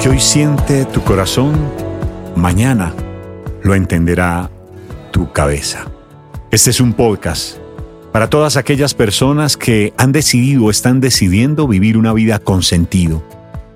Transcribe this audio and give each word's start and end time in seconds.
que 0.00 0.08
hoy 0.08 0.20
siente 0.20 0.86
tu 0.86 1.02
corazón, 1.02 1.52
mañana 2.34 2.94
lo 3.62 3.74
entenderá 3.74 4.50
tu 5.10 5.30
cabeza. 5.30 5.90
Este 6.50 6.70
es 6.70 6.80
un 6.80 6.94
podcast 6.94 7.58
para 8.10 8.30
todas 8.30 8.56
aquellas 8.56 8.94
personas 8.94 9.58
que 9.58 9.92
han 9.98 10.12
decidido 10.12 10.64
o 10.64 10.70
están 10.70 11.00
decidiendo 11.00 11.68
vivir 11.68 11.98
una 11.98 12.14
vida 12.14 12.38
con 12.38 12.62
sentido, 12.62 13.22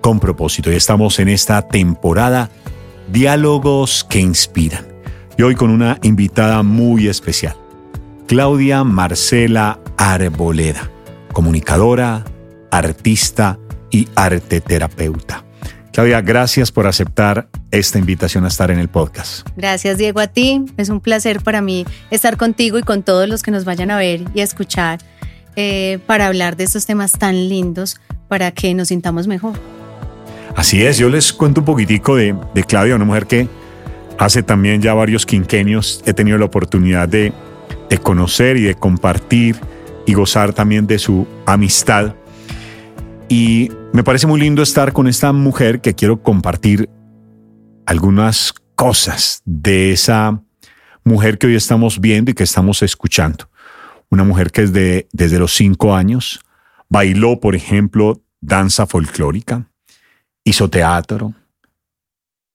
con 0.01 0.19
propósito. 0.19 0.73
Y 0.73 0.77
estamos 0.77 1.19
en 1.19 1.29
esta 1.29 1.69
temporada 1.69 2.49
Diálogos 3.13 4.07
que 4.09 4.21
Inspiran. 4.21 4.87
Y 5.37 5.43
hoy 5.43 5.55
con 5.55 5.71
una 5.71 5.99
invitada 6.03 6.63
muy 6.63 7.07
especial, 7.07 7.57
Claudia 8.27 8.83
Marcela 8.83 9.79
Arboleda, 9.99 10.91
comunicadora, 11.35 12.25
artista 12.71 13.59
y 13.91 14.09
arteterapeuta. 14.15 15.45
Claudia, 15.95 16.21
gracias 16.23 16.73
por 16.73 16.89
aceptar 16.89 17.47
esta 17.71 18.01
invitación 18.01 18.45
a 18.45 18.49
estar 18.49 18.73
en 18.73 18.81
el 18.81 18.89
podcast. 18.89 19.49
Gracias, 19.57 19.97
Diego, 19.97 20.19
a 20.19 20.27
ti. 20.27 20.65
Es 20.77 20.89
un 20.89 21.01
placer 21.01 21.41
para 21.41 21.61
mí 21.61 21.87
estar 22.11 22.37
contigo 22.37 22.81
y 22.81 22.83
con 22.83 23.05
todos 23.05 23.29
los 23.29 23.45
que 23.45 23.53
nos 23.53 23.65
vayan 23.65 23.93
a 23.93 23.97
ver 23.97 24.25
y 24.35 24.41
a 24.41 24.43
escuchar 24.43 24.99
eh, 25.55 26.01
para 26.05 26.27
hablar 26.27 26.57
de 26.57 26.65
estos 26.65 26.85
temas 26.85 27.13
tan 27.13 27.49
lindos 27.49 28.01
para 28.27 28.51
que 28.51 28.75
nos 28.75 28.89
sintamos 28.89 29.29
mejor. 29.29 29.53
Así 30.57 30.85
es, 30.85 30.99
yo 30.99 31.09
les 31.09 31.33
cuento 31.33 31.61
un 31.61 31.65
poquitico 31.65 32.17
de, 32.17 32.35
de 32.55 32.65
Claudia, 32.65 32.97
una 32.97 33.05
mujer 33.05 33.29
que 33.29 33.47
hace 34.19 34.43
también 34.43 34.83
ya 34.83 34.95
varios 34.95 35.25
quinquenios 35.25 36.03
he 36.07 36.13
tenido 36.13 36.39
la 36.39 36.47
oportunidad 36.47 37.09
de, 37.09 37.33
de 37.89 37.99
conocer 37.99 38.57
y 38.57 38.63
de 38.63 38.75
compartir 38.75 39.61
y 40.07 40.15
gozar 40.15 40.55
también 40.55 40.89
de 40.89 40.99
su 40.99 41.25
amistad. 41.47 42.17
Y 43.29 43.71
me 43.93 44.05
parece 44.05 44.27
muy 44.27 44.41
lindo 44.41 44.63
estar 44.63 44.93
con 44.93 45.07
esta 45.07 45.33
mujer 45.33 45.81
que 45.81 45.95
quiero 45.95 46.23
compartir 46.23 46.89
algunas 47.87 48.55
cosas 48.75 49.43
de 49.45 49.93
esa 49.93 50.43
mujer 51.05 51.39
que 51.39 51.47
hoy 51.47 51.55
estamos 51.55 52.01
viendo 52.01 52.31
y 52.31 52.35
que 52.35 52.45
estamos 52.45 52.83
escuchando. 52.83 53.49
Una 54.11 54.25
mujer 54.25 54.51
que 54.51 54.63
desde, 54.63 55.09
desde 55.13 55.39
los 55.39 55.55
cinco 55.55 55.95
años 55.95 56.41
bailó, 56.89 57.41
por 57.41 57.55
ejemplo, 57.55 58.23
danza 58.41 58.87
folclórica, 58.87 59.69
hizo 60.45 60.69
teatro, 60.69 61.35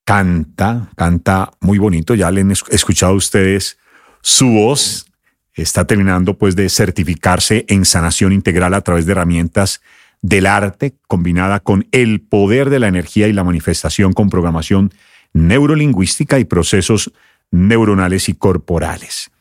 canta, 0.06 0.90
canta 0.96 1.52
muy 1.60 1.78
bonito, 1.78 2.16
ya 2.16 2.32
le 2.32 2.42
han 2.42 2.52
escuchado 2.52 3.14
ustedes 3.14 3.78
su 4.22 4.48
voz, 4.48 5.08
está 5.54 5.86
terminando 5.86 6.38
pues 6.38 6.56
de 6.56 6.70
certificarse 6.70 7.66
en 7.68 7.86
sanación 7.86 8.34
integral 8.34 8.74
a 8.74 8.82
través 8.82 9.06
de 9.06 9.12
herramientas 9.12 9.82
del 10.22 10.46
arte 10.46 10.96
combinada 11.08 11.60
con 11.60 11.88
el 11.92 12.22
poder 12.22 12.70
de 12.70 12.80
la 12.80 12.88
energía 12.88 13.28
y 13.28 13.34
la 13.34 13.44
manifestación 13.44 14.14
con 14.14 14.30
programación 14.30 14.92
neurolingüística 15.34 16.40
y 16.40 16.46
procesos 16.46 17.12
neuronales 17.52 18.30
y 18.30 18.34
corporales. 18.34 19.32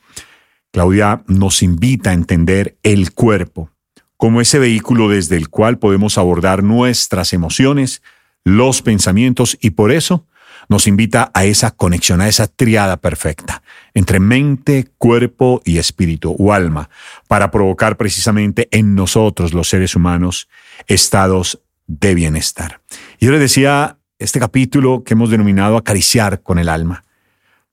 Claudia 0.73 1.23
nos 1.27 1.63
invita 1.63 2.11
a 2.11 2.15
entender 2.15 2.77
el 2.83 3.13
cuerpo 3.13 3.71
como 4.17 4.41
ese 4.41 4.59
vehículo 4.59 5.09
desde 5.09 5.37
el 5.37 5.49
cual 5.49 5.79
podemos 5.79 6.19
abordar 6.19 6.63
nuestras 6.63 7.33
emociones, 7.33 8.03
los 8.45 8.83
pensamientos 8.83 9.57
y 9.61 9.71
por 9.71 9.93
eso 9.93 10.27
nos 10.69 10.87
invita 10.87 11.31
a 11.35 11.45
esa 11.45 11.71
conexión, 11.71 12.21
a 12.21 12.29
esa 12.29 12.47
triada 12.47 12.99
perfecta 12.99 13.63
entre 13.95 14.21
mente, 14.21 14.89
cuerpo 14.99 15.61
y 15.65 15.79
espíritu 15.79 16.37
o 16.39 16.53
alma, 16.53 16.89
para 17.27 17.51
provocar 17.51 17.97
precisamente 17.97 18.69
en 18.71 18.95
nosotros, 18.95 19.53
los 19.55 19.69
seres 19.69 19.97
humanos, 19.97 20.49
estados 20.87 21.61
de 21.87 22.15
bienestar. 22.15 22.81
Yo 23.21 23.31
le 23.33 23.39
decía 23.39 23.99
este 24.19 24.41
capítulo 24.41 25.05
que 25.05 25.15
hemos 25.15 25.31
denominado 25.31 25.77
acariciar 25.77 26.43
con 26.43 26.59
el 26.59 26.69
alma, 26.69 27.05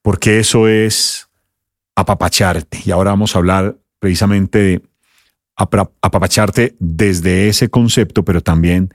porque 0.02 0.40
eso 0.40 0.68
es 0.68 1.28
apapacharte. 1.96 2.81
Y 2.85 2.91
ahora 2.91 3.12
vamos 3.12 3.35
a 3.35 3.40
hablar 3.40 3.78
precisamente 4.00 4.59
de 4.59 4.81
apapacharte 5.56 6.75
desde 6.80 7.47
ese 7.47 7.69
concepto, 7.69 8.24
pero 8.24 8.41
también 8.41 8.94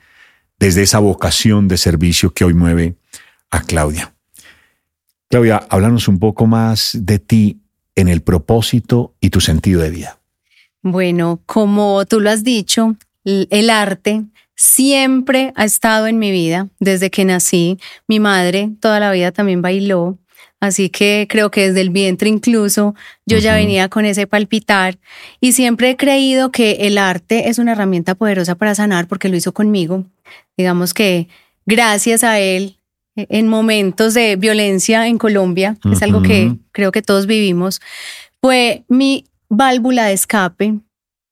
desde 0.58 0.82
esa 0.82 0.98
vocación 0.98 1.68
de 1.68 1.78
servicio 1.78 2.32
que 2.32 2.44
hoy 2.44 2.54
mueve 2.54 2.96
a 3.50 3.62
Claudia. 3.62 4.14
Claudia, 5.28 5.66
háblanos 5.68 6.06
un 6.08 6.18
poco 6.18 6.46
más 6.46 6.90
de 6.92 7.18
ti 7.18 7.60
en 7.94 8.08
el 8.08 8.20
propósito 8.22 9.14
y 9.20 9.30
tu 9.30 9.40
sentido 9.40 9.80
de 9.80 9.90
vida. 9.90 10.18
Bueno, 10.82 11.40
como 11.46 12.04
tú 12.06 12.20
lo 12.20 12.30
has 12.30 12.42
dicho, 12.42 12.96
el 13.24 13.70
arte 13.70 14.24
siempre 14.56 15.52
ha 15.56 15.64
estado 15.64 16.06
en 16.06 16.18
mi 16.18 16.30
vida. 16.30 16.68
Desde 16.78 17.10
que 17.10 17.24
nací. 17.24 17.78
Mi 18.06 18.20
madre 18.20 18.70
toda 18.80 19.00
la 19.00 19.10
vida 19.12 19.32
también 19.32 19.62
bailó, 19.62 20.18
así 20.60 20.90
que 20.90 21.26
creo 21.30 21.50
que 21.50 21.68
desde 21.68 21.80
el 21.80 21.90
vientre 21.90 22.28
incluso 22.28 22.94
yo 23.24 23.38
ya 23.38 23.54
venía 23.54 23.88
con 23.88 24.04
ese 24.04 24.26
palpitar. 24.26 24.98
Y 25.40 25.52
siempre 25.52 25.90
he 25.90 25.96
creído 25.96 26.52
que 26.52 26.72
el 26.80 26.98
arte 26.98 27.48
es 27.48 27.58
una 27.58 27.72
herramienta 27.72 28.14
poderosa 28.14 28.54
para 28.54 28.74
sanar 28.74 29.08
porque 29.08 29.28
lo 29.28 29.36
hizo 29.36 29.52
conmigo. 29.52 30.04
Digamos 30.56 30.92
que 30.92 31.28
gracias 31.64 32.22
a 32.22 32.38
él 32.38 32.76
en 33.16 33.48
momentos 33.48 34.14
de 34.14 34.36
violencia 34.36 35.06
en 35.06 35.18
Colombia, 35.18 35.76
es 35.90 36.02
algo 36.02 36.22
que 36.22 36.56
creo 36.72 36.92
que 36.92 37.02
todos 37.02 37.26
vivimos, 37.26 37.80
fue 38.40 38.84
mi 38.88 39.26
válvula 39.48 40.06
de 40.06 40.12
escape 40.12 40.78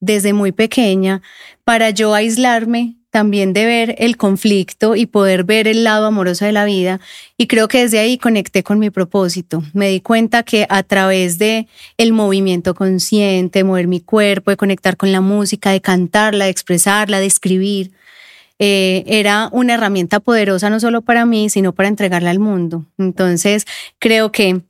desde 0.00 0.32
muy 0.32 0.52
pequeña 0.52 1.22
para 1.68 1.90
yo 1.90 2.14
aislarme 2.14 2.96
también 3.10 3.52
de 3.52 3.66
ver 3.66 3.94
el 3.98 4.16
conflicto 4.16 4.96
y 4.96 5.04
poder 5.04 5.44
ver 5.44 5.68
el 5.68 5.84
lado 5.84 6.06
amoroso 6.06 6.46
de 6.46 6.52
la 6.52 6.64
vida 6.64 6.98
y 7.36 7.46
creo 7.46 7.68
que 7.68 7.82
desde 7.82 7.98
ahí 7.98 8.16
conecté 8.16 8.62
con 8.62 8.78
mi 8.78 8.88
propósito. 8.88 9.62
Me 9.74 9.90
di 9.90 10.00
cuenta 10.00 10.44
que 10.44 10.66
a 10.70 10.82
través 10.82 11.36
de 11.36 11.68
el 11.98 12.14
movimiento 12.14 12.74
consciente, 12.74 13.64
mover 13.64 13.86
mi 13.86 14.00
cuerpo, 14.00 14.50
de 14.50 14.56
conectar 14.56 14.96
con 14.96 15.12
la 15.12 15.20
música, 15.20 15.70
de 15.70 15.82
cantarla, 15.82 16.46
de 16.46 16.52
expresarla, 16.52 17.20
de 17.20 17.26
escribir, 17.26 17.92
eh, 18.58 19.04
era 19.06 19.50
una 19.52 19.74
herramienta 19.74 20.20
poderosa 20.20 20.70
no 20.70 20.80
solo 20.80 21.02
para 21.02 21.26
mí, 21.26 21.50
sino 21.50 21.74
para 21.74 21.90
entregarla 21.90 22.30
al 22.30 22.38
mundo. 22.38 22.86
Entonces, 22.96 23.66
creo 23.98 24.32
que 24.32 24.62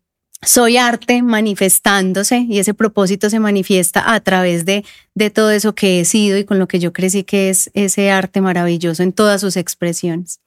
soy 0.42 0.76
arte 0.76 1.22
manifestándose 1.22 2.46
y 2.48 2.58
ese 2.58 2.74
propósito 2.74 3.28
se 3.28 3.40
manifiesta 3.40 4.14
a 4.14 4.20
través 4.20 4.64
de, 4.64 4.84
de 5.14 5.30
todo 5.30 5.50
eso 5.50 5.74
que 5.74 6.00
he 6.00 6.04
sido 6.04 6.38
y 6.38 6.44
con 6.44 6.58
lo 6.58 6.68
que 6.68 6.78
yo 6.78 6.92
crecí 6.92 7.24
que 7.24 7.50
es 7.50 7.70
ese 7.74 8.10
arte 8.10 8.40
maravilloso 8.40 9.02
en 9.02 9.12
todas 9.12 9.40
sus 9.40 9.56
expresiones. 9.56 10.40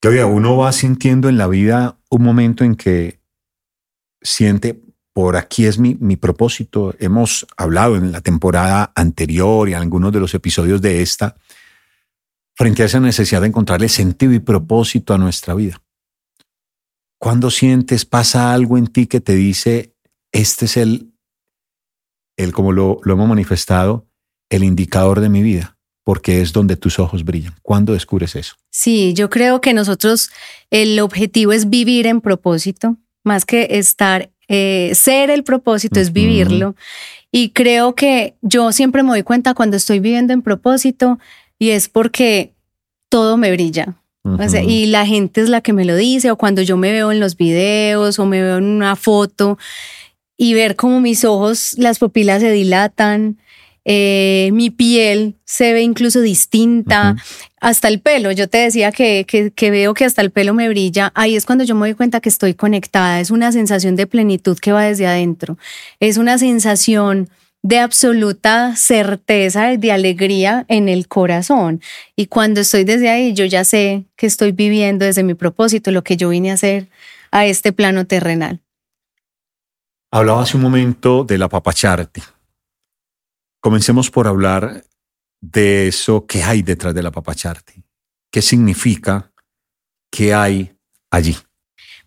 Claudia, 0.00 0.26
uno 0.26 0.56
va 0.56 0.72
sintiendo 0.72 1.28
en 1.28 1.36
la 1.36 1.46
vida 1.46 1.98
un 2.08 2.22
momento 2.22 2.64
en 2.64 2.74
que 2.74 3.20
siente, 4.22 4.80
por 5.12 5.36
aquí 5.36 5.66
es 5.66 5.78
mi, 5.78 5.96
mi 6.00 6.16
propósito. 6.16 6.94
Hemos 6.98 7.46
hablado 7.56 7.96
en 7.96 8.12
la 8.12 8.20
temporada 8.20 8.92
anterior 8.94 9.68
y 9.68 9.72
en 9.72 9.78
algunos 9.78 10.12
de 10.12 10.20
los 10.20 10.32
episodios 10.34 10.80
de 10.80 11.02
esta 11.02 11.36
frente 12.54 12.82
a 12.82 12.86
esa 12.86 13.00
necesidad 13.00 13.40
de 13.40 13.48
encontrarle 13.48 13.88
sentido 13.88 14.32
y 14.32 14.38
propósito 14.38 15.14
a 15.14 15.18
nuestra 15.18 15.54
vida. 15.54 15.80
Cuando 17.20 17.50
sientes, 17.50 18.06
pasa 18.06 18.54
algo 18.54 18.78
en 18.78 18.86
ti 18.86 19.06
que 19.06 19.20
te 19.20 19.34
dice, 19.34 19.94
este 20.32 20.64
es 20.64 20.78
el, 20.78 21.12
el 22.38 22.52
como 22.52 22.72
lo, 22.72 22.98
lo 23.04 23.12
hemos 23.12 23.28
manifestado, 23.28 24.06
el 24.48 24.64
indicador 24.64 25.20
de 25.20 25.28
mi 25.28 25.42
vida, 25.42 25.76
porque 26.02 26.40
es 26.40 26.54
donde 26.54 26.76
tus 26.76 26.98
ojos 26.98 27.22
brillan. 27.26 27.54
¿Cuándo 27.60 27.92
descubres 27.92 28.36
eso? 28.36 28.56
Sí, 28.70 29.12
yo 29.12 29.28
creo 29.28 29.60
que 29.60 29.74
nosotros 29.74 30.30
el 30.70 30.98
objetivo 30.98 31.52
es 31.52 31.68
vivir 31.68 32.06
en 32.06 32.22
propósito, 32.22 32.96
más 33.22 33.44
que 33.44 33.68
estar, 33.72 34.30
eh, 34.48 34.92
ser 34.94 35.28
el 35.28 35.44
propósito 35.44 36.00
es 36.00 36.14
vivirlo. 36.14 36.74
Y 37.30 37.50
creo 37.50 37.94
que 37.94 38.38
yo 38.40 38.72
siempre 38.72 39.02
me 39.02 39.10
doy 39.10 39.24
cuenta 39.24 39.52
cuando 39.52 39.76
estoy 39.76 40.00
viviendo 40.00 40.32
en 40.32 40.40
propósito 40.40 41.18
y 41.58 41.68
es 41.70 41.90
porque 41.90 42.54
todo 43.10 43.36
me 43.36 43.52
brilla. 43.52 43.99
Y 44.66 44.86
la 44.86 45.06
gente 45.06 45.40
es 45.40 45.48
la 45.48 45.60
que 45.60 45.72
me 45.72 45.84
lo 45.84 45.96
dice, 45.96 46.30
o 46.30 46.36
cuando 46.36 46.62
yo 46.62 46.76
me 46.76 46.92
veo 46.92 47.10
en 47.10 47.20
los 47.20 47.36
videos 47.36 48.18
o 48.18 48.26
me 48.26 48.42
veo 48.42 48.58
en 48.58 48.64
una 48.64 48.96
foto 48.96 49.58
y 50.36 50.54
ver 50.54 50.76
cómo 50.76 51.00
mis 51.00 51.24
ojos, 51.24 51.74
las 51.78 51.98
pupilas 51.98 52.40
se 52.40 52.50
dilatan, 52.50 53.38
eh, 53.84 54.50
mi 54.52 54.70
piel 54.70 55.36
se 55.44 55.72
ve 55.72 55.82
incluso 55.82 56.20
distinta, 56.20 57.16
hasta 57.60 57.88
el 57.88 58.00
pelo. 58.00 58.30
Yo 58.32 58.48
te 58.48 58.58
decía 58.58 58.92
que, 58.92 59.24
que, 59.26 59.50
que, 59.50 59.70
veo 59.70 59.94
que 59.94 60.04
hasta 60.04 60.22
el 60.22 60.30
pelo 60.30 60.54
me 60.54 60.68
brilla. 60.68 61.12
Ahí 61.14 61.36
es 61.36 61.46
cuando 61.46 61.64
yo 61.64 61.74
me 61.74 61.88
doy 61.88 61.94
cuenta 61.94 62.20
que 62.20 62.28
estoy 62.28 62.54
conectada. 62.54 63.20
Es 63.20 63.30
una 63.30 63.52
sensación 63.52 63.96
de 63.96 64.06
plenitud 64.06 64.58
que 64.58 64.72
va 64.72 64.84
desde 64.84 65.06
adentro. 65.06 65.58
Es 65.98 66.18
una 66.18 66.38
sensación 66.38 67.28
de 67.62 67.78
absoluta 67.78 68.74
certeza 68.76 69.72
y 69.72 69.76
de 69.76 69.92
alegría 69.92 70.64
en 70.68 70.88
el 70.88 71.08
corazón. 71.08 71.82
Y 72.16 72.26
cuando 72.26 72.60
estoy 72.60 72.84
desde 72.84 73.10
ahí, 73.10 73.34
yo 73.34 73.44
ya 73.44 73.64
sé 73.64 74.04
que 74.16 74.26
estoy 74.26 74.52
viviendo 74.52 75.04
desde 75.04 75.22
mi 75.22 75.34
propósito 75.34 75.90
lo 75.90 76.02
que 76.02 76.16
yo 76.16 76.30
vine 76.30 76.50
a 76.50 76.54
hacer 76.54 76.88
a 77.30 77.46
este 77.46 77.72
plano 77.72 78.06
terrenal. 78.06 78.60
Hablaba 80.10 80.42
hace 80.42 80.56
un 80.56 80.62
momento 80.62 81.24
del 81.24 81.42
apapacharte. 81.42 82.22
Comencemos 83.60 84.10
por 84.10 84.26
hablar 84.26 84.84
de 85.40 85.88
eso 85.88 86.26
que 86.26 86.42
hay 86.42 86.62
detrás 86.62 86.94
del 86.94 87.06
apapacharte. 87.06 87.82
¿Qué 88.32 88.42
significa 88.42 89.30
¿Qué 90.10 90.34
hay 90.34 90.72
allí? 91.10 91.36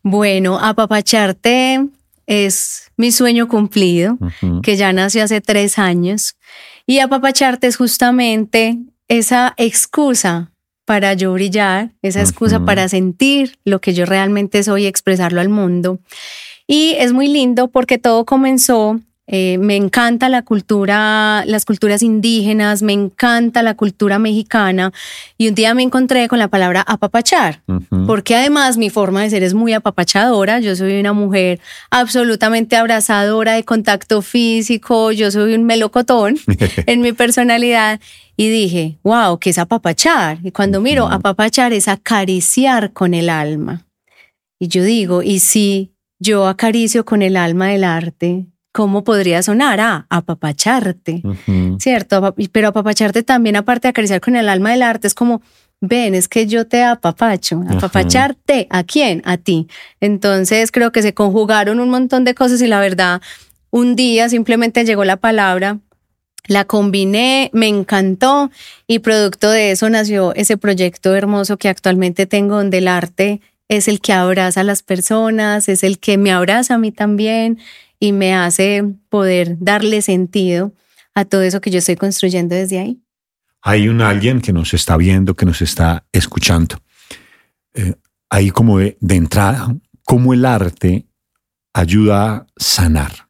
Bueno, 0.04 0.60
apapacharte 0.60 1.88
es 2.34 2.92
mi 2.98 3.12
sueño 3.12 3.48
cumplido, 3.48 4.18
que 4.62 4.76
ya 4.76 4.94
nació 4.94 5.24
hace 5.24 5.42
tres 5.42 5.78
años. 5.78 6.36
Y 6.86 7.00
apapacharte 7.00 7.68
es 7.68 7.78
justamente 7.78 8.78
esa 9.08 9.54
excusa 9.58 10.52
para 10.86 11.14
yo 11.14 11.34
brillar, 11.34 11.92
esa 12.02 12.22
excusa 12.22 12.66
para 12.66 12.90
sentir 12.90 13.58
lo 13.64 13.80
que 13.80 13.94
yo 13.94 14.06
realmente 14.06 14.64
soy 14.64 14.84
y 14.84 14.88
expresarlo 14.88 15.40
al 15.40 15.50
mundo. 15.50 16.00
Y 16.68 16.96
es 16.98 17.14
muy 17.14 17.28
lindo 17.28 17.70
porque 17.70 17.98
todo 17.98 18.26
comenzó 18.26 19.00
eh, 19.26 19.58
me 19.58 19.78
encanta 19.78 20.28
la 20.28 20.42
cultura, 20.42 21.46
las 21.46 21.64
culturas 21.64 22.04
indígenas, 22.04 22.82
me 22.82 22.92
encanta 22.92 23.64
la 23.64 23.74
cultura 23.74 24.20
mexicana 24.20 24.92
y 25.38 25.48
un 25.48 25.56
día 25.56 25.74
me 25.74 25.82
encontré 25.82 26.28
con 26.28 26.40
la 26.40 26.50
palabra 26.50 26.82
apapachar, 26.82 27.62
porque 28.06 28.36
además 28.36 28.76
mi 28.76 28.90
forma 28.90 29.22
de 29.22 29.30
ser 29.30 29.44
es 29.44 29.54
muy 29.54 29.72
apapachadora, 29.72 30.60
yo 30.60 30.76
soy 30.76 31.00
una 31.00 31.14
mujer 31.14 31.62
absolutamente 31.90 32.76
abrazadora 32.76 33.54
de 33.54 33.64
contacto 33.64 34.22
físico, 34.22 35.14
yo 35.14 35.32
soy 35.32 35.54
un 35.54 35.64
melocotón 35.64 36.38
en 36.86 37.00
mi 37.00 37.14
personalidad 37.14 38.02
y 38.36 38.50
dije, 38.50 38.98
wow, 39.04 39.40
¿qué 39.40 39.52
es 39.52 39.58
apapachar? 39.58 40.40
Y 40.44 40.52
cuando 40.52 40.82
miro, 40.82 41.08
apapachar 41.08 41.72
es 41.72 41.88
acariciar 41.88 42.92
con 42.92 43.14
el 43.14 43.30
alma. 43.30 43.86
Y 44.60 44.68
yo 44.68 44.84
digo, 44.84 45.24
¿y 45.24 45.40
si 45.40 45.94
yo 46.20 46.48
acaricio 46.48 47.06
con 47.06 47.22
el 47.22 47.38
alma 47.38 47.68
del 47.68 47.86
arte? 47.86 48.48
¿Cómo 48.74 49.04
podría 49.04 49.42
sonar? 49.44 49.80
Ah, 49.80 50.06
apapacharte, 50.10 51.22
¿cierto? 51.78 52.36
Pero 52.52 52.68
apapacharte 52.70 53.24
también, 53.24 53.56
aparte 53.56 53.88
de 53.88 53.92
acariciar 53.92 54.20
con 54.20 54.36
el 54.36 54.50
alma 54.50 54.72
del 54.72 54.82
arte, 54.82 55.08
es 55.08 55.14
como, 55.14 55.42
ven, 55.80 56.16
es 56.16 56.28
que 56.28 56.48
yo 56.48 56.68
te 56.68 56.84
apapacho. 56.84 57.64
Apapacharte, 57.70 58.68
¿a 58.72 58.84
quién? 58.84 59.22
A 59.26 59.38
ti. 59.38 59.68
Entonces 60.02 60.72
creo 60.72 60.92
que 60.92 61.04
se 61.04 61.14
conjugaron 61.14 61.80
un 61.80 61.90
montón 61.90 62.26
de 62.26 62.34
cosas 62.34 62.62
y 62.62 62.68
la 62.68 62.80
verdad, 62.80 63.22
un 63.70 63.96
día 63.96 64.28
simplemente 64.28 64.86
llegó 64.86 65.06
la 65.06 65.18
palabra, 65.18 65.78
la 66.48 66.66
combiné, 66.66 67.52
me 67.54 67.68
encantó 67.68 68.50
y 68.88 69.00
producto 69.00 69.52
de 69.52 69.72
eso 69.72 69.88
nació 69.90 70.34
ese 70.34 70.58
proyecto 70.58 71.16
hermoso 71.16 71.58
que 71.58 71.70
actualmente 71.70 72.26
tengo 72.26 72.58
donde 72.58 72.80
el 72.80 72.88
arte 72.88 73.40
es 73.70 73.88
el 73.88 74.02
que 74.02 74.14
abraza 74.14 74.62
a 74.62 74.64
las 74.64 74.84
personas, 74.84 75.70
es 75.70 75.84
el 75.84 76.00
que 76.00 76.18
me 76.18 76.32
abraza 76.32 76.74
a 76.74 76.78
mí 76.80 76.92
también 76.92 77.60
y 78.04 78.12
me 78.12 78.34
hace 78.34 78.84
poder 79.08 79.56
darle 79.62 80.02
sentido 80.02 80.74
a 81.16 81.24
todo 81.24 81.42
eso 81.42 81.62
que 81.62 81.72
yo 81.72 81.80
estoy 81.80 81.96
construyendo 81.96 82.54
desde 82.54 82.80
ahí. 82.80 83.02
Hay 83.62 83.88
un 83.88 84.02
alguien 84.02 84.42
que 84.42 84.52
nos 84.52 84.74
está 84.74 84.98
viendo, 84.98 85.36
que 85.36 85.46
nos 85.46 85.62
está 85.62 86.06
escuchando. 86.12 86.76
Eh, 87.74 87.94
ahí 88.30 88.50
como 88.50 88.80
de, 88.80 88.98
entrada, 89.00 89.74
cómo 90.04 90.34
el 90.34 90.44
arte 90.44 91.06
ayuda 91.74 92.36
a 92.36 92.48
sanar. 92.58 93.30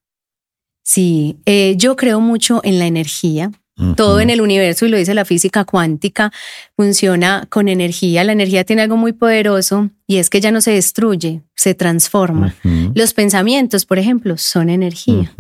Sí, 0.81 1.37
eh, 1.45 1.75
yo 1.77 1.95
creo 1.95 2.19
mucho 2.19 2.59
en 2.63 2.79
la 2.79 2.87
energía. 2.87 3.51
Todo 3.95 4.19
en 4.19 4.29
el 4.29 4.39
universo, 4.39 4.85
y 4.85 4.89
lo 4.89 4.97
dice 4.97 5.15
la 5.15 5.25
física 5.25 5.65
cuántica, 5.65 6.31
funciona 6.75 7.47
con 7.49 7.67
energía. 7.67 8.23
La 8.23 8.31
energía 8.31 8.63
tiene 8.63 8.83
algo 8.83 8.97
muy 8.97 9.13
poderoso 9.13 9.89
y 10.05 10.17
es 10.17 10.29
que 10.29 10.41
ya 10.41 10.51
no 10.51 10.61
se 10.61 10.71
destruye, 10.71 11.41
se 11.55 11.73
transforma. 11.73 12.53
Los 12.93 13.13
pensamientos, 13.13 13.85
por 13.85 13.97
ejemplo, 13.97 14.37
son 14.37 14.69
energía. 14.69 15.33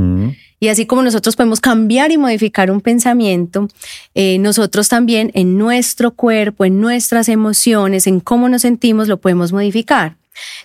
Y 0.59 0.69
así 0.69 0.85
como 0.85 1.03
nosotros 1.03 1.35
podemos 1.35 1.59
cambiar 1.59 2.11
y 2.11 2.17
modificar 2.17 2.71
un 2.71 2.81
pensamiento, 2.81 3.67
eh, 4.15 4.39
nosotros 4.39 4.87
también 4.87 5.29
en 5.33 5.57
nuestro 5.57 6.11
cuerpo, 6.11 6.65
en 6.65 6.79
nuestras 6.79 7.29
emociones, 7.29 8.07
en 8.07 8.19
cómo 8.19 8.47
nos 8.49 8.61
sentimos, 8.61 9.09
lo 9.09 9.17
podemos 9.17 9.51
modificar. 9.51 10.15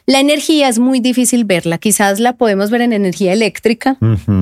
La 0.07 0.21
energía 0.21 0.69
es 0.69 0.79
muy 0.79 1.01
difícil 1.01 1.45
verla, 1.45 1.79
quizás 1.79 2.19
la 2.21 2.35
podemos 2.35 2.71
ver 2.71 2.81
en 2.81 2.93
energía 2.93 3.33
eléctrica, 3.33 3.99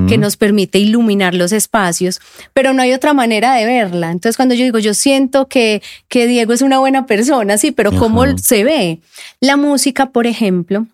que 0.08 0.19
nos 0.19 0.37
permite 0.37 0.78
iluminar 0.78 1.34
los 1.34 1.52
espacios, 1.52 2.20
pero 2.52 2.73
no 2.73 2.82
hay 2.82 2.93
otra 2.93 3.14
manera 3.14 3.55
de 3.55 3.67
verla. 3.67 4.12
Entonces 4.12 4.37
cuando 4.37 4.55
yo 4.55 4.64
digo, 4.64 4.78
yo 4.78 4.94
siento 4.94 5.49
que, 5.49 5.82
que 6.08 6.26
Diego 6.26 6.52
es 6.52 6.62
una 6.62 6.78
buena 6.78 7.06
persona, 7.06 7.58
sí, 7.58 7.73
pero 7.73 7.93
¿cómo 7.93 8.25
se 8.38 8.64
ve? 8.64 9.00
La 9.40 9.56
música, 9.56 10.11
por 10.11 10.26
ejemplo, 10.26 10.87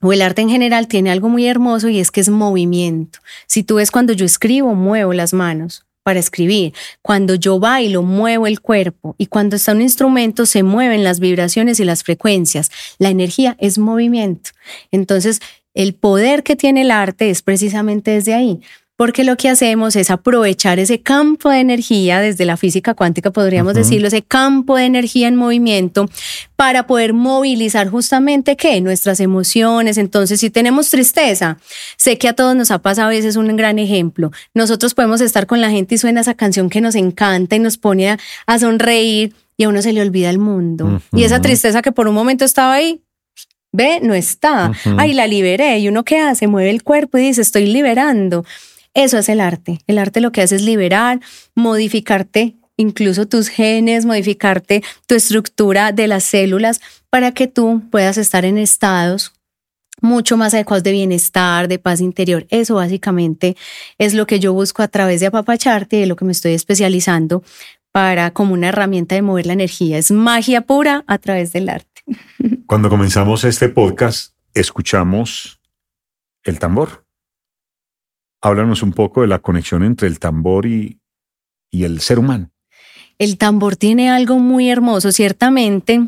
o 0.00 0.12
el 0.12 0.22
arte 0.22 0.42
en 0.42 0.50
general 0.50 0.88
tiene 0.88 1.10
algo 1.10 1.28
muy 1.28 1.46
hermoso 1.46 1.88
y 1.88 2.00
es 2.00 2.10
que 2.10 2.20
es 2.20 2.28
movimiento. 2.28 3.18
Si 3.46 3.62
tú 3.62 3.76
ves 3.76 3.90
cuando 3.90 4.12
yo 4.12 4.24
escribo, 4.24 4.74
muevo 4.74 5.12
las 5.12 5.32
manos 5.32 5.84
para 6.04 6.20
escribir. 6.20 6.72
Cuando 7.02 7.34
yo 7.34 7.58
bailo, 7.58 8.02
muevo 8.02 8.46
el 8.46 8.60
cuerpo 8.60 9.16
y 9.18 9.26
cuando 9.26 9.56
está 9.56 9.72
un 9.72 9.82
instrumento 9.82 10.46
se 10.46 10.62
mueven 10.62 11.02
las 11.02 11.18
vibraciones 11.18 11.80
y 11.80 11.84
las 11.84 12.04
frecuencias. 12.04 12.70
La 12.98 13.08
energía 13.08 13.56
es 13.58 13.78
movimiento. 13.78 14.50
Entonces, 14.92 15.40
el 15.72 15.94
poder 15.94 16.44
que 16.44 16.54
tiene 16.54 16.82
el 16.82 16.92
arte 16.92 17.30
es 17.30 17.42
precisamente 17.42 18.12
desde 18.12 18.34
ahí 18.34 18.60
porque 18.96 19.24
lo 19.24 19.36
que 19.36 19.48
hacemos 19.48 19.96
es 19.96 20.10
aprovechar 20.10 20.78
ese 20.78 21.00
campo 21.00 21.50
de 21.50 21.58
energía, 21.58 22.20
desde 22.20 22.44
la 22.44 22.56
física 22.56 22.94
cuántica 22.94 23.32
podríamos 23.32 23.74
decirlo, 23.74 24.06
ese 24.06 24.22
campo 24.22 24.76
de 24.76 24.84
energía 24.84 25.26
en 25.26 25.34
movimiento 25.34 26.08
para 26.54 26.86
poder 26.86 27.12
movilizar 27.12 27.88
justamente 27.88 28.56
qué, 28.56 28.80
nuestras 28.80 29.18
emociones. 29.18 29.98
Entonces, 29.98 30.38
si 30.38 30.48
tenemos 30.50 30.90
tristeza, 30.90 31.58
sé 31.96 32.18
que 32.18 32.28
a 32.28 32.34
todos 32.34 32.54
nos 32.54 32.70
ha 32.70 32.78
pasado 32.78 33.12
y 33.12 33.16
ese 33.16 33.28
es 33.28 33.36
un 33.36 33.54
gran 33.56 33.80
ejemplo. 33.80 34.30
Nosotros 34.54 34.94
podemos 34.94 35.20
estar 35.20 35.46
con 35.46 35.60
la 35.60 35.70
gente 35.70 35.96
y 35.96 35.98
suena 35.98 36.20
esa 36.20 36.34
canción 36.34 36.70
que 36.70 36.80
nos 36.80 36.94
encanta 36.94 37.56
y 37.56 37.58
nos 37.58 37.78
pone 37.78 38.16
a, 38.46 38.58
sonreír 38.58 39.34
y 39.56 39.64
a 39.64 39.68
uno 39.68 39.82
se 39.82 39.92
le 39.92 40.02
olvida 40.02 40.30
el 40.30 40.38
mundo. 40.38 41.00
Y 41.12 41.24
esa 41.24 41.40
tristeza 41.40 41.82
que 41.82 41.90
por 41.90 42.06
un 42.06 42.14
momento 42.14 42.44
estaba 42.44 42.74
ahí, 42.74 43.00
ve, 43.72 43.98
no 44.00 44.14
está. 44.14 44.70
Ay, 44.96 45.14
la 45.14 45.26
liberé. 45.26 45.80
Y 45.80 45.88
uno 45.88 46.04
qué 46.04 46.20
hace, 46.20 46.46
mueve 46.46 46.70
el 46.70 46.84
cuerpo 46.84 47.18
y 47.18 47.22
dice, 47.22 47.42
estoy 47.42 47.66
liberando. 47.66 48.44
Eso 48.94 49.18
es 49.18 49.28
el 49.28 49.40
arte. 49.40 49.80
El 49.86 49.98
arte 49.98 50.20
lo 50.20 50.32
que 50.32 50.42
hace 50.42 50.56
es 50.56 50.62
liberar, 50.62 51.20
modificarte 51.54 52.56
incluso 52.76 53.26
tus 53.26 53.48
genes, 53.48 54.04
modificarte 54.04 54.82
tu 55.06 55.14
estructura 55.14 55.92
de 55.92 56.08
las 56.08 56.24
células 56.24 56.80
para 57.10 57.32
que 57.32 57.46
tú 57.46 57.82
puedas 57.90 58.18
estar 58.18 58.44
en 58.44 58.58
estados 58.58 59.32
mucho 60.00 60.36
más 60.36 60.54
adecuados 60.54 60.82
de 60.82 60.92
bienestar, 60.92 61.68
de 61.68 61.78
paz 61.78 62.00
interior. 62.00 62.46
Eso 62.50 62.74
básicamente 62.74 63.56
es 63.98 64.14
lo 64.14 64.26
que 64.26 64.40
yo 64.40 64.52
busco 64.52 64.82
a 64.82 64.88
través 64.88 65.20
de 65.20 65.26
apapacharte 65.26 65.96
y 65.96 66.00
de 66.00 66.06
lo 66.06 66.16
que 66.16 66.24
me 66.24 66.32
estoy 66.32 66.52
especializando 66.52 67.42
para 67.92 68.32
como 68.32 68.54
una 68.54 68.68
herramienta 68.68 69.14
de 69.14 69.22
mover 69.22 69.46
la 69.46 69.52
energía. 69.52 69.98
Es 69.98 70.10
magia 70.10 70.62
pura 70.62 71.04
a 71.06 71.18
través 71.18 71.52
del 71.52 71.68
arte. 71.68 72.02
Cuando 72.66 72.90
comenzamos 72.90 73.44
este 73.44 73.68
podcast, 73.68 74.34
escuchamos 74.52 75.60
el 76.42 76.58
tambor. 76.58 77.03
Háblanos 78.44 78.82
un 78.82 78.92
poco 78.92 79.22
de 79.22 79.26
la 79.26 79.38
conexión 79.38 79.82
entre 79.82 80.06
el 80.06 80.18
tambor 80.18 80.66
y, 80.66 80.98
el 81.72 82.00
ser 82.00 82.18
humano. 82.18 82.50
El 83.18 83.38
tambor 83.38 83.76
tiene 83.76 84.10
algo 84.10 84.38
muy 84.38 84.68
hermoso, 84.68 85.12
ciertamente. 85.12 85.98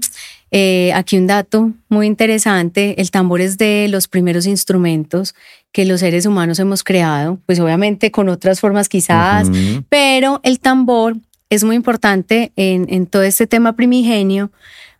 Eh, 0.50 0.92
aquí 0.92 1.16
un 1.16 1.26
dato 1.26 1.72
muy 1.88 2.06
interesante, 2.06 3.00
el 3.00 3.10
tambor 3.10 3.40
es 3.40 3.56
de 3.56 3.88
los 3.88 4.06
primeros 4.06 4.46
instrumentos 4.46 5.34
que 5.72 5.86
los 5.86 6.00
seres 6.00 6.26
humanos 6.26 6.58
hemos 6.58 6.84
creado, 6.84 7.40
pues 7.46 7.58
obviamente 7.58 8.10
con 8.10 8.28
otras 8.28 8.60
formas 8.60 8.90
quizás, 8.90 9.48
pero 9.88 10.40
el 10.44 10.60
tambor 10.60 11.16
es 11.48 11.64
muy 11.64 11.74
importante 11.74 12.52
en, 12.54 12.86
en, 12.90 13.06
todo 13.06 13.22
este 13.22 13.46
tema 13.46 13.72
primigenio, 13.76 14.52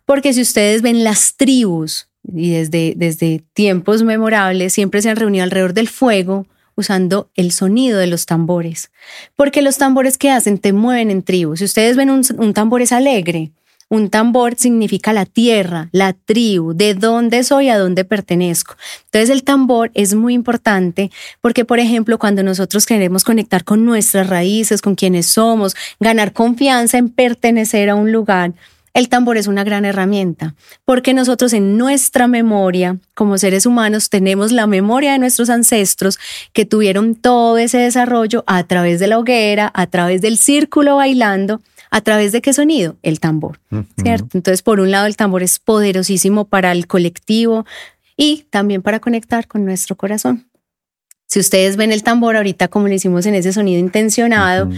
porque 0.05 0.33
si 0.33 0.41
ustedes 0.41 0.81
ven 0.81 1.03
las 1.03 1.35
tribus, 1.37 2.09
y 2.23 2.51
desde, 2.51 2.93
desde 2.97 3.43
tiempos 3.53 4.03
memorables, 4.03 4.73
siempre 4.73 5.01
se 5.03 5.11
han 5.11 5.17
reunido 5.17 5.43
alrededor 5.43 5.73
del 5.73 5.87
fuego 5.87 6.47
usando 6.77 7.29
el 7.35 7.51
sonido 7.51 7.99
de 7.99 8.07
los 8.07 8.25
tambores. 8.25 8.91
Porque 9.35 9.61
los 9.61 9.77
tambores 9.77 10.17
que 10.17 10.31
hacen 10.31 10.59
te 10.59 10.71
mueven 10.71 11.11
en 11.11 11.23
tribu. 11.23 11.57
Si 11.57 11.65
ustedes 11.65 11.97
ven 11.97 12.09
un, 12.09 12.53
tambor 12.53 12.81
es 12.81 12.93
alegre, 12.93 13.51
un 13.89 14.09
tambor 14.09 14.55
significa 14.55 15.11
la 15.11 15.25
tierra, 15.25 15.89
la 15.91 16.13
tribu, 16.13 16.73
de 16.73 16.93
dónde 16.93 17.43
soy, 17.43 17.69
a 17.69 17.77
dónde 17.77 18.05
pertenezco. 18.05 18.75
Entonces 19.05 19.29
el 19.29 19.43
tambor 19.43 19.91
es 19.93 20.13
muy 20.13 20.33
importante 20.33 21.09
porque, 21.41 21.65
por 21.65 21.79
ejemplo, 21.79 22.19
cuando 22.19 22.43
nosotros 22.43 22.85
queremos 22.85 23.23
conectar 23.23 23.63
con 23.63 23.85
nuestras 23.85 24.27
raíces, 24.27 24.81
con 24.81 24.95
quienes 24.95 25.25
somos, 25.25 25.75
ganar 25.99 26.33
confianza 26.33 26.97
en 26.97 27.09
pertenecer 27.09 27.89
a 27.89 27.95
un 27.95 28.11
lugar, 28.11 28.53
el 28.97 29.09
tambor 29.09 29.37
es 29.37 29.45
una 29.45 29.63
gran 29.63 29.85
herramienta 29.85 30.55
porque 30.83 31.13
nosotros 31.13 31.53
en 31.53 31.77
nuestra 31.77 32.27
memoria, 32.27 32.97
como 33.13 33.37
seres 33.37 33.67
humanos, 33.67 34.09
tenemos 34.09 34.51
la 34.51 34.65
memoria 34.65 35.11
de 35.11 35.19
nuestros 35.19 35.51
ancestros 35.51 36.17
que 36.51 36.65
tuvieron 36.65 37.13
todo 37.13 37.59
ese 37.59 37.77
desarrollo 37.77 38.43
a 38.47 38.63
través 38.63 38.99
de 38.99 39.05
la 39.05 39.19
hoguera, 39.19 39.71
a 39.75 39.85
través 39.85 40.21
del 40.21 40.39
círculo 40.39 40.95
bailando. 40.95 41.61
¿A 41.89 42.01
través 42.01 42.33
de 42.33 42.41
qué 42.41 42.51
sonido? 42.51 42.97
El 43.01 43.21
tambor, 43.21 43.61
¿cierto? 44.01 44.37
Entonces, 44.37 44.61
por 44.61 44.81
un 44.81 44.91
lado, 44.91 45.05
el 45.05 45.15
tambor 45.15 45.41
es 45.41 45.57
poderosísimo 45.57 46.43
para 46.43 46.73
el 46.73 46.85
colectivo 46.85 47.65
y 48.17 48.45
también 48.49 48.81
para 48.81 48.99
conectar 48.99 49.47
con 49.47 49.63
nuestro 49.63 49.95
corazón. 49.95 50.49
Si 51.27 51.39
ustedes 51.39 51.77
ven 51.77 51.93
el 51.93 52.03
tambor 52.03 52.35
ahorita 52.35 52.67
como 52.67 52.89
lo 52.89 52.93
hicimos 52.93 53.25
en 53.25 53.35
ese 53.35 53.53
sonido 53.53 53.79
intencionado, 53.79 54.69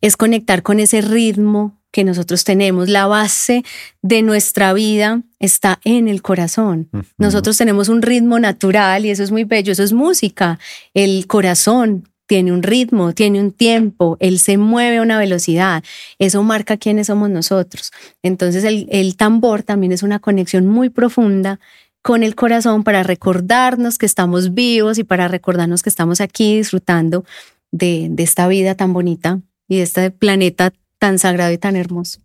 es 0.00 0.16
conectar 0.16 0.62
con 0.62 0.78
ese 0.78 1.00
ritmo 1.00 1.81
que 1.92 2.02
nosotros 2.02 2.42
tenemos. 2.42 2.88
La 2.88 3.06
base 3.06 3.62
de 4.00 4.22
nuestra 4.22 4.72
vida 4.72 5.22
está 5.38 5.78
en 5.84 6.08
el 6.08 6.22
corazón. 6.22 6.88
Nosotros 7.18 7.56
tenemos 7.56 7.88
un 7.88 8.02
ritmo 8.02 8.40
natural 8.40 9.06
y 9.06 9.10
eso 9.10 9.22
es 9.22 9.30
muy 9.30 9.44
bello, 9.44 9.72
eso 9.72 9.84
es 9.84 9.92
música. 9.92 10.58
El 10.94 11.26
corazón 11.26 12.08
tiene 12.26 12.50
un 12.50 12.62
ritmo, 12.62 13.12
tiene 13.12 13.40
un 13.40 13.52
tiempo, 13.52 14.16
él 14.18 14.38
se 14.38 14.56
mueve 14.56 14.98
a 14.98 15.02
una 15.02 15.18
velocidad. 15.18 15.84
Eso 16.18 16.42
marca 16.42 16.78
quiénes 16.78 17.08
somos 17.08 17.28
nosotros. 17.28 17.92
Entonces 18.22 18.64
el, 18.64 18.88
el 18.90 19.16
tambor 19.16 19.62
también 19.62 19.92
es 19.92 20.02
una 20.02 20.18
conexión 20.18 20.66
muy 20.66 20.88
profunda 20.88 21.60
con 22.00 22.22
el 22.22 22.34
corazón 22.34 22.84
para 22.84 23.02
recordarnos 23.02 23.98
que 23.98 24.06
estamos 24.06 24.54
vivos 24.54 24.98
y 24.98 25.04
para 25.04 25.28
recordarnos 25.28 25.82
que 25.82 25.90
estamos 25.90 26.20
aquí 26.20 26.56
disfrutando 26.56 27.24
de, 27.70 28.08
de 28.10 28.22
esta 28.22 28.48
vida 28.48 28.74
tan 28.74 28.92
bonita 28.92 29.40
y 29.68 29.76
de 29.76 29.82
este 29.82 30.10
planeta 30.10 30.72
tan 31.02 31.18
sagrado 31.18 31.50
y 31.50 31.58
tan 31.58 31.74
hermoso. 31.74 32.20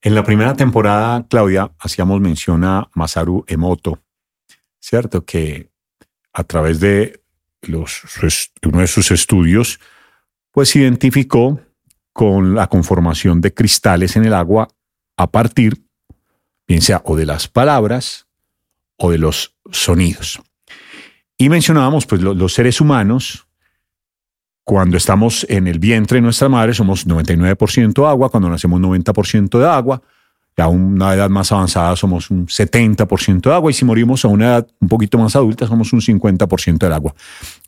En 0.00 0.14
la 0.14 0.22
primera 0.22 0.54
temporada, 0.54 1.26
Claudia, 1.28 1.72
hacíamos 1.76 2.20
mención 2.20 2.62
a 2.62 2.88
Masaru 2.94 3.44
Emoto, 3.48 4.00
¿cierto? 4.78 5.24
Que 5.24 5.72
a 6.32 6.44
través 6.44 6.78
de 6.78 7.20
los, 7.62 8.02
uno 8.62 8.78
de 8.78 8.86
sus 8.86 9.10
estudios, 9.10 9.80
pues 10.52 10.76
identificó 10.76 11.60
con 12.12 12.54
la 12.54 12.68
conformación 12.68 13.40
de 13.40 13.52
cristales 13.52 14.14
en 14.14 14.24
el 14.24 14.34
agua 14.34 14.68
a 15.16 15.32
partir, 15.32 15.84
bien 16.68 16.82
sea 16.82 17.02
o 17.04 17.16
de 17.16 17.26
las 17.26 17.48
palabras 17.48 18.28
o 18.98 19.10
de 19.10 19.18
los 19.18 19.56
sonidos. 19.72 20.40
Y 21.36 21.48
mencionábamos, 21.48 22.06
pues 22.06 22.22
los 22.22 22.54
seres 22.54 22.80
humanos, 22.80 23.45
cuando 24.66 24.96
estamos 24.96 25.46
en 25.48 25.68
el 25.68 25.78
vientre 25.78 26.16
de 26.16 26.22
nuestra 26.22 26.48
madre, 26.48 26.74
somos 26.74 27.06
99% 27.06 28.10
agua, 28.10 28.30
cuando 28.30 28.50
nacemos 28.50 28.80
90% 28.80 29.60
de 29.60 29.64
agua, 29.64 30.02
a 30.56 30.66
una 30.66 31.14
edad 31.14 31.30
más 31.30 31.52
avanzada 31.52 31.94
somos 31.94 32.32
un 32.32 32.48
70% 32.48 33.42
de 33.42 33.54
agua 33.54 33.70
y 33.70 33.74
si 33.74 33.84
morimos 33.84 34.24
a 34.24 34.28
una 34.28 34.46
edad 34.46 34.66
un 34.80 34.88
poquito 34.88 35.18
más 35.18 35.36
adulta 35.36 35.68
somos 35.68 35.92
un 35.92 36.00
50% 36.00 36.78
del 36.78 36.92
agua. 36.92 37.14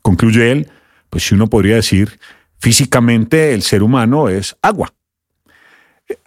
Concluye 0.01 0.51
él, 0.51 0.69
pues 1.09 1.23
si 1.25 1.35
uno 1.35 1.47
podría 1.47 1.75
decir, 1.75 2.19
físicamente 2.57 3.53
el 3.53 3.61
ser 3.61 3.81
humano 3.81 4.27
es 4.27 4.57
agua. 4.61 4.91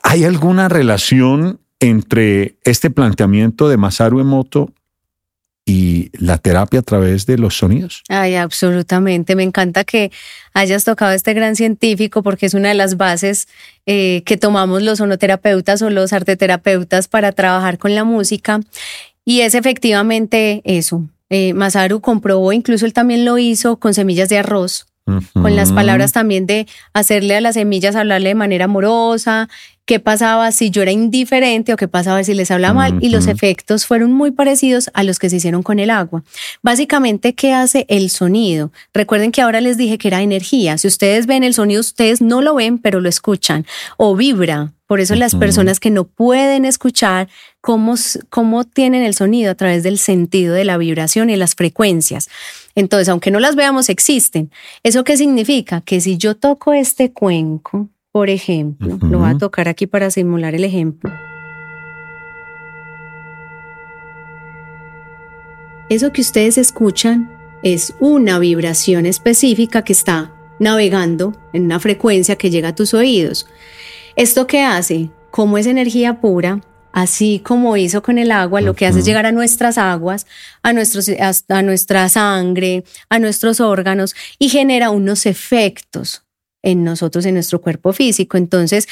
¿Hay 0.03 0.25
alguna 0.25 0.71
relación 0.71 1.61
entre 1.81 2.57
este 2.65 2.89
planteamiento 2.89 3.69
de 3.69 3.77
Masaru 3.77 4.21
Emoto 4.21 4.73
y 5.65 6.11
la 6.19 6.39
terapia 6.39 6.81
a 6.81 6.83
través 6.83 7.27
de 7.27 7.39
los 7.39 7.57
sonidos. 7.57 8.03
Ay, 8.09 8.35
absolutamente. 8.35 9.37
Me 9.37 9.45
encanta 9.45 9.85
que 9.85 10.11
hayas 10.55 10.85
tocado 10.85 11.13
este 11.13 11.35
gran 11.35 11.55
científico 11.55 12.23
porque 12.23 12.47
es 12.47 12.55
una 12.55 12.69
de 12.69 12.75
las 12.75 12.97
bases 12.97 13.49
eh, 13.87 14.23
que 14.27 14.37
tomamos 14.37 14.83
los 14.83 14.99
sonoterapeutas 14.99 15.83
o 15.83 15.91
los 15.91 16.13
arteterapeutas 16.13 17.09
para 17.09 17.33
trabajar 17.33 17.79
con 17.79 17.95
la 17.95 18.05
música. 18.05 18.61
Y 19.25 19.43
es 19.43 19.55
efectivamente 19.55 20.63
eso. 20.65 21.05
Eh, 21.31 21.55
Masaru 21.55 22.01
comprobó, 22.01 22.53
incluso 22.53 22.85
él 22.85 22.93
también 22.93 23.25
lo 23.25 23.39
hizo 23.39 23.77
con 23.77 23.95
semillas 23.95 24.29
de 24.29 24.39
arroz 24.39 24.87
con 25.33 25.57
las 25.57 25.73
palabras 25.73 26.13
también 26.13 26.47
de 26.47 26.67
hacerle 26.93 27.37
a 27.37 27.41
las 27.41 27.55
semillas 27.55 27.97
hablarle 27.97 28.31
de 28.31 28.35
manera 28.35 28.67
amorosa, 28.67 29.49
qué 29.93 30.01
pasaba 30.01 30.53
si 30.53 30.71
yo 30.71 30.81
era 30.81 30.91
indiferente 30.91 31.75
o 31.75 31.77
qué 31.77 31.87
pasaba 31.87 32.25
si 32.25 32.33
les 32.33 32.51
hablaba 32.51 32.73
mal 32.73 32.99
y 33.03 33.11
los 33.11 33.27
efectos 33.27 33.85
fueron 33.85 34.11
muy 34.11 34.31
parecidos 34.31 34.91
a 34.95 35.03
los 35.03 35.19
que 35.19 35.29
se 35.29 35.37
hicieron 35.37 35.63
con 35.63 35.79
el 35.79 35.91
agua. 35.91 36.25
Básicamente, 36.63 37.35
¿qué 37.35 37.53
hace 37.53 37.85
el 37.91 38.09
sonido? 38.09 38.73
Recuerden 38.95 39.33
que 39.33 39.43
ahora 39.43 39.61
les 39.61 39.77
dije 39.77 39.99
que 39.99 40.09
era 40.09 40.23
energía. 40.23 40.79
Si 40.79 40.89
ustedes 40.89 41.27
ven 41.27 41.45
el 41.45 41.53
sonido, 41.53 41.83
ustedes 41.83 42.23
no 42.23 42.41
lo 42.41 42.55
ven, 42.55 42.79
pero 42.79 43.03
lo 43.03 43.09
escuchan 43.11 43.67
o 43.99 44.17
vibra. 44.17 44.73
Por 44.87 45.01
eso 45.01 45.15
las 45.15 45.35
personas 45.35 45.79
que 45.79 45.91
no 45.91 46.05
pueden 46.05 46.65
escuchar 46.65 47.29
cómo, 47.61 47.95
cómo 48.31 48.65
tienen 48.65 49.03
el 49.03 49.15
sonido 49.15 49.51
a 49.51 49.55
través 49.55 49.83
del 49.83 49.99
sentido 49.99 50.55
de 50.55 50.65
la 50.65 50.79
vibración 50.79 51.29
y 51.29 51.37
las 51.37 51.55
frecuencias. 51.55 52.31
Entonces, 52.75 53.11
aunque 53.11 53.31
no 53.31 53.41
las 53.41 53.57
veamos, 53.57 53.91
existen. 53.91 54.51
¿Eso 54.83 55.05
qué 55.05 55.19
significa? 55.19 55.83
Que 55.83 56.01
si 56.01 56.17
yo 56.17 56.35
toco 56.35 56.73
este 56.73 57.13
cuenco, 57.13 57.91
por 58.13 58.29
ejemplo, 58.29 58.99
lo 59.01 59.21
voy 59.21 59.31
a 59.31 59.39
tocar 59.39 59.69
aquí 59.69 59.87
para 59.87 60.11
simular 60.11 60.55
el 60.55 60.65
ejemplo. 60.65 61.11
Eso 65.89 66.13
que 66.13 66.21
ustedes 66.21 66.59
escuchan 66.59 67.31
es 67.63 67.95
una 68.01 68.39
vibración 68.39 69.07
específica 69.07 69.83
que 69.83 69.95
está 69.95 70.35
navegando 70.59 71.33
en 71.55 71.65
una 71.65 71.81
frecuencia 71.81 72.37
que 72.37 72.51
llega 72.51 72.69
a 72.69 72.75
tus 72.75 72.93
oídos. 72.93 73.47
¿Esto 74.15 74.47
qué 74.47 74.63
hace? 74.63 75.11
Como 75.31 75.57
es 75.57 75.67
energía 75.67 76.21
pura, 76.21 76.61
así 76.93 77.41
como 77.43 77.79
hizo 77.79 78.03
con 78.03 78.19
el 78.19 78.31
agua, 78.31 78.61
lo 78.61 78.75
que 78.75 78.87
hace 78.87 78.99
es 78.99 79.07
llegar 79.07 79.25
a 79.25 79.33
nuestras 79.33 79.79
aguas, 79.79 80.27
a, 80.63 80.75
nuestros, 80.75 81.11
a, 81.49 81.63
nuestra 81.63 82.11
sangre, 82.11 82.85
a 83.09 83.19
nuestros 83.19 83.61
órganos 83.61 84.15
y 84.39 84.51
genera 84.51 84.91
unos 84.91 85.25
efectos 85.25 86.25
en 86.63 86.85
nosotros, 86.85 87.27
en 87.27 87.35
nuestro 87.35 87.61
cuerpo 87.61 87.93
físico. 87.93 88.37
Entonces, 88.37 88.89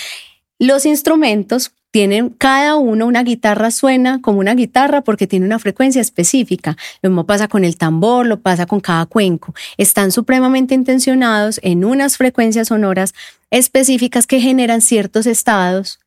los 0.58 0.86
instrumentos 0.86 1.72
tienen 1.90 2.28
cada 2.30 2.76
uno, 2.76 3.06
una 3.06 3.22
guitarra 3.22 3.70
suena 3.70 4.20
como 4.20 4.38
una 4.38 4.54
guitarra 4.54 5.02
porque 5.02 5.26
tiene 5.26 5.46
una 5.46 5.58
frecuencia 5.58 6.00
específica. 6.00 6.76
Lo 7.02 7.10
mismo 7.10 7.26
pasa 7.26 7.48
con 7.48 7.64
el 7.64 7.76
tambor, 7.76 8.26
lo 8.26 8.40
pasa 8.40 8.66
con 8.66 8.80
cada 8.80 9.06
cuenco. 9.06 9.54
Están 9.76 10.12
supremamente 10.12 10.74
intencionados 10.74 11.58
en 11.62 11.84
unas 11.84 12.16
frecuencias 12.16 12.68
sonoras 12.68 13.14
específicas 13.50 14.26
que 14.26 14.40
generan 14.40 14.82
ciertos 14.82 15.26
estados 15.26 15.98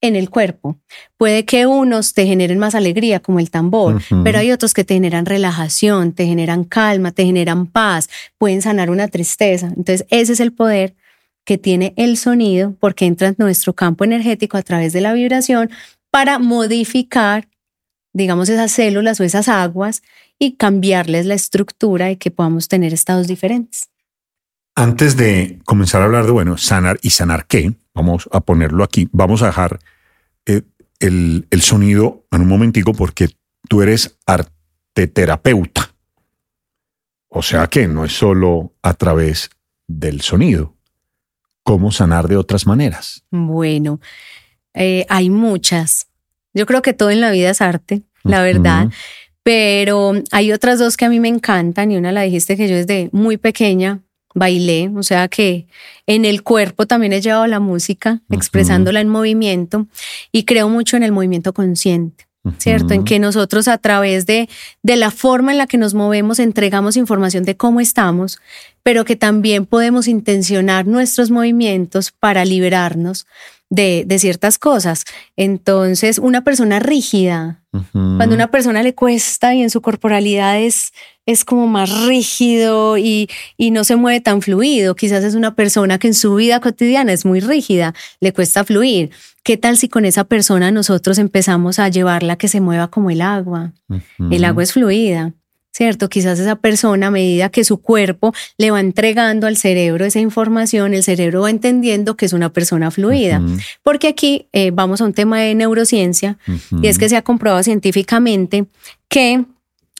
en 0.00 0.16
el 0.16 0.30
cuerpo. 0.30 0.78
Puede 1.16 1.44
que 1.44 1.66
unos 1.66 2.14
te 2.14 2.26
generen 2.26 2.58
más 2.58 2.74
alegría, 2.74 3.20
como 3.20 3.40
el 3.40 3.50
tambor, 3.50 4.00
pero 4.22 4.38
hay 4.38 4.52
otros 4.52 4.74
que 4.74 4.84
te 4.84 4.94
generan 4.94 5.26
relajación, 5.26 6.12
te 6.12 6.26
generan 6.26 6.64
calma, 6.64 7.12
te 7.12 7.24
generan 7.24 7.66
paz, 7.66 8.08
pueden 8.38 8.62
sanar 8.62 8.90
una 8.90 9.08
tristeza. 9.08 9.66
Entonces, 9.68 10.06
ese 10.10 10.34
es 10.34 10.40
el 10.40 10.52
poder 10.52 10.94
que 11.44 11.58
tiene 11.58 11.94
el 11.96 12.16
sonido 12.16 12.74
porque 12.78 13.06
entra 13.06 13.28
en 13.28 13.34
nuestro 13.38 13.72
campo 13.72 14.04
energético 14.04 14.56
a 14.56 14.62
través 14.62 14.92
de 14.92 15.00
la 15.00 15.12
vibración 15.14 15.70
para 16.10 16.38
modificar, 16.38 17.48
digamos, 18.12 18.48
esas 18.48 18.70
células 18.70 19.18
o 19.20 19.24
esas 19.24 19.48
aguas 19.48 20.02
y 20.38 20.52
cambiarles 20.52 21.26
la 21.26 21.34
estructura 21.34 22.10
y 22.10 22.16
que 22.16 22.30
podamos 22.30 22.68
tener 22.68 22.92
estados 22.92 23.26
diferentes. 23.26 23.88
Antes 24.74 25.16
de 25.16 25.58
comenzar 25.64 26.02
a 26.02 26.04
hablar 26.04 26.26
de, 26.26 26.32
bueno, 26.32 26.56
sanar 26.56 26.98
y 27.02 27.10
sanar 27.10 27.46
qué, 27.46 27.74
vamos 27.98 28.28
a 28.32 28.40
ponerlo 28.40 28.84
aquí, 28.84 29.08
vamos 29.10 29.42
a 29.42 29.46
dejar 29.46 29.80
eh, 30.46 30.62
el, 31.00 31.48
el, 31.50 31.62
sonido 31.62 32.24
en 32.30 32.42
un 32.42 32.48
momentico 32.48 32.94
porque 32.94 33.30
tú 33.68 33.82
eres 33.82 34.16
arteterapeuta. 34.24 35.94
O 37.28 37.42
sea 37.42 37.66
que 37.66 37.88
no 37.88 38.04
es 38.04 38.12
solo 38.12 38.72
a 38.82 38.94
través 38.94 39.50
del 39.88 40.20
sonido. 40.20 40.76
¿Cómo 41.64 41.90
sanar 41.90 42.28
de 42.28 42.36
otras 42.36 42.66
maneras? 42.66 43.24
Bueno, 43.30 44.00
eh, 44.74 45.04
hay 45.08 45.28
muchas. 45.28 46.06
Yo 46.54 46.66
creo 46.66 46.82
que 46.82 46.94
todo 46.94 47.10
en 47.10 47.20
la 47.20 47.30
vida 47.32 47.50
es 47.50 47.60
arte, 47.60 48.02
la 48.22 48.42
verdad. 48.42 48.88
Pero 49.42 50.12
hay 50.30 50.52
otras 50.52 50.78
dos 50.78 50.96
que 50.96 51.04
a 51.04 51.08
mí 51.08 51.20
me 51.20 51.28
encantan 51.28 51.90
y 51.90 51.96
una 51.96 52.12
la 52.12 52.22
dijiste 52.22 52.56
que 52.56 52.68
yo 52.68 52.76
desde 52.76 53.10
muy 53.12 53.38
pequeña 53.38 54.02
bailé, 54.38 54.90
o 54.94 55.02
sea 55.02 55.28
que 55.28 55.66
en 56.06 56.24
el 56.24 56.42
cuerpo 56.42 56.86
también 56.86 57.12
he 57.12 57.20
llevado 57.20 57.46
la 57.46 57.60
música, 57.60 58.20
expresándola 58.30 59.00
en 59.00 59.08
movimiento 59.08 59.86
y 60.32 60.44
creo 60.44 60.68
mucho 60.68 60.96
en 60.96 61.02
el 61.02 61.12
movimiento 61.12 61.52
consciente. 61.52 62.26
¿Cierto? 62.56 62.94
En 62.94 63.04
que 63.04 63.18
nosotros 63.18 63.68
a 63.68 63.76
través 63.76 64.24
de, 64.24 64.48
de 64.82 64.96
la 64.96 65.10
forma 65.10 65.52
en 65.52 65.58
la 65.58 65.66
que 65.66 65.76
nos 65.76 65.92
movemos 65.92 66.38
entregamos 66.38 66.96
información 66.96 67.44
de 67.44 67.58
cómo 67.58 67.78
estamos, 67.78 68.38
pero 68.88 69.04
que 69.04 69.16
también 69.16 69.66
podemos 69.66 70.08
intencionar 70.08 70.86
nuestros 70.86 71.30
movimientos 71.30 72.10
para 72.10 72.46
liberarnos 72.46 73.26
de, 73.68 74.04
de 74.06 74.18
ciertas 74.18 74.58
cosas. 74.58 75.04
Entonces, 75.36 76.16
una 76.16 76.42
persona 76.42 76.78
rígida, 76.78 77.60
cuando 77.92 78.32
a 78.32 78.34
una 78.34 78.50
persona 78.50 78.82
le 78.82 78.94
cuesta 78.94 79.54
y 79.54 79.60
en 79.60 79.68
su 79.68 79.82
corporalidad 79.82 80.58
es, 80.58 80.94
es 81.26 81.44
como 81.44 81.66
más 81.66 82.06
rígido 82.06 82.96
y, 82.96 83.28
y, 83.58 83.72
no 83.72 83.84
se 83.84 83.96
mueve 83.96 84.22
tan 84.22 84.40
fluido, 84.40 84.94
quizás 84.94 85.22
es 85.22 85.34
una 85.34 85.54
persona 85.54 85.98
que 85.98 86.06
en 86.08 86.14
su 86.14 86.36
vida 86.36 86.58
cotidiana 86.60 87.12
es 87.12 87.26
muy 87.26 87.40
rígida, 87.40 87.94
le 88.20 88.32
cuesta 88.32 88.64
fluir. 88.64 89.10
¿Qué 89.44 89.58
tal 89.58 89.76
si 89.76 89.90
con 89.90 90.06
esa 90.06 90.24
persona 90.24 90.70
nosotros 90.70 91.18
empezamos 91.18 91.78
a 91.78 91.90
llevarla 91.90 92.36
que 92.36 92.48
se 92.48 92.62
mueva 92.62 92.88
como 92.88 93.10
el 93.10 93.20
agua? 93.20 93.74
El 94.30 94.46
agua 94.46 94.62
es 94.62 94.72
fluida. 94.72 95.34
¿Cierto? 95.72 96.08
Quizás 96.08 96.38
esa 96.38 96.56
persona, 96.56 97.08
a 97.08 97.10
medida 97.10 97.50
que 97.50 97.64
su 97.64 97.78
cuerpo 97.78 98.32
le 98.56 98.70
va 98.70 98.80
entregando 98.80 99.46
al 99.46 99.56
cerebro 99.56 100.04
esa 100.04 100.20
información, 100.20 100.94
el 100.94 101.02
cerebro 101.02 101.42
va 101.42 101.50
entendiendo 101.50 102.16
que 102.16 102.26
es 102.26 102.32
una 102.32 102.52
persona 102.52 102.90
fluida. 102.90 103.40
Porque 103.82 104.08
aquí 104.08 104.48
eh, 104.52 104.70
vamos 104.72 105.00
a 105.00 105.04
un 105.04 105.12
tema 105.12 105.40
de 105.40 105.54
neurociencia 105.54 106.38
y 106.82 106.88
es 106.88 106.98
que 106.98 107.08
se 107.08 107.16
ha 107.16 107.22
comprobado 107.22 107.62
científicamente 107.62 108.66
que 109.08 109.44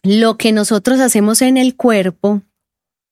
lo 0.03 0.37
que 0.37 0.53
nosotros 0.53 1.01
hacemos 1.01 1.43
en 1.43 1.57
el 1.57 1.77
cuerpo 1.77 2.43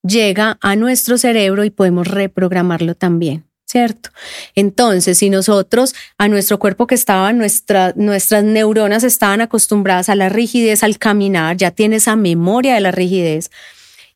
llega 0.02 0.58
a 0.60 0.76
nuestro 0.76 1.18
cerebro 1.18 1.64
y 1.64 1.70
podemos 1.70 2.06
reprogramarlo 2.06 2.94
también. 2.94 3.44
¿Cierto? 3.66 4.10
Entonces, 4.54 5.18
si 5.18 5.28
nosotros 5.28 5.94
a 6.18 6.28
nuestro 6.28 6.58
cuerpo 6.58 6.86
que 6.86 6.94
estaba, 6.94 7.32
nuestra, 7.32 7.92
nuestras 7.96 8.44
neuronas 8.44 9.04
estaban 9.04 9.40
acostumbradas 9.40 10.08
a 10.08 10.14
la 10.14 10.28
rigidez 10.28 10.82
al 10.82 10.98
caminar, 10.98 11.56
ya 11.56 11.72
tiene 11.72 11.96
esa 11.96 12.16
memoria 12.16 12.74
de 12.74 12.80
la 12.80 12.92
rigidez, 12.92 13.50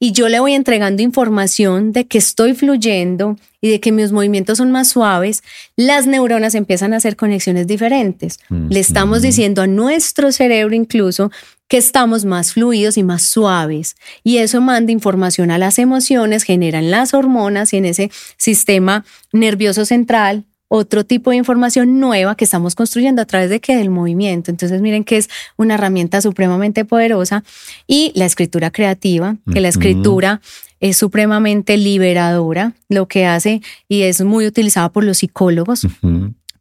y 0.02 0.12
yo 0.12 0.30
le 0.30 0.40
voy 0.40 0.54
entregando 0.54 1.02
información 1.02 1.92
de 1.92 2.06
que 2.06 2.16
estoy 2.16 2.54
fluyendo 2.54 3.36
y 3.60 3.68
de 3.68 3.80
que 3.80 3.92
mis 3.92 4.12
movimientos 4.12 4.56
son 4.56 4.70
más 4.70 4.88
suaves, 4.88 5.42
las 5.76 6.06
neuronas 6.06 6.54
empiezan 6.54 6.94
a 6.94 6.96
hacer 6.96 7.16
conexiones 7.16 7.66
diferentes. 7.66 8.38
Le 8.48 8.80
estamos 8.80 9.20
diciendo 9.20 9.60
a 9.60 9.66
nuestro 9.66 10.32
cerebro 10.32 10.74
incluso 10.74 11.30
que 11.70 11.78
estamos 11.78 12.24
más 12.24 12.52
fluidos 12.52 12.98
y 12.98 13.04
más 13.04 13.22
suaves. 13.22 13.94
Y 14.24 14.38
eso 14.38 14.60
manda 14.60 14.90
información 14.90 15.52
a 15.52 15.56
las 15.56 15.78
emociones, 15.78 16.42
generan 16.42 16.90
las 16.90 17.14
hormonas 17.14 17.72
y 17.72 17.76
en 17.76 17.84
ese 17.84 18.10
sistema 18.36 19.04
nervioso 19.32 19.84
central 19.84 20.44
otro 20.72 21.04
tipo 21.04 21.30
de 21.30 21.36
información 21.36 21.98
nueva 21.98 22.36
que 22.36 22.44
estamos 22.44 22.74
construyendo 22.76 23.22
a 23.22 23.24
través 23.24 23.50
de 23.50 23.60
qué? 23.60 23.76
Del 23.76 23.90
movimiento. 23.90 24.50
Entonces 24.50 24.80
miren 24.80 25.04
que 25.04 25.16
es 25.16 25.28
una 25.56 25.74
herramienta 25.74 26.20
supremamente 26.20 26.84
poderosa 26.84 27.44
y 27.86 28.12
la 28.14 28.24
escritura 28.24 28.70
creativa, 28.70 29.36
que 29.52 29.60
la 29.60 29.68
escritura 29.68 30.40
es 30.80 30.96
supremamente 30.96 31.76
liberadora, 31.76 32.74
lo 32.88 33.06
que 33.06 33.26
hace 33.26 33.62
y 33.88 34.02
es 34.02 34.22
muy 34.22 34.46
utilizada 34.46 34.90
por 34.90 35.04
los 35.04 35.18
psicólogos. 35.18 35.86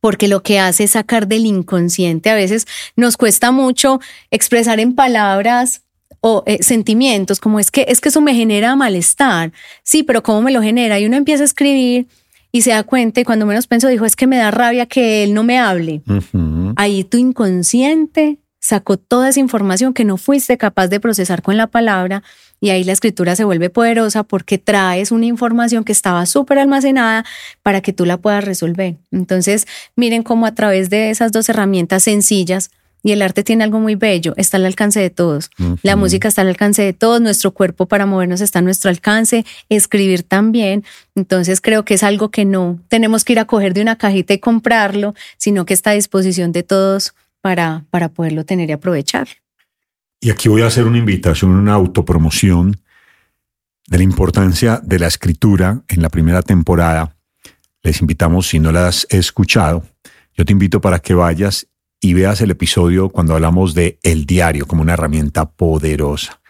Porque 0.01 0.27
lo 0.27 0.41
que 0.41 0.59
hace 0.59 0.85
es 0.85 0.91
sacar 0.91 1.27
del 1.27 1.45
inconsciente. 1.45 2.29
A 2.29 2.35
veces 2.35 2.65
nos 2.95 3.17
cuesta 3.17 3.51
mucho 3.51 3.99
expresar 4.31 4.79
en 4.79 4.95
palabras 4.95 5.83
o 6.21 6.43
eh, 6.45 6.61
sentimientos, 6.61 7.39
como 7.39 7.59
es 7.59 7.71
que 7.71 7.85
es 7.87 8.01
que 8.01 8.09
eso 8.09 8.21
me 8.21 8.33
genera 8.33 8.75
malestar. 8.75 9.51
Sí, 9.83 10.03
pero 10.03 10.23
¿cómo 10.23 10.41
me 10.41 10.51
lo 10.51 10.61
genera? 10.61 10.99
Y 10.99 11.05
uno 11.05 11.15
empieza 11.15 11.43
a 11.43 11.45
escribir 11.45 12.07
y 12.51 12.61
se 12.61 12.71
da 12.71 12.83
cuenta 12.83 13.21
y 13.21 13.23
cuando 13.23 13.45
menos 13.45 13.67
pienso 13.67 13.87
dijo, 13.87 14.05
es 14.05 14.15
que 14.15 14.27
me 14.27 14.37
da 14.37 14.51
rabia 14.51 14.85
que 14.85 15.23
él 15.23 15.33
no 15.33 15.43
me 15.43 15.59
hable. 15.59 16.01
Ahí 16.75 17.03
tu 17.03 17.17
inconsciente 17.17 18.39
sacó 18.69 18.97
toda 18.97 19.29
esa 19.29 19.39
información 19.39 19.95
que 19.95 20.05
no 20.05 20.17
fuiste 20.17 20.55
capaz 20.57 20.89
de 20.89 20.99
procesar 20.99 21.41
con 21.41 21.57
la 21.57 21.65
palabra 21.65 22.21
y 22.61 22.69
ahí 22.69 22.83
la 22.83 22.91
escritura 22.91 23.35
se 23.35 23.43
vuelve 23.43 23.71
poderosa 23.71 24.21
porque 24.23 24.59
traes 24.59 25.11
una 25.11 25.25
información 25.25 25.83
que 25.83 25.91
estaba 25.91 26.27
súper 26.27 26.59
almacenada 26.59 27.25
para 27.63 27.81
que 27.81 27.93
tú 27.93 28.05
la 28.05 28.17
puedas 28.17 28.43
resolver. 28.43 28.97
Entonces, 29.11 29.65
miren 29.95 30.21
cómo 30.21 30.45
a 30.45 30.53
través 30.53 30.91
de 30.91 31.09
esas 31.09 31.31
dos 31.31 31.49
herramientas 31.49 32.03
sencillas 32.03 32.69
y 33.01 33.11
el 33.11 33.23
arte 33.23 33.43
tiene 33.43 33.63
algo 33.63 33.79
muy 33.79 33.95
bello, 33.95 34.35
está 34.37 34.57
al 34.57 34.65
alcance 34.67 34.99
de 34.99 35.09
todos. 35.09 35.49
La 35.81 35.95
música 35.95 36.27
está 36.27 36.41
al 36.41 36.49
alcance 36.49 36.83
de 36.83 36.93
todos, 36.93 37.21
nuestro 37.21 37.51
cuerpo 37.51 37.87
para 37.87 38.05
movernos 38.05 38.39
está 38.39 38.59
a 38.59 38.61
nuestro 38.61 38.91
alcance, 38.91 39.45
escribir 39.69 40.21
también. 40.21 40.83
Entonces 41.15 41.59
creo 41.59 41.85
que 41.85 41.95
es 41.95 42.03
algo 42.03 42.29
que 42.29 42.45
no 42.45 42.79
tenemos 42.87 43.23
que 43.23 43.33
ir 43.33 43.39
a 43.39 43.45
coger 43.45 43.73
de 43.73 43.81
una 43.81 43.97
cajita 43.97 44.33
y 44.33 44.39
comprarlo, 44.39 45.15
sino 45.37 45.65
que 45.65 45.73
está 45.73 45.89
a 45.91 45.93
disposición 45.93 46.51
de 46.51 46.61
todos 46.61 47.15
para, 47.41 47.85
para 47.89 48.09
poderlo 48.09 48.45
tener 48.45 48.69
y 48.69 48.73
aprovechar. 48.73 49.27
Y 50.21 50.31
aquí 50.31 50.49
voy 50.49 50.61
a 50.61 50.67
hacer 50.67 50.85
una 50.85 50.97
invitación, 50.97 51.51
una 51.51 51.73
autopromoción 51.73 52.81
de 53.87 53.97
la 53.97 54.03
importancia 54.03 54.81
de 54.83 54.99
la 54.99 55.07
escritura 55.07 55.81
en 55.87 56.01
la 56.01 56.09
primera 56.09 56.41
temporada. 56.41 57.15
Les 57.81 58.01
invitamos, 58.01 58.47
si 58.47 58.59
no 58.59 58.71
la 58.71 58.87
has 58.87 59.07
escuchado, 59.09 59.83
yo 60.35 60.45
te 60.45 60.51
invito 60.51 60.81
para 60.81 60.99
que 60.99 61.13
vayas 61.13 61.67
y 62.01 62.13
veas 62.13 62.41
el 62.41 62.51
episodio 62.51 63.09
cuando 63.09 63.33
hablamos 63.33 63.73
de 63.73 63.99
el 64.03 64.25
diario 64.25 64.65
como 64.65 64.81
una 64.81 64.93
herramienta 64.93 65.49
poderosa, 65.49 66.41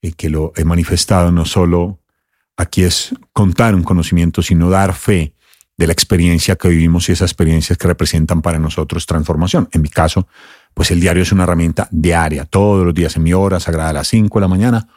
y 0.00 0.12
que 0.12 0.30
lo 0.30 0.52
he 0.56 0.64
manifestado 0.64 1.32
no 1.32 1.44
solo 1.44 2.00
aquí 2.56 2.82
es 2.82 3.14
contar 3.32 3.74
un 3.74 3.82
conocimiento, 3.82 4.42
sino 4.42 4.70
dar 4.70 4.94
fe 4.94 5.34
de 5.76 5.86
la 5.86 5.92
experiencia 5.92 6.56
que 6.56 6.68
vivimos 6.68 7.08
y 7.08 7.12
esas 7.12 7.30
experiencias 7.30 7.76
que 7.76 7.86
representan 7.86 8.40
para 8.40 8.58
nosotros 8.58 9.04
transformación. 9.06 9.68
En 9.72 9.82
mi 9.82 9.88
caso, 9.88 10.26
pues 10.72 10.90
el 10.90 11.00
diario 11.00 11.22
es 11.22 11.32
una 11.32 11.44
herramienta 11.44 11.88
diaria, 11.90 12.44
todos 12.44 12.84
los 12.84 12.94
días 12.94 13.16
en 13.16 13.22
mi 13.22 13.32
hora 13.32 13.60
sagrada 13.60 13.90
a 13.90 13.94
las 13.94 14.08
5 14.08 14.38
de 14.38 14.40
la 14.40 14.48
mañana. 14.48 14.88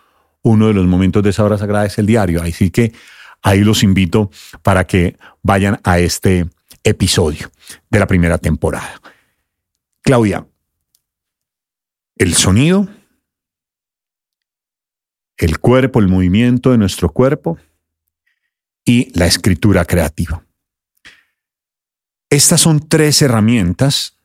Uno 0.42 0.68
de 0.68 0.74
los 0.74 0.86
momentos 0.86 1.22
de 1.22 1.32
esa 1.32 1.44
hora 1.44 1.58
sagrada 1.58 1.86
es 1.86 1.98
el 1.98 2.06
diario, 2.06 2.42
así 2.42 2.70
que 2.72 2.94
ahí 3.42 3.62
los 3.62 3.84
invito 3.84 4.32
para 4.62 4.88
que 4.88 5.18
vayan 5.44 5.80
a 5.84 6.00
este 6.00 6.50
episodio 6.84 7.52
de 7.90 8.00
la 8.00 8.08
primera 8.08 8.38
temporada. 8.38 9.02
Claudia, 10.02 10.48
el 12.16 12.34
sonido, 12.36 12.88
el 15.38 15.60
cuerpo, 15.60 16.00
el 16.00 16.08
movimiento 16.08 16.72
de 16.72 16.78
nuestro 16.78 17.10
cuerpo 17.10 17.58
y 18.86 19.12
la 19.18 19.26
escritura 19.26 19.86
creativa. 19.86 20.44
Estas 22.30 22.62
son 22.62 22.88
tres 22.88 23.22
herramientas 23.22 24.16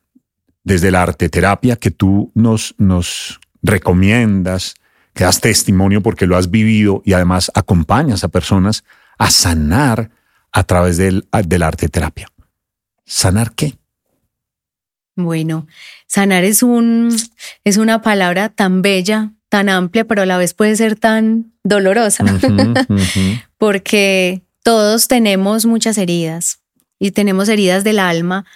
desde 0.62 0.90
la 0.90 1.03
arte 1.03 1.29
terapia 1.29 1.77
que 1.77 1.90
tú 1.90 2.31
nos, 2.35 2.75
nos 2.77 3.40
recomiendas, 3.62 4.75
que 5.14 5.25
das 5.25 5.40
testimonio 5.40 6.03
porque 6.03 6.27
lo 6.27 6.37
has 6.37 6.51
vivido 6.51 7.03
y 7.05 7.14
además 7.14 7.51
acompañas 7.55 8.25
a 8.25 8.29
personas 8.29 8.85
a 9.17 9.31
sanar 9.31 10.11
a 10.53 10.64
través 10.64 10.97
del, 10.97 11.27
del 11.47 11.62
arte 11.62 11.88
terapia. 11.88 12.29
¿Sanar 13.07 13.55
qué? 13.55 13.77
Bueno, 15.17 15.67
sanar 16.07 16.45
es 16.45 16.62
un 16.62 17.14
es 17.62 17.77
una 17.77 18.03
palabra 18.03 18.49
tan 18.49 18.83
bella, 18.83 19.33
tan 19.49 19.69
amplia, 19.69 20.05
pero 20.05 20.23
a 20.23 20.27
la 20.27 20.38
vez 20.38 20.55
puede 20.55 20.75
ser 20.75 20.97
tan 20.97 21.53
dolorosa. 21.62 22.25
Porque 23.59 24.43
todos 24.64 25.07
tenemos 25.07 25.67
muchas 25.67 25.99
heridas 25.99 26.63
y 27.05 27.11
tenemos 27.11 27.51
heridas 27.51 27.85
del 27.85 27.99
alma 27.99 28.47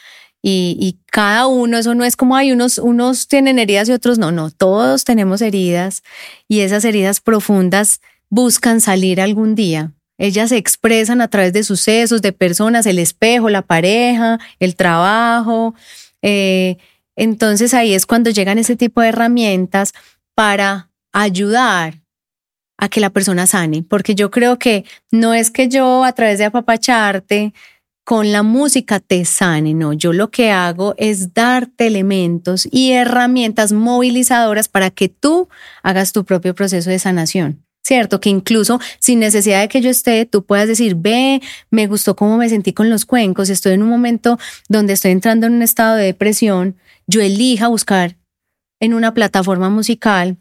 y, 0.43 0.97
cada 1.11 1.47
uno, 1.47 1.77
eso 1.77 1.95
no 1.95 2.05
es 2.05 2.17
como 2.17 2.35
hay 2.35 2.53
unos, 2.53 2.79
unos 2.79 3.29
tienen 3.29 3.59
heridas 3.59 3.89
y 3.89 3.93
otros 3.93 4.19
no, 4.19 4.33
no, 4.33 4.51
todos 4.51 5.05
tenemos 5.05 5.43
heridas 5.43 6.03
y 6.47 6.61
esas 6.61 6.87
heridas 6.87 7.21
profundas 7.21 8.01
buscan 8.31 8.81
salir 8.81 9.21
algún 9.21 9.55
día. 9.55 9.93
Ellas 10.17 10.49
se 10.49 10.57
expresan 10.57 11.21
a 11.21 11.29
través 11.29 11.53
de 11.53 11.63
sucesos, 11.63 12.23
de 12.23 12.33
personas, 12.33 12.87
el 12.87 12.99
espejo, 12.99 13.51
la 13.51 13.63
pareja, 13.63 14.39
el 14.61 14.77
trabajo, 14.77 15.75
eh, 16.23 16.79
entonces 17.17 17.75
ahí 17.75 17.93
es 17.93 18.07
cuando 18.07 18.31
llegan 18.31 18.59
ese 18.59 18.77
tipo 18.77 19.03
de 19.03 19.09
herramientas 19.09 19.93
para 20.35 20.89
ayudar 21.13 22.01
a 22.79 22.89
que 22.89 23.01
la 23.01 23.11
persona 23.11 23.47
sane, 23.47 23.83
porque 23.83 24.15
yo 24.15 24.31
creo 24.31 24.59
que 24.59 24.85
no 25.11 25.35
es 25.35 25.51
que 25.51 25.69
yo 25.69 26.05
a 26.05 26.13
través 26.13 26.39
de 26.39 26.47
apapacharte 26.47 27.53
con 28.09 28.33
la 28.33 28.42
música 28.42 29.01
te 29.01 29.23
sane, 29.27 29.75
no, 29.75 29.92
yo 29.92 30.14
lo 30.14 30.31
que 30.31 30.51
hago 30.51 30.94
es 30.97 31.35
darte 31.35 31.88
elementos 31.88 32.66
y 32.73 32.92
herramientas 32.92 33.73
movilizadoras 33.73 34.66
para 34.66 34.90
que 34.90 35.11
tú 35.11 35.51
hagas 35.83 36.12
tu 36.12 36.25
propio 36.25 36.55
proceso 36.55 36.88
de 36.88 36.99
sanación. 36.99 37.62
¿cierto? 37.85 38.18
Que 38.18 38.31
incluso 38.31 38.81
sin 38.99 39.18
necesidad 39.18 39.61
de 39.61 39.68
que 39.68 39.83
yo 39.83 39.90
esté, 39.90 40.25
tú 40.25 40.42
puedas 40.42 40.68
decir, 40.68 40.94
ve, 40.94 41.42
me 41.71 41.87
gustó 41.87 42.16
cómo 42.16 42.38
me 42.38 42.49
sentí 42.49 42.73
con 42.73 42.88
los 42.88 43.05
cuencos, 43.05 43.51
estoy 43.51 43.75
en 43.75 43.83
un 43.83 43.90
momento 43.90 44.38
donde 44.71 44.94
estoy 44.94 45.11
entrando 45.11 45.47
en 45.47 45.53
un 45.53 45.62
estado 45.62 45.97
de 45.97 46.05
depresión, 46.05 46.77
yo 47.07 47.21
elija 47.21 47.68
buscar 47.68 48.16
en 48.81 48.94
una 48.94 49.12
plataforma 49.12 49.68
musical, 49.68 50.38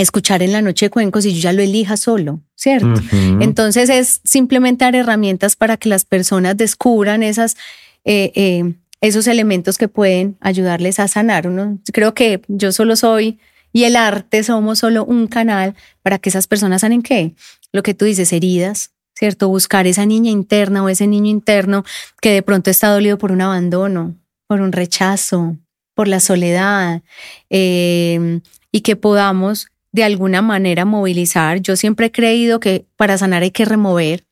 escuchar 0.00 0.42
en 0.42 0.52
la 0.52 0.62
noche 0.62 0.90
cuencos 0.90 1.26
y 1.26 1.34
yo 1.34 1.40
ya 1.40 1.52
lo 1.52 1.62
elija 1.62 1.96
solo, 1.96 2.40
¿cierto? 2.54 3.00
Entonces 3.40 3.88
es 3.88 4.20
simplemente 4.24 4.84
dar 4.84 4.94
herramientas 4.94 5.56
para 5.56 5.76
que 5.76 5.88
las 5.88 6.04
personas 6.04 6.56
descubran 6.56 7.22
esas... 7.22 7.56
Eh, 8.04 8.32
eh, 8.34 8.74
esos 9.02 9.26
elementos 9.26 9.78
que 9.78 9.88
pueden 9.88 10.36
ayudarles 10.40 11.00
a 11.00 11.08
sanar. 11.08 11.46
Uno, 11.46 11.78
creo 11.92 12.12
que 12.12 12.42
yo 12.48 12.70
solo 12.70 12.96
soy 12.96 13.38
y 13.72 13.84
el 13.84 13.96
arte 13.96 14.42
somos 14.42 14.80
solo 14.80 15.04
un 15.04 15.26
canal 15.26 15.74
para 16.02 16.18
que 16.18 16.28
esas 16.28 16.46
personas 16.46 16.82
sanen 16.82 17.02
qué? 17.02 17.34
Lo 17.72 17.82
que 17.82 17.94
tú 17.94 18.04
dices, 18.04 18.32
heridas, 18.32 18.92
¿cierto? 19.14 19.48
Buscar 19.48 19.86
esa 19.86 20.06
niña 20.06 20.30
interna 20.30 20.82
o 20.82 20.88
ese 20.88 21.06
niño 21.06 21.30
interno 21.30 21.84
que 22.20 22.32
de 22.32 22.42
pronto 22.42 22.70
está 22.70 22.88
dolido 22.88 23.16
por 23.16 23.32
un 23.32 23.40
abandono, 23.40 24.16
por 24.46 24.60
un 24.60 24.72
rechazo, 24.72 25.56
por 25.94 26.08
la 26.08 26.20
soledad, 26.20 27.02
em, 27.48 28.40
y 28.72 28.80
que 28.80 28.96
podamos 28.96 29.68
de 29.92 30.04
alguna 30.04 30.42
manera 30.42 30.84
movilizar. 30.84 31.60
Yo 31.60 31.76
siempre 31.76 32.06
he 32.06 32.12
creído 32.12 32.60
que 32.60 32.86
para 32.96 33.18
sanar 33.18 33.42
hay 33.42 33.50
que 33.50 33.64
remover. 33.64 34.24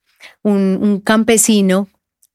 Un, 0.42 0.78
un 0.80 1.00
campesino 1.00 1.88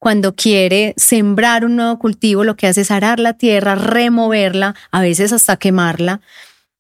cuando 0.04 0.36
quiere 0.36 0.94
sembrar 0.98 1.64
un 1.64 1.78
nuevo 1.78 1.98
cultivo, 1.98 2.44
lo 2.44 2.58
que 2.58 2.68
hace 2.68 2.82
es 2.82 2.92
arar 2.92 3.22
la 3.22 3.34
tierra, 3.34 3.76
removerla, 3.76 4.76
a 4.92 5.02
veces 5.02 5.32
hasta 5.32 5.56
quemarla, 5.56 6.20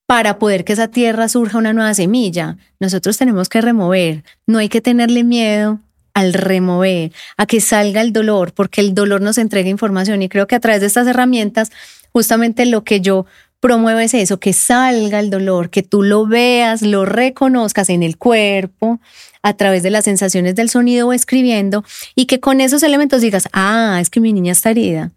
para 0.06 0.38
poder 0.39 0.65
que 0.65 0.73
esa 0.73 0.89
tierra 0.89 1.29
surja 1.29 1.58
una 1.58 1.71
nueva 1.71 1.93
semilla. 1.93 2.58
Nosotros 2.82 3.17
tenemos 3.17 3.47
que 3.47 3.62
remover, 3.62 4.25
no 4.45 4.60
hay 4.60 4.67
que 4.67 4.82
tenerle 4.82 5.23
miedo 5.23 5.79
al 6.13 6.34
remover, 6.34 7.13
a 7.38 7.45
que 7.45 7.62
salga 7.62 8.01
el 8.01 8.12
dolor, 8.12 8.53
porque 8.53 8.82
el 8.82 8.93
dolor 8.93 9.21
nos 9.21 9.38
entrega 9.38 9.69
información 9.69 10.21
y 10.21 10.27
creo 10.27 10.45
que 10.45 10.56
a 10.56 10.60
través 10.60 10.82
de 10.82 10.88
estas 10.88 11.08
herramientas, 11.08 11.71
justamente 12.12 12.65
lo 12.65 12.84
que 12.84 12.99
yo 12.99 13.25
promueves 13.63 14.13
eso, 14.13 14.41
que 14.41 14.52
salga 14.52 15.21
el 15.21 15.30
dolor, 15.30 15.69
que 15.69 15.84
tú 15.84 16.04
lo 16.04 16.28
veas, 16.28 16.82
lo 16.82 17.06
reconozcas 17.06 17.89
en 17.89 18.04
el 18.04 18.17
cuerpo, 18.17 18.99
a 19.41 19.54
través 19.54 19.84
de 19.84 19.89
las 19.89 20.04
sensaciones 20.04 20.56
del 20.56 20.69
sonido 20.69 21.08
o 21.08 21.13
escribiendo 21.13 21.86
y 22.13 22.26
que 22.26 22.41
con 22.41 22.60
esos 22.60 22.84
elementos 22.84 23.21
digas, 23.21 23.47
ah, 23.54 23.99
es 24.02 24.10
que 24.10 24.19
mi 24.19 24.34
niña 24.34 24.52
está 24.52 24.71
herida, 24.71 25.12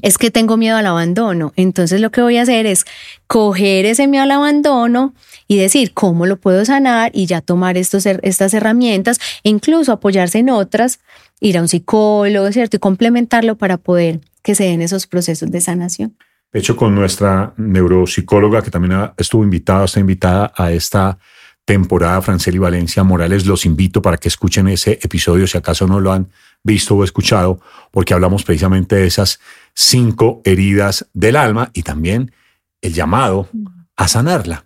es 0.00 0.16
que 0.16 0.30
tengo 0.30 0.56
miedo 0.56 0.78
al 0.78 0.86
abandono. 0.86 1.52
Entonces 1.56 2.00
lo 2.00 2.10
que 2.10 2.22
voy 2.22 2.38
a 2.38 2.42
hacer 2.42 2.64
es 2.64 2.86
coger 3.26 3.84
ese 3.84 4.06
miedo 4.06 4.24
al 4.24 4.30
abandono 4.30 5.12
y 5.46 5.58
decir 5.58 5.92
cómo 5.92 6.24
lo 6.24 6.38
puedo 6.38 6.64
sanar 6.64 7.10
y 7.14 7.26
ya 7.26 7.42
tomar 7.42 7.76
estos, 7.76 8.06
estas 8.06 8.54
herramientas 8.54 9.18
e 9.44 9.50
incluso 9.50 9.92
apoyarse 9.92 10.38
en 10.38 10.48
otras, 10.48 11.00
ir 11.40 11.58
a 11.58 11.60
un 11.60 11.68
psicólogo, 11.68 12.50
¿cierto? 12.50 12.78
Y 12.78 12.80
complementarlo 12.80 13.58
para 13.58 13.76
poder 13.76 14.20
que 14.42 14.54
se 14.54 14.64
den 14.64 14.80
esos 14.80 15.06
procesos 15.06 15.50
de 15.50 15.60
sanación. 15.60 16.16
Hecho, 16.52 16.76
con 16.76 16.94
nuestra 16.94 17.52
neuropsicóloga, 17.56 18.62
que 18.62 18.70
también 18.70 19.10
estuvo 19.16 19.44
invitada, 19.44 19.84
está 19.84 20.00
invitada 20.00 20.52
a 20.56 20.72
esta 20.72 21.18
temporada, 21.66 22.22
Franceli 22.22 22.56
Valencia 22.56 23.04
Morales, 23.04 23.44
los 23.44 23.66
invito 23.66 24.00
para 24.00 24.16
que 24.16 24.28
escuchen 24.28 24.68
ese 24.68 24.98
episodio 25.02 25.46
si 25.46 25.58
acaso 25.58 25.86
no 25.86 26.00
lo 26.00 26.12
han 26.12 26.30
visto 26.64 26.96
o 26.96 27.04
escuchado, 27.04 27.60
porque 27.90 28.14
hablamos 28.14 28.42
precisamente 28.42 28.96
de 28.96 29.06
esas 29.06 29.38
cinco 29.74 30.40
heridas 30.44 31.06
del 31.12 31.36
alma 31.36 31.70
y 31.74 31.82
también 31.82 32.32
el 32.80 32.94
llamado 32.94 33.50
a 33.96 34.08
sanarla. 34.08 34.64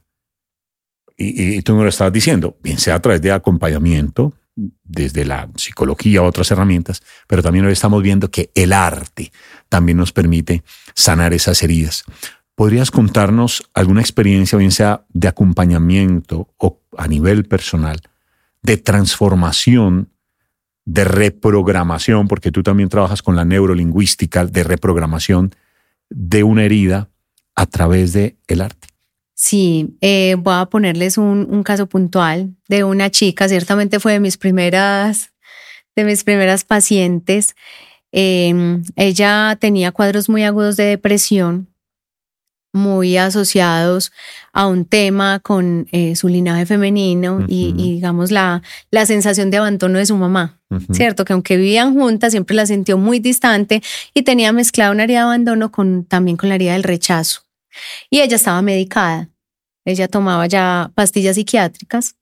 Y, 1.17 1.61
tú 1.63 1.75
me 1.75 1.83
lo 1.83 1.89
estabas 1.89 2.13
diciendo, 2.13 2.57
bien 2.63 2.79
sea 2.79 2.95
a 2.95 3.03
través 3.03 3.21
de 3.21 3.33
acompañamiento, 3.33 4.33
desde 4.55 5.25
la 5.25 5.49
psicología 5.57 6.23
otras 6.23 6.51
herramientas, 6.51 7.03
pero 7.27 7.43
también 7.43 7.65
hoy 7.65 7.73
estamos 7.73 8.03
viendo 8.03 8.31
que 8.31 8.51
el 8.55 8.73
arte 8.73 9.33
también 9.69 9.99
nos 9.99 10.13
permite 10.13 10.63
sanar 10.95 11.33
esas 11.33 11.63
heridas. 11.63 12.05
¿Podrías 12.55 12.91
contarnos 12.91 13.63
alguna 13.73 14.03
experiencia, 14.03 14.59
bien 14.59 14.71
sea 14.71 15.05
de 15.09 15.29
acompañamiento 15.29 16.53
o 16.59 16.81
a 16.99 17.09
nivel 17.09 17.45
personal, 17.47 18.01
de 18.63 18.77
transformación, 18.77 20.11
de 20.85 21.05
reprogramación, 21.05 22.29
porque 22.29 22.53
tú 22.53 22.63
también 22.63 22.89
trabajas 22.89 23.23
con 23.23 23.37
la 23.37 23.45
neurolingüística, 23.45 24.45
de 24.45 24.65
reprogramación 24.65 25.55
de 26.11 26.43
una 26.43 26.65
herida 26.65 27.09
a 27.55 27.67
través 27.67 28.13
del 28.13 28.37
el 28.47 28.61
arte? 28.61 28.92
Sí, 29.43 29.97
eh, 30.01 30.37
voy 30.39 30.55
a 30.55 30.67
ponerles 30.67 31.19
un, 31.19 31.65
caso 31.65 31.89
puntual 31.89 32.55
de 32.69 32.85
una 32.85 33.11
chica, 33.11 33.49
ciertamente 33.49 33.99
fue 33.99 34.13
de 34.13 34.21
mis 34.21 34.37
primeras, 34.37 35.33
de 35.97 36.05
mis 36.05 36.23
primeras 36.23 36.63
pacientes. 36.63 37.57
Em, 38.13 38.85
ella 38.95 39.59
tenía 39.61 39.91
cuadros 39.91 40.29
muy 40.29 40.45
agudos 40.45 40.77
de 40.77 40.85
depresión 40.85 41.75
muy 42.73 43.17
asociados 43.17 44.13
a 44.53 44.69
un 44.69 44.85
tema 44.85 45.41
con 45.41 45.89
eh, 45.91 46.15
su 46.15 46.29
linaje 46.29 46.65
femenino 46.65 47.45
y, 47.49 47.73
digamos 47.73 48.31
la, 48.31 48.63
la 48.93 49.07
sensación 49.07 49.51
de 49.51 49.57
abandono 49.59 49.99
de 49.99 50.07
su 50.07 50.17
mamá, 50.17 50.61
¿cierto? 50.93 51.25
Que 51.25 51.33
aunque 51.33 51.57
vivían 51.57 51.95
juntas, 51.95 52.31
siempre 52.31 52.55
la 52.55 52.65
sintió 52.65 52.97
muy 52.97 53.19
distante 53.19 53.83
y 54.15 54.23
tenía 54.23 54.53
mezclada 54.53 54.93
una 54.93 55.03
herida 55.03 55.19
de 55.19 55.25
abandono 55.25 55.73
con, 55.73 56.05
también 56.05 56.37
con 56.37 56.49
la 56.49 56.55
herida 56.55 56.75
del 56.75 56.85
rechazo. 56.85 57.43
Y 58.09 58.21
ella 58.21 58.37
estaba 58.37 58.63
medicada, 58.63 59.29
ella 59.85 60.09
tomaba 60.09 60.47
ya 60.47 60.91
pastillas 60.95 61.37
psiquiátricas, 61.37 62.17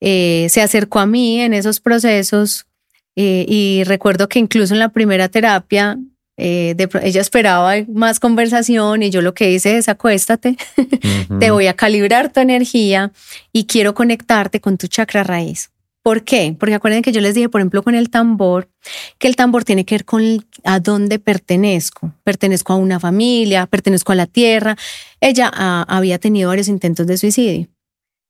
eh, 0.00 0.46
se 0.50 0.60
acercó 0.60 1.00
a 1.00 1.06
mí 1.06 1.40
en 1.40 1.54
esos 1.54 1.80
procesos 1.80 2.66
eh, 3.16 3.46
y 3.48 3.82
recuerdo 3.84 4.28
que 4.28 4.38
incluso 4.38 4.74
en 4.74 4.80
la 4.80 4.90
primera 4.90 5.28
terapia 5.28 5.98
eh, 6.36 6.76
ella 7.02 7.20
esperaba 7.22 7.72
más 7.88 8.20
conversación 8.20 9.02
y 9.02 9.10
yo 9.10 9.22
lo 9.22 9.32
que 9.32 9.52
hice 9.52 9.78
es 9.78 9.88
acuéstate, 9.88 10.56
te 11.40 11.50
voy 11.50 11.66
a 11.66 11.74
calibrar 11.74 12.30
tu 12.30 12.40
energía 12.40 13.10
y 13.52 13.64
quiero 13.64 13.94
conectarte 13.94 14.60
con 14.60 14.76
tu 14.76 14.86
chakra 14.86 15.24
raíz. 15.24 15.70
¿Por 16.06 16.22
qué? 16.22 16.54
Porque 16.56 16.76
acuerden 16.76 17.02
que 17.02 17.10
yo 17.10 17.20
les 17.20 17.34
dije, 17.34 17.48
por 17.48 17.60
ejemplo, 17.60 17.82
con 17.82 17.96
el 17.96 18.10
tambor, 18.10 18.68
que 19.18 19.26
el 19.26 19.34
tambor 19.34 19.64
tiene 19.64 19.84
que 19.84 19.96
ver 19.96 20.04
con 20.04 20.46
a 20.62 20.78
dónde 20.78 21.18
pertenezco. 21.18 22.14
Pertenezco 22.22 22.72
a 22.72 22.76
una 22.76 23.00
familia, 23.00 23.66
pertenezco 23.66 24.12
a 24.12 24.14
la 24.14 24.28
tierra. 24.28 24.76
Ella 25.20 25.50
ah, 25.52 25.84
había 25.88 26.20
tenido 26.20 26.50
varios 26.50 26.68
intentos 26.68 27.08
de 27.08 27.18
suicidio. 27.18 27.66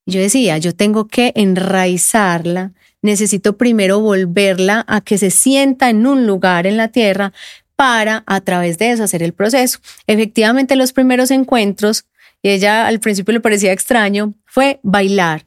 Yo 0.06 0.20
decía, 0.20 0.56
yo 0.56 0.74
tengo 0.74 1.06
que 1.06 1.34
enraizarla, 1.36 2.72
necesito 3.02 3.58
primero 3.58 4.00
volverla 4.00 4.82
a 4.88 5.02
que 5.02 5.18
se 5.18 5.30
sienta 5.30 5.90
en 5.90 6.06
un 6.06 6.26
lugar 6.26 6.66
en 6.66 6.78
la 6.78 6.88
tierra 6.88 7.34
para 7.76 8.24
a 8.26 8.40
través 8.40 8.78
de 8.78 8.92
eso 8.92 9.04
hacer 9.04 9.22
el 9.22 9.34
proceso. 9.34 9.80
Efectivamente, 10.06 10.76
los 10.76 10.94
primeros 10.94 11.30
encuentros, 11.30 12.06
y 12.40 12.48
ella 12.48 12.86
al 12.86 13.00
principio 13.00 13.34
le 13.34 13.40
parecía 13.40 13.72
extraño, 13.72 14.32
fue 14.46 14.80
bailar. 14.82 15.45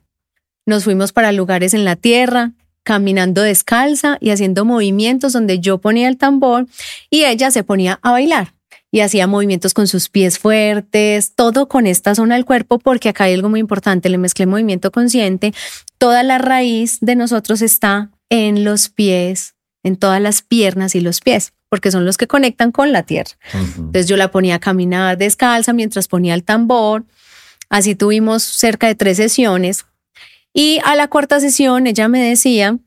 Nos 0.70 0.84
fuimos 0.84 1.14
para 1.14 1.32
lugares 1.32 1.74
en 1.74 1.84
la 1.84 1.96
tierra, 1.96 2.52
caminando 2.84 3.42
descalza 3.42 4.20
y 4.22 4.30
haciendo 4.30 4.66
movimientos 4.66 5.34
donde 5.34 5.58
yo 5.58 5.80
ponía 5.80 6.08
el 6.08 6.18
tambor 6.18 6.68
y 7.10 7.24
ella 7.24 7.50
se 7.50 7.64
ponía 7.64 7.98
a 8.04 8.12
bailar 8.12 8.54
y 8.92 9.00
hacía 9.00 9.26
movimientos 9.26 9.74
con 9.74 9.88
sus 9.88 10.10
pies 10.10 10.38
fuertes, 10.38 11.34
todo 11.34 11.68
con 11.68 11.88
esta 11.88 12.14
zona 12.14 12.36
del 12.36 12.46
cuerpo, 12.46 12.78
porque 12.78 13.10
acá 13.10 13.24
hay 13.24 13.34
algo 13.34 13.50
muy 13.50 13.60
importante, 13.60 14.10
le 14.10 14.20
mezclé 14.20 14.46
movimiento 14.46 14.92
consciente, 14.92 15.56
toda 15.98 16.22
la 16.22 16.38
raíz 16.38 17.00
de 17.02 17.16
nosotros 17.16 17.64
está 17.64 18.12
en 18.30 18.64
los 18.64 18.90
pies, 18.90 19.56
en 19.82 19.96
todas 19.96 20.22
las 20.22 20.44
piernas 20.44 20.94
y 20.94 21.02
los 21.02 21.20
pies 21.20 21.54
porque 21.68 21.90
son 21.90 22.06
los 22.06 22.18
que 22.18 22.28
conectan 22.28 22.72
con 22.72 22.92
la 22.92 23.02
tierra. 23.04 23.32
Entonces 23.54 24.08
yo 24.08 24.18
la 24.18 24.30
ponía 24.30 24.56
a 24.56 24.60
caminar 24.60 25.18
descalza 25.18 25.74
mientras 25.74 26.08
ponía 26.08 26.36
el 26.36 26.44
tambor. 26.44 27.06
Así 27.70 27.96
tuvimos 27.96 28.44
cerca 28.44 28.86
de 28.86 28.94
tres 28.94 29.18
sesiones. 29.18 29.86
Y 30.54 30.80
a 30.84 30.96
la 30.96 31.08
cuarta 31.08 31.40
sesión 31.40 31.88
ella 31.88 32.08
me 32.08 32.22
decía 32.22 32.78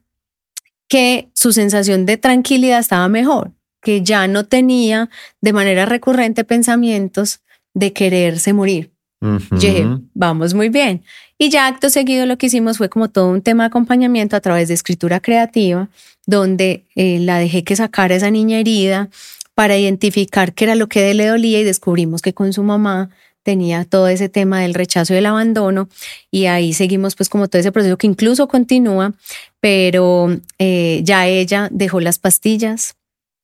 que 0.88 1.30
su 1.34 1.52
sensación 1.52 2.06
de 2.06 2.16
tranquilidad 2.16 2.80
estaba 2.80 3.08
mejor, 3.08 3.52
que 3.80 4.02
ya 4.02 4.28
no 4.28 4.44
tenía 4.44 5.08
de 5.40 5.52
manera 5.52 5.86
recurrente 5.86 6.44
pensamientos 6.44 7.40
de 7.74 7.92
quererse 7.92 8.52
morir. 8.52 8.90
Yo 9.20 9.56
dije, 9.56 9.86
vamos 10.14 10.52
muy 10.52 10.68
bien. 10.68 11.04
Y 11.38 11.48
ya 11.48 11.68
acto 11.68 11.90
seguido 11.90 12.26
lo 12.26 12.38
que 12.38 12.46
hicimos 12.46 12.78
fue 12.78 12.88
como 12.88 13.08
todo 13.08 13.28
un 13.28 13.40
tema 13.40 13.62
de 13.62 13.68
acompañamiento 13.68 14.34
a 14.34 14.40
través 14.40 14.66
de 14.66 14.74
escritura 14.74 15.20
creativa 15.20 15.88
donde 16.26 16.86
eh, 16.96 17.18
la 17.20 17.38
dejé 17.38 17.64
que 17.64 17.76
sacara 17.76 18.16
esa 18.16 18.30
niña 18.30 18.58
herida 18.58 19.08
para 19.54 19.76
identificar 19.76 20.54
qué 20.54 20.64
era 20.64 20.74
lo 20.74 20.88
que 20.88 21.14
le 21.14 21.26
dolía 21.26 21.60
y 21.60 21.64
descubrimos 21.64 22.22
que 22.22 22.34
con 22.34 22.52
su 22.52 22.62
mamá 22.62 23.10
tenía 23.42 23.84
todo 23.84 24.08
ese 24.08 24.28
tema 24.28 24.60
del 24.60 24.74
rechazo 24.74 25.12
y 25.12 25.16
del 25.16 25.26
abandono 25.26 25.88
y 26.30 26.46
ahí 26.46 26.72
seguimos 26.72 27.16
pues 27.16 27.28
como 27.28 27.48
todo 27.48 27.60
ese 27.60 27.72
proceso 27.72 27.98
que 27.98 28.06
incluso 28.06 28.48
continúa, 28.48 29.14
pero 29.60 30.36
eh, 30.58 31.00
ya 31.04 31.26
ella 31.26 31.68
dejó 31.72 32.00
las 32.00 32.18
pastillas, 32.18 32.96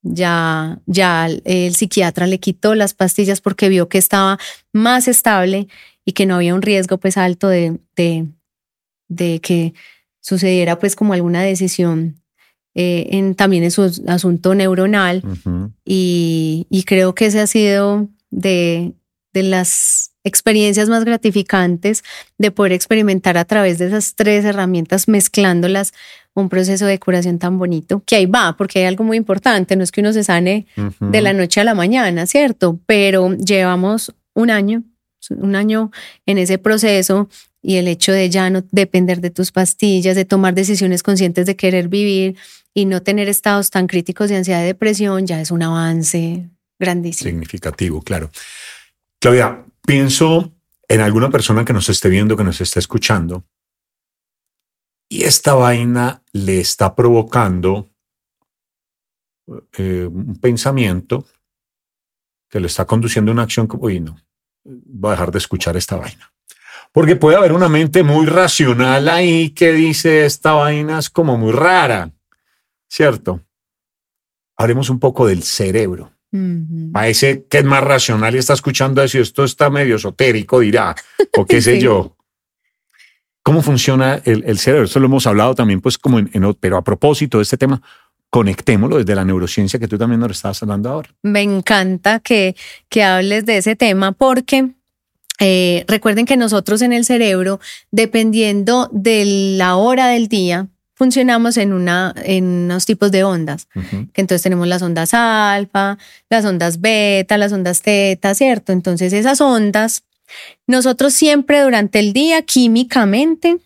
ya, 0.02 0.78
ya 0.87 1.28
el 1.44 1.74
psiquiatra 1.74 2.26
le 2.26 2.38
quitó 2.38 2.74
las 2.74 2.94
pastillas 2.94 3.40
porque 3.40 3.68
vio 3.68 3.88
que 3.88 3.98
estaba 3.98 4.38
más 4.72 5.08
estable 5.08 5.68
y 6.04 6.12
que 6.12 6.26
no 6.26 6.37
había 6.37 6.54
un 6.54 6.62
riesgo 6.62 6.98
pues 6.98 7.16
alto 7.16 7.48
de, 7.48 7.78
de, 7.96 8.26
de 9.08 9.40
que 9.40 9.74
sucediera 10.20 10.78
pues 10.78 10.94
como 10.96 11.12
alguna 11.12 11.42
decisión 11.42 12.22
eh, 12.74 13.08
en, 13.16 13.34
también 13.34 13.64
en 13.64 13.72
su 13.72 13.90
asunto 14.06 14.54
neuronal. 14.54 15.22
y, 15.84 16.84
creo 16.87 17.12
que 17.14 17.26
ese 17.26 17.40
ha 17.40 17.46
sido 17.48 18.08
de, 18.30 18.92
de 19.32 19.42
las 19.42 20.12
experiencias 20.24 20.88
más 20.88 21.04
gratificantes 21.04 22.02
de 22.38 22.50
poder 22.50 22.72
experimentar 22.72 23.38
a 23.38 23.44
través 23.44 23.78
de 23.78 23.86
esas 23.86 24.14
tres 24.14 24.44
herramientas, 24.44 25.08
mezclándolas, 25.08 25.92
un 26.34 26.48
proceso 26.48 26.86
de 26.86 26.98
curación 26.98 27.38
tan 27.38 27.58
bonito, 27.58 28.02
que 28.06 28.16
ahí 28.16 28.26
va, 28.26 28.56
porque 28.56 28.80
hay 28.80 28.84
algo 28.84 29.04
muy 29.04 29.16
importante, 29.16 29.74
no 29.74 29.82
es 29.82 29.90
que 29.90 30.00
uno 30.00 30.12
se 30.12 30.22
sane 30.22 30.66
de 31.00 31.20
la 31.20 31.32
noche 31.32 31.60
a 31.60 31.64
la 31.64 31.74
mañana, 31.74 32.26
¿cierto? 32.26 32.78
Pero 32.86 33.34
llevamos 33.34 34.14
un 34.34 34.50
año, 34.50 34.84
un 35.30 35.56
año 35.56 35.90
en 36.26 36.38
ese 36.38 36.58
proceso 36.58 37.28
y 37.60 37.76
el 37.76 37.88
hecho 37.88 38.12
de 38.12 38.30
ya 38.30 38.50
no 38.50 38.62
depender 38.70 39.20
de 39.20 39.30
tus 39.30 39.50
pastillas, 39.50 40.14
de 40.14 40.24
tomar 40.24 40.54
decisiones 40.54 41.02
conscientes 41.02 41.46
de 41.46 41.56
querer 41.56 41.88
vivir, 41.88 42.36
y 42.78 42.84
no 42.84 43.02
tener 43.02 43.28
estados 43.28 43.70
tan 43.70 43.88
críticos 43.88 44.28
de 44.28 44.36
ansiedad 44.36 44.62
y 44.62 44.66
depresión 44.66 45.26
ya 45.26 45.40
es 45.40 45.50
un 45.50 45.62
avance 45.64 46.48
grandísimo. 46.78 47.28
Significativo, 47.28 48.02
claro. 48.02 48.30
Claudia, 49.20 49.64
pienso 49.87 50.52
en 50.88 51.00
alguna 51.00 51.31
persona 51.31 51.64
que 51.64 51.72
nos 51.72 51.88
esté 51.88 52.09
viendo, 52.09 52.37
que 52.37 52.44
nos 52.44 52.61
esté 52.61 52.78
escuchando, 52.78 53.44
y 55.09 55.24
esta 55.24 55.54
vaina 55.54 56.22
le 56.33 56.61
está 56.61 56.94
provocando 56.94 57.90
eh, 59.78 60.07
un 60.11 60.38
pensamiento 60.38 61.26
que 62.48 62.61
le 62.61 62.66
está 62.66 62.87
conduciendo 62.87 63.31
a 63.31 63.35
una 63.35 63.42
acción 63.42 63.66
como, 63.66 63.85
uy, 63.85 64.00
no, 64.00 64.18
voy 64.64 65.09
a 65.09 65.12
dejar 65.12 65.33
de 65.33 65.38
escuchar 65.38 65.76
esta 65.76 65.96
vaina. 65.96 66.33
Porque 66.92 67.16
puede 67.16 67.37
haber 67.37 67.52
una 67.52 67.68
mente 67.68 68.02
muy 68.02 68.26
racional 68.26 69.09
ahí 69.09 69.50
que 69.50 69.72
dice, 69.72 70.26
esta 70.26 70.52
vaina 70.52 70.98
es 70.98 71.11
como 71.11 71.37
muy 71.37 71.52
rara. 71.52 72.12
¿cierto? 72.88 73.44
Hablemos 74.57 74.90
un 74.90 74.98
poco 74.98 75.26
del 75.26 75.42
cerebro. 75.42 76.12
Parece 76.92 77.46
que 77.48 77.58
es 77.58 77.64
más 77.64 77.82
racional 77.82 78.34
y 78.34 78.38
está 78.38 78.52
escuchando 78.52 79.02
eso 79.02 79.18
esto 79.18 79.44
está 79.44 79.70
medio 79.70 79.96
esotérico, 79.96 80.60
dirá, 80.60 80.94
o 81.36 81.46
qué 81.46 81.60
sé 81.62 81.80
yo. 81.80 82.16
¿Cómo 83.42 83.62
funciona 83.62 84.20
el, 84.24 84.58
cerebro? 84.58 84.84
Esto 84.84 85.00
lo 85.00 85.06
hemos 85.06 85.26
hablado 85.26 85.54
también, 85.54 85.80
pues, 85.80 85.96
como 85.96 86.18
en, 86.18 86.28
en, 86.34 86.54
pero 86.60 86.76
a 86.76 86.84
propósito 86.84 87.38
de 87.38 87.44
este 87.44 87.56
tema, 87.56 87.80
conectémoslo 88.30 88.98
desde 88.98 89.14
la 89.14 89.24
neurociencia 89.24 89.78
que 89.78 89.88
tú 89.88 89.96
también 89.96 90.20
nos 90.20 90.32
estabas 90.32 90.62
hablando 90.62 90.90
ahora. 90.90 91.08
Me 91.22 91.40
encanta 91.40 92.20
que, 92.20 92.54
que 92.90 93.02
hables 93.02 93.46
de 93.46 93.56
ese 93.56 93.74
tema 93.74 94.12
porque 94.12 94.70
eh, 95.40 95.84
recuerden 95.86 96.26
que 96.26 96.36
nosotros 96.36 96.82
en 96.82 96.92
el 96.92 97.04
cerebro, 97.04 97.60
dependiendo 97.90 98.88
de 98.92 99.54
la 99.56 99.76
hora 99.76 100.08
del 100.08 100.28
día, 100.28 100.68
funcionamos 100.98 101.56
en, 101.56 101.72
una, 101.72 102.12
en 102.24 102.44
unos 102.44 102.84
tipos 102.84 103.12
de 103.12 103.22
ondas. 103.22 103.68
Que 104.12 104.20
entonces 104.20 104.42
tenemos 104.42 104.66
las 104.66 104.82
ondas 104.82 105.14
alfa, 105.14 105.96
las 106.28 106.44
ondas 106.44 106.80
beta, 106.80 107.38
las 107.38 107.52
ondas 107.52 107.82
teta, 107.82 108.34
¿cierto? 108.34 108.72
Entonces 108.72 109.12
esas 109.12 109.40
ondas, 109.40 110.02
nosotros 110.66 111.14
siempre 111.14 111.62
durante 111.62 112.00
el 112.00 112.12
día 112.12 112.42
químicamente 112.42 113.58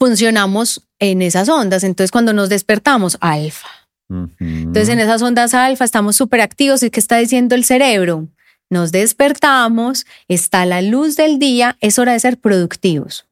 funcionamos 0.00 0.82
en 0.98 1.22
esas 1.22 1.48
ondas. 1.48 1.84
Entonces 1.84 2.10
cuando 2.10 2.32
nos 2.32 2.48
despertamos, 2.48 3.18
alfa. 3.20 3.68
Entonces 4.40 4.88
en 4.88 4.98
esas 4.98 5.22
ondas 5.22 5.54
alfa 5.54 5.84
estamos 5.84 6.16
súper 6.16 6.40
activos. 6.40 6.82
¿Y 6.82 6.90
qué 6.90 6.98
está 6.98 7.18
diciendo 7.18 7.54
el 7.54 7.64
cerebro? 7.64 8.26
Nos 8.68 8.90
despertamos, 8.90 10.06
está 10.26 10.66
la 10.66 10.82
luz 10.82 11.14
del 11.14 11.38
día, 11.38 11.76
es 11.80 12.00
hora 12.00 12.14
de 12.14 12.20
ser 12.20 12.36
productivos. 12.36 13.27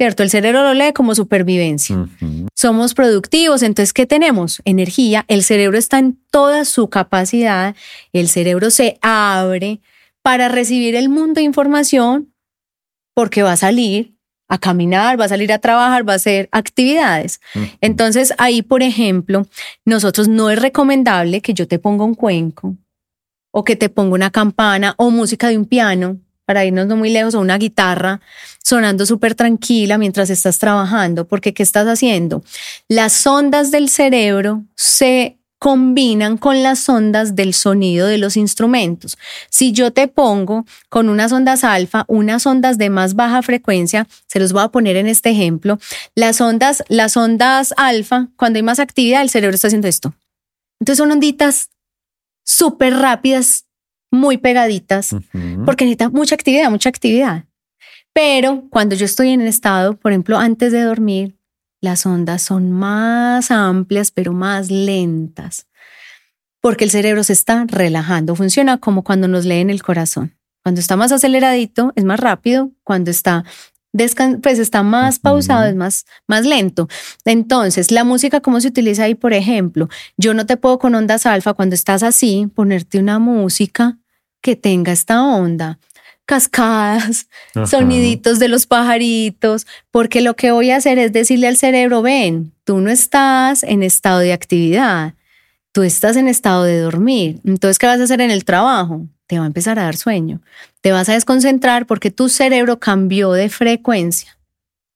¿Cierto? 0.00 0.22
El 0.22 0.30
cerebro 0.30 0.62
lo 0.62 0.72
lee 0.72 0.94
como 0.94 1.14
supervivencia. 1.14 2.08
Somos 2.56 2.94
productivos, 2.94 3.62
entonces, 3.62 3.92
¿qué 3.92 4.06
tenemos? 4.06 4.62
Energía. 4.64 5.26
El 5.28 5.42
cerebro 5.42 5.76
está 5.76 5.98
en 5.98 6.18
toda 6.30 6.64
su 6.64 6.88
capacidad. 6.88 7.76
El 8.14 8.30
cerebro 8.30 8.70
se 8.70 8.98
abre 9.02 9.82
para 10.22 10.48
recibir 10.48 10.94
el 10.94 11.10
mundo 11.10 11.34
de 11.34 11.42
información 11.42 12.32
porque 13.12 13.42
va 13.42 13.52
a 13.52 13.56
salir 13.58 14.16
a 14.48 14.56
caminar, 14.56 15.20
va 15.20 15.26
a 15.26 15.28
salir 15.28 15.52
a 15.52 15.58
trabajar, 15.58 16.08
va 16.08 16.14
a 16.14 16.16
hacer 16.16 16.48
actividades. 16.50 17.42
Entonces, 17.82 18.32
ahí, 18.38 18.62
por 18.62 18.82
ejemplo, 18.82 19.46
nosotros 19.84 20.28
no 20.28 20.48
es 20.48 20.58
recomendable 20.58 21.42
que 21.42 21.52
yo 21.52 21.68
te 21.68 21.78
ponga 21.78 22.04
un 22.04 22.14
cuenco 22.14 22.74
o 23.52 23.64
que 23.64 23.76
te 23.76 23.90
ponga 23.90 24.14
una 24.14 24.30
campana 24.30 24.94
o 24.96 25.10
música 25.10 25.48
de 25.48 25.58
un 25.58 25.66
piano 25.66 26.16
para 26.50 26.64
irnos 26.64 26.88
no 26.88 26.96
muy 26.96 27.10
lejos, 27.10 27.36
o 27.36 27.38
una 27.38 27.58
guitarra 27.58 28.20
sonando 28.60 29.06
súper 29.06 29.36
tranquila 29.36 29.98
mientras 29.98 30.30
estás 30.30 30.58
trabajando, 30.58 31.28
porque 31.28 31.54
¿qué 31.54 31.62
estás 31.62 31.86
haciendo? 31.86 32.42
Las 32.88 33.24
ondas 33.24 33.70
del 33.70 33.88
cerebro 33.88 34.64
se 34.74 35.38
combinan 35.60 36.36
con 36.38 36.64
las 36.64 36.88
ondas 36.88 37.36
del 37.36 37.54
sonido 37.54 38.08
de 38.08 38.18
los 38.18 38.36
instrumentos. 38.36 39.16
Si 39.48 39.70
yo 39.70 39.92
te 39.92 40.08
pongo 40.08 40.66
con 40.88 41.08
unas 41.08 41.30
ondas 41.30 41.62
alfa, 41.62 42.04
unas 42.08 42.44
ondas 42.46 42.78
de 42.78 42.90
más 42.90 43.14
baja 43.14 43.42
frecuencia, 43.42 44.08
se 44.26 44.40
los 44.40 44.52
voy 44.52 44.64
a 44.64 44.70
poner 44.70 44.96
en 44.96 45.06
este 45.06 45.30
ejemplo, 45.30 45.78
las 46.16 46.40
ondas, 46.40 46.82
las 46.88 47.16
ondas 47.16 47.72
alfa, 47.76 48.26
cuando 48.34 48.56
hay 48.56 48.64
más 48.64 48.80
actividad, 48.80 49.22
el 49.22 49.30
cerebro 49.30 49.54
está 49.54 49.68
haciendo 49.68 49.86
esto. 49.86 50.14
Entonces 50.80 50.98
son 50.98 51.12
onditas 51.12 51.70
súper 52.44 52.94
rápidas, 52.94 53.66
muy 54.10 54.38
pegaditas, 54.38 55.14
porque 55.64 55.84
necesita 55.84 56.08
mucha 56.10 56.34
actividad, 56.34 56.70
mucha 56.70 56.88
actividad. 56.88 57.44
Pero 58.12 58.64
cuando 58.70 58.94
yo 58.96 59.04
estoy 59.04 59.30
en 59.30 59.40
el 59.40 59.48
estado, 59.48 59.96
por 59.96 60.12
ejemplo, 60.12 60.38
antes 60.38 60.72
de 60.72 60.82
dormir, 60.82 61.36
las 61.80 62.04
ondas 62.04 62.42
son 62.42 62.72
más 62.72 63.50
amplias, 63.50 64.10
pero 64.10 64.32
más 64.32 64.70
lentas, 64.70 65.66
porque 66.60 66.84
el 66.84 66.90
cerebro 66.90 67.24
se 67.24 67.32
está 67.32 67.64
relajando. 67.66 68.34
Funciona 68.34 68.78
como 68.78 69.02
cuando 69.02 69.28
nos 69.28 69.46
leen 69.46 69.70
el 69.70 69.82
corazón. 69.82 70.36
Cuando 70.62 70.80
está 70.80 70.96
más 70.96 71.10
aceleradito, 71.10 71.92
es 71.96 72.04
más 72.04 72.20
rápido. 72.20 72.70
Cuando 72.84 73.10
está 73.10 73.44
pues 73.92 74.58
está 74.58 74.82
más 74.82 75.18
pausado, 75.18 75.66
es 75.66 75.74
más, 75.74 76.06
más 76.26 76.46
lento. 76.46 76.88
Entonces, 77.24 77.90
la 77.90 78.04
música, 78.04 78.40
¿cómo 78.40 78.60
se 78.60 78.68
utiliza 78.68 79.04
ahí? 79.04 79.14
Por 79.14 79.32
ejemplo, 79.32 79.88
yo 80.16 80.34
no 80.34 80.46
te 80.46 80.56
puedo 80.56 80.78
con 80.78 80.94
ondas 80.94 81.26
alfa 81.26 81.54
cuando 81.54 81.74
estás 81.74 82.02
así 82.02 82.48
ponerte 82.54 82.98
una 82.98 83.18
música 83.18 83.98
que 84.40 84.56
tenga 84.56 84.92
esta 84.92 85.22
onda 85.22 85.78
cascadas, 86.30 87.26
soniditos 87.66 88.38
de 88.38 88.46
los 88.46 88.68
pajaritos, 88.68 89.66
porque 89.90 90.20
lo 90.20 90.36
que 90.36 90.52
voy 90.52 90.70
a 90.70 90.76
hacer 90.76 90.96
es 90.96 91.12
decirle 91.12 91.48
al 91.48 91.56
cerebro, 91.56 92.02
ven, 92.02 92.52
tú 92.62 92.78
no 92.78 92.88
estás 92.88 93.64
en 93.64 93.82
estado 93.82 94.20
de 94.20 94.32
actividad, 94.32 95.14
tú 95.72 95.82
estás 95.82 96.16
en 96.16 96.28
estado 96.28 96.62
de 96.62 96.78
dormir. 96.78 97.40
Entonces, 97.44 97.80
¿qué 97.80 97.88
vas 97.88 97.98
a 97.98 98.04
hacer 98.04 98.20
en 98.20 98.30
el 98.30 98.44
trabajo? 98.44 99.08
Te 99.30 99.38
va 99.38 99.44
a 99.44 99.46
empezar 99.46 99.78
a 99.78 99.84
dar 99.84 99.96
sueño. 99.96 100.40
Te 100.80 100.90
vas 100.90 101.08
a 101.08 101.12
desconcentrar 101.12 101.86
porque 101.86 102.10
tu 102.10 102.28
cerebro 102.28 102.80
cambió 102.80 103.30
de 103.30 103.48
frecuencia. 103.48 104.36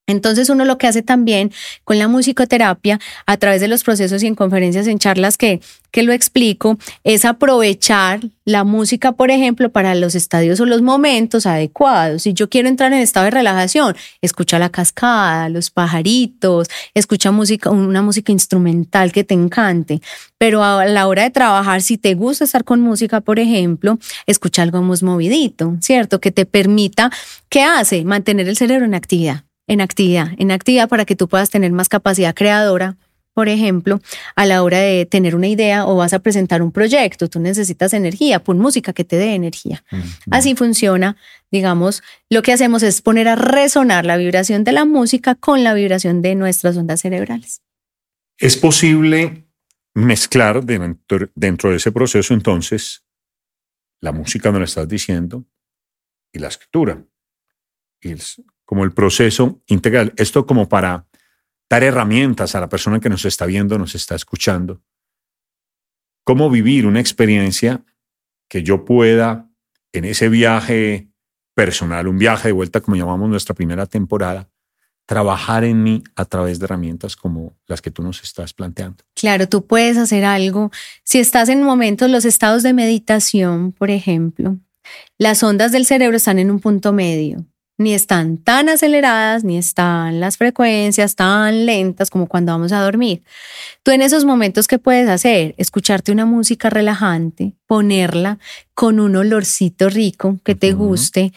Entonces 0.06 0.50
uno 0.50 0.64
lo 0.66 0.76
que 0.76 0.86
hace 0.86 1.02
también 1.02 1.50
con 1.84 1.98
la 1.98 2.08
musicoterapia 2.08 3.00
a 3.24 3.36
través 3.38 3.62
de 3.62 3.68
los 3.68 3.84
procesos 3.84 4.22
y 4.22 4.26
en 4.26 4.34
conferencias, 4.34 4.86
en 4.86 4.98
charlas 4.98 5.38
que, 5.38 5.60
que 5.90 6.02
lo 6.02 6.12
explico, 6.12 6.76
es 7.04 7.24
aprovechar 7.24 8.20
la 8.44 8.64
música, 8.64 9.12
por 9.12 9.30
ejemplo, 9.30 9.70
para 9.70 9.94
los 9.94 10.14
estadios 10.14 10.60
o 10.60 10.66
los 10.66 10.82
momentos 10.82 11.46
adecuados. 11.46 12.24
Si 12.24 12.34
yo 12.34 12.50
quiero 12.50 12.68
entrar 12.68 12.92
en 12.92 12.98
estado 12.98 13.24
de 13.24 13.30
relajación, 13.30 13.96
escucha 14.20 14.58
la 14.58 14.68
cascada, 14.68 15.48
los 15.48 15.70
pajaritos, 15.70 16.68
escucha 16.92 17.30
música, 17.30 17.70
una 17.70 18.02
música 18.02 18.30
instrumental 18.30 19.10
que 19.10 19.24
te 19.24 19.32
encante. 19.32 20.02
Pero 20.36 20.62
a 20.62 20.84
la 20.84 21.06
hora 21.06 21.22
de 21.22 21.30
trabajar, 21.30 21.80
si 21.80 21.96
te 21.96 22.14
gusta 22.14 22.44
estar 22.44 22.64
con 22.64 22.82
música, 22.82 23.22
por 23.22 23.38
ejemplo, 23.38 23.98
escucha 24.26 24.62
algo 24.62 24.82
más 24.82 25.02
movidito, 25.02 25.76
¿cierto? 25.80 26.20
Que 26.20 26.30
te 26.30 26.44
permita, 26.44 27.10
¿qué 27.48 27.62
hace? 27.62 28.04
Mantener 28.04 28.48
el 28.48 28.56
cerebro 28.58 28.84
en 28.84 28.94
actividad 28.94 29.44
en 29.66 29.80
actividad, 29.80 30.28
en 30.38 30.50
actividad 30.50 30.88
para 30.88 31.04
que 31.04 31.16
tú 31.16 31.28
puedas 31.28 31.50
tener 31.50 31.72
más 31.72 31.88
capacidad 31.88 32.34
creadora. 32.34 32.96
Por 33.32 33.48
ejemplo, 33.48 34.00
a 34.36 34.46
la 34.46 34.62
hora 34.62 34.78
de 34.78 35.06
tener 35.06 35.34
una 35.34 35.48
idea 35.48 35.86
o 35.86 35.96
vas 35.96 36.12
a 36.12 36.20
presentar 36.20 36.62
un 36.62 36.70
proyecto, 36.70 37.28
tú 37.28 37.40
necesitas 37.40 37.92
energía, 37.92 38.38
pon 38.38 38.60
música 38.60 38.92
que 38.92 39.04
te 39.04 39.16
dé 39.16 39.34
energía. 39.34 39.82
Así 40.30 40.54
funciona, 40.54 41.16
digamos, 41.50 42.02
lo 42.30 42.42
que 42.42 42.52
hacemos 42.52 42.84
es 42.84 43.02
poner 43.02 43.26
a 43.26 43.34
resonar 43.34 44.06
la 44.06 44.16
vibración 44.16 44.62
de 44.62 44.70
la 44.70 44.84
música 44.84 45.34
con 45.34 45.64
la 45.64 45.74
vibración 45.74 46.22
de 46.22 46.36
nuestras 46.36 46.76
ondas 46.76 47.00
cerebrales. 47.00 47.60
Es 48.38 48.56
posible 48.56 49.48
mezclar 49.94 50.64
dentro, 50.64 51.28
dentro 51.34 51.70
de 51.70 51.76
ese 51.76 51.90
proceso 51.90 52.34
entonces 52.34 53.04
la 54.00 54.12
música, 54.12 54.52
no 54.52 54.58
lo 54.58 54.64
estás 54.66 54.86
diciendo, 54.86 55.44
y 56.30 56.38
la 56.38 56.48
escritura. 56.48 57.02
Y 58.00 58.14
como 58.64 58.84
el 58.84 58.92
proceso 58.92 59.62
integral. 59.66 60.12
Esto 60.16 60.46
como 60.46 60.68
para 60.68 61.06
dar 61.68 61.82
herramientas 61.82 62.54
a 62.54 62.60
la 62.60 62.68
persona 62.68 63.00
que 63.00 63.08
nos 63.08 63.24
está 63.24 63.46
viendo, 63.46 63.78
nos 63.78 63.94
está 63.94 64.14
escuchando. 64.14 64.82
Cómo 66.24 66.50
vivir 66.50 66.86
una 66.86 67.00
experiencia 67.00 67.84
que 68.48 68.62
yo 68.62 68.84
pueda 68.84 69.50
en 69.92 70.04
ese 70.04 70.28
viaje 70.28 71.08
personal, 71.54 72.08
un 72.08 72.18
viaje 72.18 72.48
de 72.48 72.52
vuelta 72.52 72.80
como 72.80 72.96
llamamos 72.96 73.28
nuestra 73.28 73.54
primera 73.54 73.86
temporada, 73.86 74.48
trabajar 75.06 75.64
en 75.64 75.82
mí 75.82 76.02
a 76.16 76.24
través 76.24 76.58
de 76.58 76.64
herramientas 76.64 77.14
como 77.14 77.56
las 77.66 77.82
que 77.82 77.90
tú 77.90 78.02
nos 78.02 78.22
estás 78.22 78.54
planteando. 78.54 79.04
Claro, 79.14 79.48
tú 79.48 79.66
puedes 79.66 79.98
hacer 79.98 80.24
algo. 80.24 80.70
Si 81.04 81.18
estás 81.18 81.48
en 81.48 81.62
momentos, 81.62 82.10
los 82.10 82.24
estados 82.24 82.62
de 82.62 82.72
meditación, 82.72 83.72
por 83.72 83.90
ejemplo, 83.90 84.58
las 85.18 85.42
ondas 85.42 85.72
del 85.72 85.86
cerebro 85.86 86.16
están 86.16 86.38
en 86.38 86.50
un 86.50 86.60
punto 86.60 86.92
medio 86.92 87.46
ni 87.76 87.92
están 87.92 88.38
tan 88.38 88.68
aceleradas, 88.68 89.42
ni 89.44 89.58
están 89.58 90.20
las 90.20 90.36
frecuencias 90.36 91.16
tan 91.16 91.66
lentas 91.66 92.10
como 92.10 92.28
cuando 92.28 92.52
vamos 92.52 92.72
a 92.72 92.80
dormir. 92.80 93.22
Tú 93.82 93.90
en 93.90 94.02
esos 94.02 94.24
momentos, 94.24 94.68
¿qué 94.68 94.78
puedes 94.78 95.08
hacer? 95.08 95.54
Escucharte 95.58 96.12
una 96.12 96.24
música 96.24 96.70
relajante, 96.70 97.54
ponerla 97.66 98.38
con 98.74 99.00
un 99.00 99.16
olorcito 99.16 99.88
rico 99.88 100.38
que 100.44 100.54
te 100.54 100.72
guste 100.72 101.32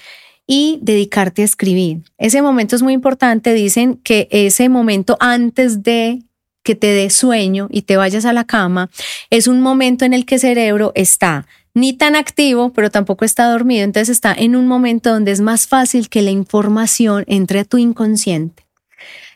y 0.45 0.79
dedicarte 0.81 1.41
a 1.41 1.45
escribir. 1.45 2.03
Ese 2.17 2.41
momento 2.41 2.75
es 2.75 2.81
muy 2.81 2.93
importante. 2.93 3.53
Dicen 3.53 3.95
que 3.97 4.27
ese 4.31 4.69
momento 4.69 5.17
antes 5.19 5.83
de 5.83 6.23
que 6.63 6.75
te 6.75 6.87
dé 6.87 7.09
sueño 7.09 7.67
y 7.71 7.83
te 7.83 7.97
vayas 7.97 8.25
a 8.25 8.33
la 8.33 8.43
cama, 8.43 8.89
es 9.29 9.47
un 9.47 9.61
momento 9.61 10.05
en 10.05 10.13
el 10.13 10.25
que 10.25 10.35
el 10.35 10.41
cerebro 10.41 10.91
está 10.95 11.47
ni 11.77 11.93
tan 11.93 12.15
activo, 12.15 12.73
pero 12.73 12.89
tampoco 12.89 13.23
está 13.23 13.51
dormido. 13.51 13.83
Entonces 13.83 14.09
está 14.09 14.33
en 14.33 14.55
un 14.55 14.65
momento 14.65 15.11
donde 15.11 15.31
es 15.31 15.41
más 15.41 15.67
fácil 15.67 16.09
que 16.09 16.23
la 16.23 16.31
información 16.31 17.23
entre 17.27 17.59
a 17.59 17.65
tu 17.65 17.77
inconsciente. 17.77 18.65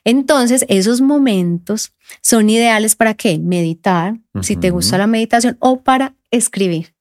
Entonces, 0.04 0.66
esos 0.68 1.02
momentos 1.02 1.94
son 2.24 2.50
ideales 2.50 2.96
para 2.96 3.14
qué? 3.14 3.38
Meditar, 3.38 4.18
si 4.42 4.56
te 4.56 4.72
gusta 4.72 4.98
la 4.98 5.06
meditación, 5.06 5.56
o 5.60 5.84
para 5.84 6.16
escribir. 6.32 6.96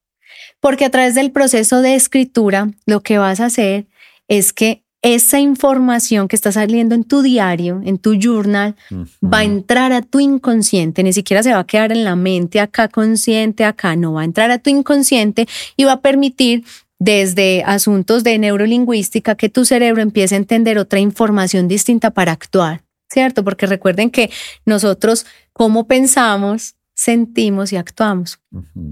Porque 0.60 0.84
a 0.84 0.90
través 0.90 1.14
del 1.14 1.32
proceso 1.32 1.80
de 1.80 1.94
escritura, 1.94 2.70
lo 2.84 3.02
que 3.02 3.16
vas 3.16 3.40
a 3.40 3.46
hacer 3.46 3.86
es 4.28 4.52
que 4.52 4.84
esa 5.02 5.40
información 5.40 6.28
que 6.28 6.36
está 6.36 6.52
saliendo 6.52 6.94
en 6.94 7.04
tu 7.04 7.22
diario, 7.22 7.80
en 7.84 7.98
tu 7.98 8.14
journal, 8.14 8.76
va 9.22 9.38
a 9.38 9.44
entrar 9.44 9.92
a 9.92 10.02
tu 10.02 10.20
inconsciente, 10.20 11.02
ni 11.02 11.12
siquiera 11.12 11.42
se 11.42 11.52
va 11.52 11.60
a 11.60 11.66
quedar 11.66 11.90
en 11.92 12.04
la 12.04 12.16
mente 12.16 12.60
acá 12.60 12.88
consciente, 12.88 13.64
acá 13.64 13.96
no, 13.96 14.14
va 14.14 14.22
a 14.22 14.24
entrar 14.24 14.50
a 14.50 14.58
tu 14.58 14.68
inconsciente 14.68 15.48
y 15.76 15.84
va 15.84 15.92
a 15.92 16.00
permitir 16.00 16.64
desde 16.98 17.62
asuntos 17.64 18.24
de 18.24 18.38
neurolingüística 18.38 19.34
que 19.34 19.48
tu 19.48 19.64
cerebro 19.64 20.02
empiece 20.02 20.34
a 20.34 20.38
entender 20.38 20.76
otra 20.76 21.00
información 21.00 21.66
distinta 21.66 22.10
para 22.10 22.32
actuar, 22.32 22.82
¿cierto? 23.08 23.42
Porque 23.42 23.66
recuerden 23.66 24.10
que 24.10 24.30
nosotros, 24.66 25.24
cómo 25.54 25.86
pensamos, 25.86 26.74
sentimos 27.00 27.72
y 27.72 27.78
actuamos. 27.78 28.40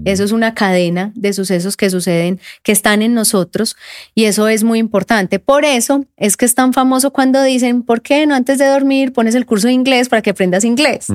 Eso 0.03 0.23
es 0.23 0.31
una 0.31 0.55
cadena 0.55 1.11
de 1.13 1.31
sucesos 1.31 1.77
que 1.77 1.91
suceden, 1.91 2.39
que 2.63 2.71
están 2.71 3.03
en 3.03 3.13
nosotros 3.13 3.75
y 4.15 4.23
eso 4.23 4.47
es 4.47 4.63
muy 4.63 4.79
importante. 4.79 5.37
Por 5.37 5.63
eso 5.63 6.05
es 6.17 6.35
que 6.35 6.45
es 6.45 6.55
tan 6.55 6.73
famoso 6.73 7.11
cuando 7.13 7.43
dicen, 7.43 7.83
¿por 7.83 8.01
qué 8.01 8.25
no 8.25 8.33
antes 8.33 8.57
de 8.57 8.65
dormir 8.65 9.13
pones 9.13 9.35
el 9.35 9.45
curso 9.45 9.67
de 9.67 9.73
inglés 9.73 10.09
para 10.09 10.23
que 10.23 10.31
aprendas 10.31 10.63
inglés? 10.63 11.05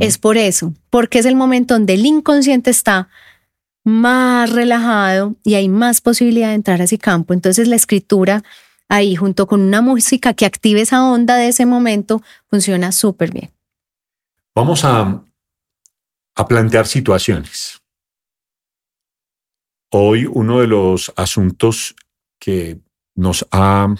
Es 0.00 0.18
por 0.18 0.36
eso, 0.36 0.74
porque 0.90 1.20
es 1.20 1.26
el 1.26 1.36
momento 1.36 1.74
donde 1.74 1.94
el 1.94 2.04
inconsciente 2.04 2.70
está 2.70 3.08
más 3.84 4.50
relajado 4.50 5.36
y 5.44 5.54
hay 5.54 5.68
más 5.68 6.00
posibilidad 6.00 6.48
de 6.48 6.54
entrar 6.54 6.80
a 6.80 6.84
ese 6.84 6.98
campo. 6.98 7.32
Entonces 7.32 7.68
la 7.68 7.76
escritura 7.76 8.42
ahí 8.88 9.14
junto 9.14 9.46
con 9.46 9.60
una 9.60 9.82
música 9.82 10.34
que 10.34 10.46
active 10.46 10.80
esa 10.80 11.04
onda 11.04 11.36
de 11.36 11.46
ese 11.46 11.64
momento 11.64 12.22
funciona 12.50 12.90
súper 12.90 13.30
bien. 13.30 13.50
Vamos 14.52 14.84
a 14.84 15.22
a 16.34 16.48
plantear 16.48 16.86
situaciones. 16.86 17.80
Hoy 19.90 20.26
uno 20.26 20.60
de 20.60 20.66
los 20.66 21.12
asuntos 21.16 21.94
que 22.38 22.80
nos 23.14 23.46
ha 23.52 23.94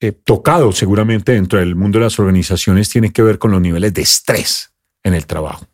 eh, 0.00 0.12
tocado 0.12 0.72
seguramente 0.72 1.32
dentro 1.32 1.58
del 1.58 1.76
mundo 1.76 1.98
de 1.98 2.04
las 2.04 2.18
organizaciones 2.18 2.88
tiene 2.88 3.12
que 3.12 3.22
ver 3.22 3.38
con 3.38 3.52
los 3.52 3.60
niveles 3.60 3.94
de 3.94 4.02
estrés 4.02 4.72
en 5.02 5.14
el 5.14 5.26
trabajo. 5.26 5.66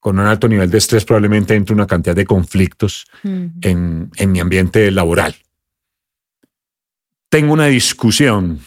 Con 0.00 0.18
un 0.18 0.26
alto 0.26 0.48
nivel 0.48 0.70
de 0.70 0.78
estrés 0.78 1.04
probablemente 1.04 1.54
entre 1.54 1.74
una 1.74 1.86
cantidad 1.86 2.14
de 2.14 2.26
conflictos 2.26 3.06
en, 3.24 4.10
en 4.16 4.32
mi 4.32 4.40
ambiente 4.40 4.90
laboral. 4.90 5.36
Tengo 7.28 7.52
una 7.52 7.66
discusión 7.66 8.60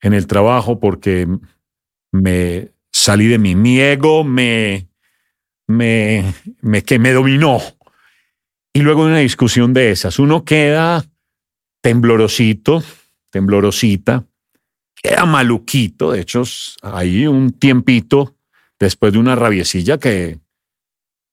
en 0.00 0.12
el 0.12 0.26
trabajo 0.26 0.78
porque 0.78 1.28
me 2.12 2.72
salí 2.92 3.26
de 3.26 3.38
mi, 3.38 3.54
mi 3.54 3.80
ego, 3.80 4.22
me 4.22 4.91
me, 5.72 6.34
que 6.84 6.98
me 6.98 7.12
dominó. 7.12 7.60
Y 8.72 8.80
luego 8.80 9.04
de 9.04 9.10
una 9.10 9.18
discusión 9.18 9.74
de 9.74 9.90
esas, 9.90 10.18
uno 10.18 10.44
queda 10.44 11.04
temblorosito, 11.82 12.82
temblorosita, 13.30 14.24
queda 14.94 15.26
maluquito. 15.26 16.12
De 16.12 16.20
hecho, 16.20 16.42
hay 16.82 17.26
un 17.26 17.52
tiempito 17.52 18.36
después 18.78 19.12
de 19.12 19.18
una 19.18 19.34
rabiecilla 19.34 19.98
que 19.98 20.40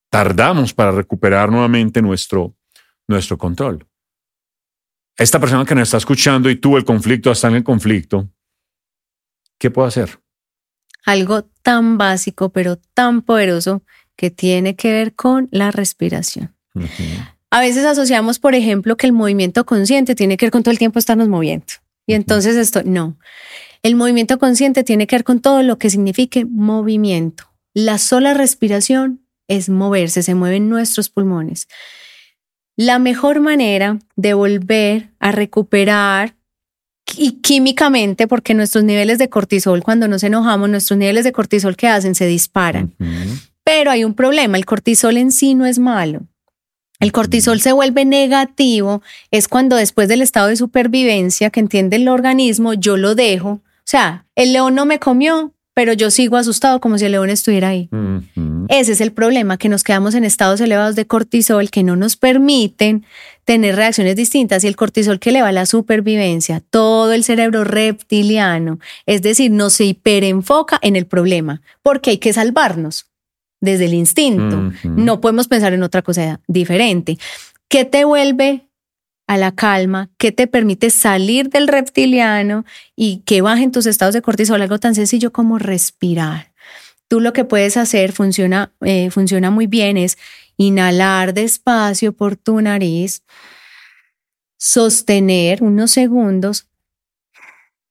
tardamos 0.09 0.73
para 0.73 0.91
recuperar 0.91 1.51
nuevamente 1.51 2.01
nuestro, 2.01 2.55
nuestro 3.07 3.37
control. 3.37 3.87
Esta 5.17 5.39
persona 5.39 5.65
que 5.65 5.75
nos 5.75 5.89
está 5.89 5.97
escuchando 5.97 6.49
y 6.49 6.55
tuvo 6.55 6.77
el 6.77 6.85
conflicto, 6.85 7.29
hasta 7.29 7.49
en 7.49 7.55
el 7.55 7.63
conflicto, 7.63 8.29
¿qué 9.57 9.69
puedo 9.69 9.87
hacer? 9.87 10.19
Algo 11.05 11.43
tan 11.61 11.97
básico, 11.97 12.49
pero 12.49 12.77
tan 12.93 13.21
poderoso 13.21 13.83
que 14.19 14.31
tiene 14.31 14.75
que 14.75 14.91
ver 14.91 15.13
con 15.13 15.47
la 15.49 15.71
respiración. 15.71 16.53
A 17.49 17.61
veces 17.61 17.85
asociamos, 17.85 18.37
por 18.37 18.53
ejemplo, 18.53 18.97
que 18.97 19.07
el 19.07 19.13
movimiento 19.13 19.65
consciente 19.65 20.13
tiene 20.13 20.35
que 20.35 20.45
ver 20.45 20.51
con 20.51 20.61
todo 20.61 20.73
el 20.73 20.77
tiempo 20.77 20.99
estarnos 20.99 21.29
moviendo. 21.29 21.65
Y 22.05 22.15
entonces 22.15 22.57
esto, 22.57 22.81
no. 22.83 23.17
El 23.81 23.95
movimiento 23.95 24.37
consciente 24.37 24.83
tiene 24.83 25.07
que 25.07 25.15
ver 25.15 25.23
con 25.23 25.39
todo 25.39 25.63
lo 25.63 25.77
que 25.77 25.89
signifique 25.89 26.43
movimiento. 26.43 27.45
La 27.73 27.97
sola 27.97 28.33
respiración 28.33 29.21
es 29.47 29.69
moverse, 29.69 30.21
se 30.21 30.35
mueven 30.35 30.67
nuestros 30.67 31.09
pulmones. 31.09 31.69
La 32.75 32.99
mejor 32.99 33.39
manera 33.39 33.99
de 34.17 34.33
volver 34.33 35.11
a 35.19 35.31
recuperar 35.31 36.35
y 37.17 37.39
químicamente, 37.41 38.27
porque 38.27 38.53
nuestros 38.53 38.83
niveles 38.83 39.17
de 39.17 39.29
cortisol, 39.29 39.81
cuando 39.81 40.09
nos 40.09 40.23
enojamos, 40.23 40.69
nuestros 40.69 40.97
niveles 40.97 41.23
de 41.23 41.31
cortisol 41.31 41.77
que 41.77 41.87
hacen 41.87 42.15
se 42.15 42.27
disparan. 42.27 42.93
Pero 43.71 43.91
hay 43.91 44.03
un 44.03 44.15
problema, 44.15 44.57
el 44.57 44.65
cortisol 44.65 45.15
en 45.15 45.31
sí 45.31 45.53
no 45.53 45.67
es 45.67 45.77
malo. 45.77 46.21
El 46.99 47.11
cortisol 47.11 47.61
se 47.61 47.71
vuelve 47.71 48.03
negativo, 48.03 49.03
es 49.29 49.47
cuando 49.47 49.75
después 49.75 50.07
del 50.07 50.23
estado 50.23 50.47
de 50.47 50.55
supervivencia 50.55 51.51
que 51.51 51.59
entiende 51.59 51.97
el 51.97 52.07
organismo, 52.07 52.73
yo 52.73 52.97
lo 52.97 53.13
dejo. 53.13 53.49
O 53.49 53.61
sea, 53.83 54.25
el 54.33 54.53
león 54.53 54.73
no 54.73 54.87
me 54.87 54.97
comió, 54.97 55.53
pero 55.75 55.93
yo 55.93 56.09
sigo 56.09 56.37
asustado 56.37 56.81
como 56.81 56.97
si 56.97 57.05
el 57.05 57.11
león 57.11 57.29
estuviera 57.29 57.67
ahí. 57.67 57.91
Ese 58.69 58.93
es 58.93 59.01
el 59.01 59.11
problema, 59.11 59.57
que 59.57 59.69
nos 59.69 59.83
quedamos 59.83 60.15
en 60.15 60.23
estados 60.23 60.59
elevados 60.61 60.95
de 60.95 61.05
cortisol 61.05 61.69
que 61.69 61.83
no 61.83 61.95
nos 61.95 62.15
permiten 62.15 63.05
tener 63.45 63.75
reacciones 63.75 64.15
distintas 64.15 64.63
y 64.63 64.67
el 64.67 64.75
cortisol 64.75 65.19
que 65.19 65.29
eleva 65.29 65.51
la 65.51 65.67
supervivencia, 65.67 66.63
todo 66.71 67.13
el 67.13 67.23
cerebro 67.23 67.65
reptiliano, 67.65 68.79
es 69.05 69.21
decir, 69.21 69.51
no 69.51 69.69
se 69.69 69.85
hiperenfoca 69.85 70.79
en 70.81 70.95
el 70.95 71.05
problema, 71.05 71.61
porque 71.83 72.09
hay 72.09 72.17
que 72.17 72.33
salvarnos 72.33 73.05
desde 73.61 73.85
el 73.85 73.93
instinto. 73.93 74.71
No 74.83 75.21
podemos 75.21 75.47
pensar 75.47 75.73
en 75.73 75.83
otra 75.83 76.01
cosa 76.01 76.39
diferente. 76.47 77.17
¿Qué 77.67 77.85
te 77.85 78.05
vuelve 78.05 78.67
a 79.27 79.37
la 79.37 79.53
calma? 79.53 80.09
¿Qué 80.17 80.31
te 80.31 80.47
permite 80.47 80.89
salir 80.89 81.49
del 81.49 81.67
reptiliano 81.67 82.65
y 82.95 83.17
que 83.25 83.41
bajen 83.41 83.71
tus 83.71 83.85
estados 83.85 84.13
de 84.13 84.21
cortisol? 84.21 84.61
Algo 84.61 84.79
tan 84.79 84.95
sencillo 84.95 85.31
como 85.31 85.59
respirar. 85.59 86.51
Tú 87.07 87.19
lo 87.19 87.33
que 87.33 87.43
puedes 87.43 87.75
hacer 87.75 88.11
funciona, 88.11 88.71
eh, 88.81 89.09
funciona 89.09 89.49
muy 89.49 89.67
bien 89.67 89.97
es 89.97 90.17
inhalar 90.57 91.33
despacio 91.33 92.13
por 92.13 92.35
tu 92.35 92.61
nariz, 92.61 93.23
sostener 94.57 95.63
unos 95.63 95.91
segundos 95.91 96.68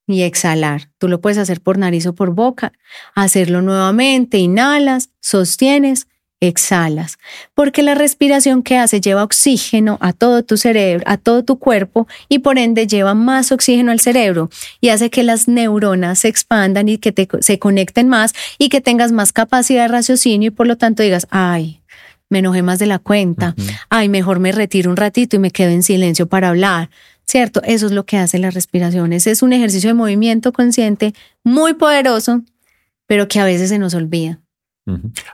y 0.08 0.22
exhalar. 0.22 0.90
Tú 0.98 1.06
lo 1.06 1.20
puedes 1.20 1.38
hacer 1.38 1.60
por 1.60 1.78
nariz 1.78 2.06
o 2.06 2.14
por 2.14 2.32
boca. 2.32 2.72
Hacerlo 3.14 3.62
nuevamente, 3.62 4.38
inhalas, 4.38 5.10
sostienes, 5.20 6.08
exhalas. 6.40 7.18
Porque 7.54 7.82
la 7.82 7.94
respiración 7.94 8.62
que 8.62 8.76
hace 8.76 9.00
lleva 9.00 9.22
oxígeno 9.22 9.98
a 10.00 10.12
todo 10.12 10.42
tu 10.42 10.56
cerebro, 10.56 11.04
a 11.06 11.16
todo 11.16 11.44
tu 11.44 11.58
cuerpo 11.58 12.06
y 12.28 12.40
por 12.40 12.58
ende 12.58 12.86
lleva 12.86 13.14
más 13.14 13.52
oxígeno 13.52 13.92
al 13.92 14.00
cerebro 14.00 14.48
y 14.80 14.88
hace 14.88 15.10
que 15.10 15.22
las 15.22 15.48
neuronas 15.48 16.20
se 16.20 16.28
expandan 16.28 16.88
y 16.88 16.98
que 16.98 17.12
te, 17.12 17.28
se 17.40 17.58
conecten 17.58 18.08
más 18.08 18.32
y 18.58 18.68
que 18.68 18.80
tengas 18.80 19.12
más 19.12 19.32
capacidad 19.32 19.82
de 19.82 19.88
raciocinio 19.88 20.48
y 20.48 20.50
por 20.50 20.66
lo 20.66 20.76
tanto 20.76 21.02
digas, 21.02 21.26
ay, 21.30 21.82
me 22.30 22.40
enojé 22.40 22.62
más 22.62 22.78
de 22.78 22.86
la 22.86 22.98
cuenta, 22.98 23.54
ay, 23.88 24.08
mejor 24.08 24.38
me 24.38 24.52
retiro 24.52 24.90
un 24.90 24.96
ratito 24.96 25.36
y 25.36 25.38
me 25.38 25.50
quedo 25.50 25.70
en 25.70 25.82
silencio 25.82 26.28
para 26.28 26.48
hablar. 26.48 26.90
¿Cierto? 27.28 27.60
Eso 27.64 27.86
es 27.86 27.92
lo 27.92 28.04
que 28.06 28.16
hace 28.16 28.38
la 28.38 28.50
respiración. 28.50 29.12
es 29.12 29.42
un 29.42 29.52
ejercicio 29.52 29.90
de 29.90 29.94
movimiento 29.94 30.52
consciente 30.52 31.14
muy 31.44 31.74
poderoso, 31.74 32.42
pero 33.06 33.28
que 33.28 33.38
a 33.38 33.44
veces 33.44 33.68
se 33.68 33.78
nos 33.78 33.94
olvida. 33.94 34.40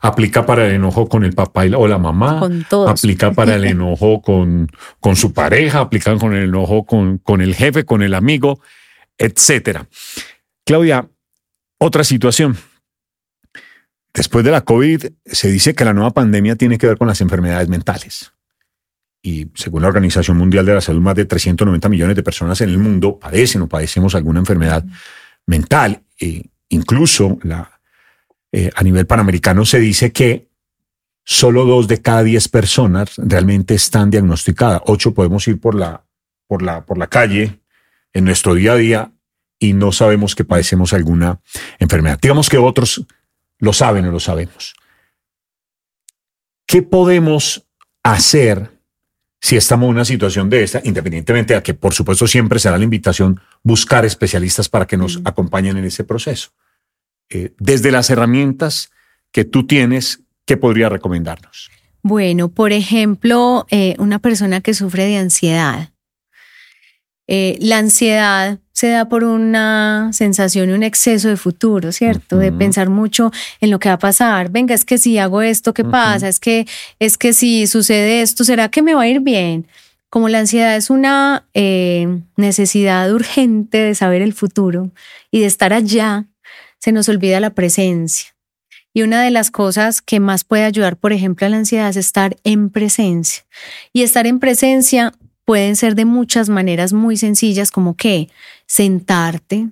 Aplica 0.00 0.44
para 0.44 0.66
el 0.66 0.72
enojo 0.74 1.08
con 1.08 1.24
el 1.24 1.32
papá 1.32 1.62
o 1.76 1.86
la 1.86 1.98
mamá. 1.98 2.40
Con 2.40 2.66
Aplica 2.88 3.32
para 3.32 3.54
el 3.54 3.64
enojo 3.64 4.20
con, 4.22 4.68
con 4.98 5.14
su 5.14 5.32
pareja, 5.32 5.78
aplica 5.78 6.16
con 6.18 6.34
el 6.34 6.48
enojo 6.48 6.84
con, 6.84 7.18
con 7.18 7.40
el 7.40 7.54
jefe, 7.54 7.84
con 7.84 8.02
el 8.02 8.14
amigo, 8.14 8.60
etcétera. 9.16 9.86
Claudia, 10.66 11.08
otra 11.78 12.02
situación. 12.02 12.56
Después 14.12 14.44
de 14.44 14.50
la 14.50 14.62
COVID, 14.62 15.06
se 15.24 15.50
dice 15.52 15.74
que 15.74 15.84
la 15.84 15.92
nueva 15.92 16.10
pandemia 16.10 16.56
tiene 16.56 16.76
que 16.76 16.88
ver 16.88 16.98
con 16.98 17.06
las 17.06 17.20
enfermedades 17.20 17.68
mentales 17.68 18.33
y 19.26 19.48
según 19.54 19.80
la 19.80 19.88
Organización 19.88 20.36
Mundial 20.36 20.66
de 20.66 20.74
la 20.74 20.82
Salud, 20.82 21.00
más 21.00 21.14
de 21.14 21.24
390 21.24 21.88
millones 21.88 22.14
de 22.14 22.22
personas 22.22 22.60
en 22.60 22.68
el 22.68 22.76
mundo 22.76 23.18
padecen 23.18 23.62
o 23.62 23.66
padecemos 23.66 24.14
alguna 24.14 24.40
enfermedad 24.40 24.84
mental. 25.46 26.02
E 26.20 26.42
incluso 26.68 27.38
la, 27.42 27.80
eh, 28.52 28.70
a 28.74 28.82
nivel 28.82 29.06
panamericano 29.06 29.64
se 29.64 29.80
dice 29.80 30.12
que 30.12 30.50
solo 31.24 31.64
dos 31.64 31.88
de 31.88 32.02
cada 32.02 32.22
diez 32.22 32.48
personas 32.48 33.14
realmente 33.16 33.74
están 33.74 34.10
diagnosticadas. 34.10 34.82
Ocho 34.84 35.14
podemos 35.14 35.48
ir 35.48 35.58
por 35.58 35.74
la, 35.74 36.04
por 36.46 36.60
la, 36.60 36.84
por 36.84 36.98
la 36.98 37.06
calle 37.06 37.60
en 38.12 38.26
nuestro 38.26 38.54
día 38.54 38.72
a 38.72 38.76
día 38.76 39.12
y 39.58 39.72
no 39.72 39.90
sabemos 39.90 40.34
que 40.34 40.44
padecemos 40.44 40.92
alguna 40.92 41.40
enfermedad. 41.78 42.18
Digamos 42.20 42.50
que 42.50 42.58
otros 42.58 43.06
lo 43.58 43.72
saben 43.72 44.04
o 44.04 44.10
lo 44.10 44.20
sabemos. 44.20 44.74
¿Qué 46.66 46.82
podemos 46.82 47.64
hacer 48.02 48.73
si 49.44 49.56
estamos 49.58 49.88
en 49.88 49.96
una 49.96 50.06
situación 50.06 50.48
de 50.48 50.62
esta, 50.62 50.80
independientemente 50.84 51.52
de 51.52 51.62
que 51.62 51.74
por 51.74 51.92
supuesto 51.92 52.26
siempre 52.26 52.58
será 52.58 52.78
la 52.78 52.84
invitación 52.84 53.38
buscar 53.62 54.06
especialistas 54.06 54.70
para 54.70 54.86
que 54.86 54.96
nos 54.96 55.20
acompañen 55.22 55.76
en 55.76 55.84
ese 55.84 56.02
proceso. 56.02 56.48
Eh, 57.28 57.52
desde 57.58 57.90
las 57.90 58.08
herramientas 58.08 58.90
que 59.32 59.44
tú 59.44 59.66
tienes, 59.66 60.22
¿qué 60.46 60.56
podría 60.56 60.88
recomendarnos? 60.88 61.70
Bueno, 62.02 62.48
por 62.48 62.72
ejemplo, 62.72 63.66
eh, 63.70 63.96
una 63.98 64.18
persona 64.18 64.62
que 64.62 64.72
sufre 64.72 65.04
de 65.04 65.18
ansiedad. 65.18 65.90
Eh, 67.26 67.58
la 67.60 67.76
ansiedad 67.76 68.60
se 68.74 68.88
da 68.88 69.08
por 69.08 69.22
una 69.22 70.10
sensación 70.12 70.68
y 70.68 70.72
un 70.72 70.82
exceso 70.82 71.28
de 71.28 71.36
futuro, 71.36 71.92
¿cierto? 71.92 72.38
De 72.38 72.50
pensar 72.50 72.90
mucho 72.90 73.30
en 73.60 73.70
lo 73.70 73.78
que 73.78 73.88
va 73.88 73.94
a 73.94 73.98
pasar. 73.98 74.50
Venga, 74.50 74.74
es 74.74 74.84
que 74.84 74.98
si 74.98 75.16
hago 75.16 75.42
esto, 75.42 75.72
¿qué 75.72 75.84
pasa? 75.84 76.28
Es 76.28 76.40
que, 76.40 76.66
es 76.98 77.16
que 77.16 77.32
si 77.32 77.68
sucede 77.68 78.20
esto, 78.20 78.42
¿será 78.42 78.68
que 78.68 78.82
me 78.82 78.94
va 78.94 79.02
a 79.02 79.08
ir 79.08 79.20
bien? 79.20 79.68
Como 80.10 80.28
la 80.28 80.40
ansiedad 80.40 80.76
es 80.76 80.90
una 80.90 81.46
eh, 81.54 82.20
necesidad 82.36 83.12
urgente 83.12 83.78
de 83.78 83.94
saber 83.94 84.22
el 84.22 84.32
futuro 84.32 84.90
y 85.30 85.40
de 85.40 85.46
estar 85.46 85.72
allá, 85.72 86.26
se 86.80 86.90
nos 86.90 87.08
olvida 87.08 87.38
la 87.38 87.50
presencia. 87.50 88.34
Y 88.92 89.02
una 89.02 89.22
de 89.22 89.30
las 89.30 89.52
cosas 89.52 90.02
que 90.02 90.18
más 90.18 90.42
puede 90.42 90.64
ayudar, 90.64 90.96
por 90.96 91.12
ejemplo, 91.12 91.46
a 91.46 91.50
la 91.50 91.58
ansiedad 91.58 91.88
es 91.88 91.96
estar 91.96 92.36
en 92.42 92.70
presencia. 92.70 93.44
Y 93.92 94.02
estar 94.02 94.26
en 94.26 94.40
presencia 94.40 95.12
pueden 95.44 95.76
ser 95.76 95.94
de 95.94 96.04
muchas 96.04 96.48
maneras 96.48 96.92
muy 96.92 97.16
sencillas, 97.16 97.70
como 97.70 97.96
que 97.96 98.28
sentarte 98.66 99.68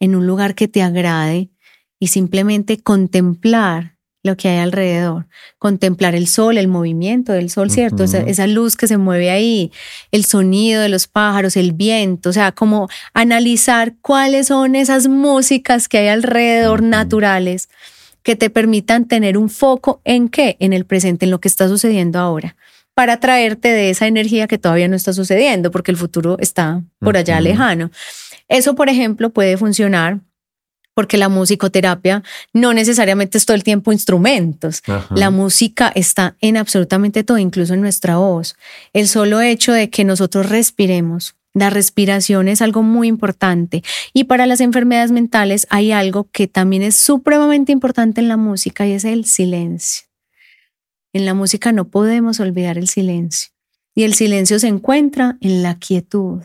en 0.00 0.14
un 0.14 0.26
lugar 0.26 0.54
que 0.54 0.68
te 0.68 0.82
agrade 0.82 1.50
y 1.98 2.08
simplemente 2.08 2.78
contemplar 2.78 3.96
lo 4.24 4.36
que 4.36 4.48
hay 4.48 4.58
alrededor, 4.58 5.26
contemplar 5.58 6.14
el 6.14 6.26
sol, 6.26 6.58
el 6.58 6.68
movimiento 6.68 7.32
del 7.32 7.50
sol, 7.50 7.70
¿cierto? 7.70 8.04
esa, 8.04 8.46
luz 8.46 8.76
que 8.76 8.88
se 8.88 8.98
mueve 8.98 9.30
ahí, 9.30 9.72
el 10.10 10.24
sonido 10.24 10.82
de 10.82 10.88
los 10.88 11.06
pájaros, 11.06 11.56
el 11.56 11.72
viento, 11.72 12.30
o 12.30 12.32
sea, 12.32 12.52
como 12.52 12.88
analizar 13.14 13.94
cuáles 14.02 14.48
son 14.48 14.74
esas 14.74 15.08
músicas 15.08 15.88
que 15.88 15.98
hay 15.98 16.08
alrededor 16.08 16.82
naturales 16.82 17.68
que 18.22 18.36
te 18.36 18.50
permitan 18.50 19.06
tener 19.06 19.38
un 19.38 19.48
foco 19.48 20.02
en 20.04 20.28
qué, 20.28 20.56
en 20.60 20.72
el 20.72 20.84
presente, 20.84 21.24
en 21.24 21.30
lo 21.30 21.40
que 21.40 21.48
está 21.48 21.68
sucediendo 21.68 22.18
ahora 22.18 22.56
para 22.98 23.20
traerte 23.20 23.68
de 23.68 23.90
esa 23.90 24.08
energía 24.08 24.48
que 24.48 24.58
todavía 24.58 24.88
no 24.88 24.96
está 24.96 25.12
sucediendo, 25.12 25.70
porque 25.70 25.92
el 25.92 25.96
futuro 25.96 26.36
está 26.40 26.82
por 26.98 27.16
allá 27.16 27.40
lejano. 27.40 27.92
Eso, 28.48 28.74
por 28.74 28.88
ejemplo, 28.88 29.30
puede 29.30 29.56
funcionar 29.56 30.18
porque 30.94 31.16
la 31.16 31.28
musicoterapia 31.28 32.24
no 32.52 32.74
necesariamente 32.74 33.38
es 33.38 33.46
todo 33.46 33.54
el 33.54 33.62
tiempo 33.62 33.92
instrumentos. 33.92 34.82
La 35.14 35.30
música 35.30 35.92
está 35.94 36.34
en 36.40 36.56
absolutamente 36.56 37.22
todo, 37.22 37.38
incluso 37.38 37.72
en 37.74 37.82
nuestra 37.82 38.16
voz. 38.16 38.56
El 38.92 39.06
solo 39.06 39.42
hecho 39.42 39.72
de 39.72 39.90
que 39.90 40.02
nosotros 40.02 40.48
respiremos, 40.48 41.36
la 41.54 41.70
respiración 41.70 42.48
es 42.48 42.62
algo 42.62 42.82
muy 42.82 43.06
importante. 43.06 43.84
Y 44.12 44.24
para 44.24 44.44
las 44.46 44.60
enfermedades 44.60 45.12
mentales 45.12 45.68
hay 45.70 45.92
algo 45.92 46.28
que 46.32 46.48
también 46.48 46.82
es 46.82 46.96
supremamente 46.96 47.70
importante 47.70 48.20
en 48.20 48.26
la 48.26 48.36
música 48.36 48.88
y 48.88 48.92
es 48.94 49.04
el 49.04 49.24
silencio. 49.24 50.07
En 51.12 51.24
la 51.24 51.34
música 51.34 51.72
no 51.72 51.88
podemos 51.88 52.40
olvidar 52.40 52.78
el 52.78 52.88
silencio. 52.88 53.50
Y 53.94 54.04
el 54.04 54.14
silencio 54.14 54.58
se 54.58 54.68
encuentra 54.68 55.38
en 55.40 55.62
la 55.62 55.78
quietud. 55.78 56.42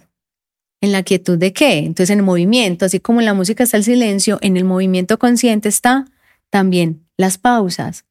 ¿En 0.82 0.92
la 0.92 1.04
quietud 1.04 1.38
de 1.38 1.54
qué? 1.54 1.80
Entonces 1.80 2.10
en 2.10 2.20
el 2.20 2.26
movimiento, 2.26 2.86
así 2.86 3.00
como 3.00 3.20
en 3.20 3.26
la 3.26 3.34
música 3.34 3.64
está 3.64 3.78
el 3.78 3.84
silencio, 3.84 4.40
en 4.42 4.58
el 4.58 4.66
movimiento 4.66 5.20
consciente 5.20 5.70
está 5.70 6.06
también 6.50 7.08
las 7.18 7.38
pausas. 7.38 8.06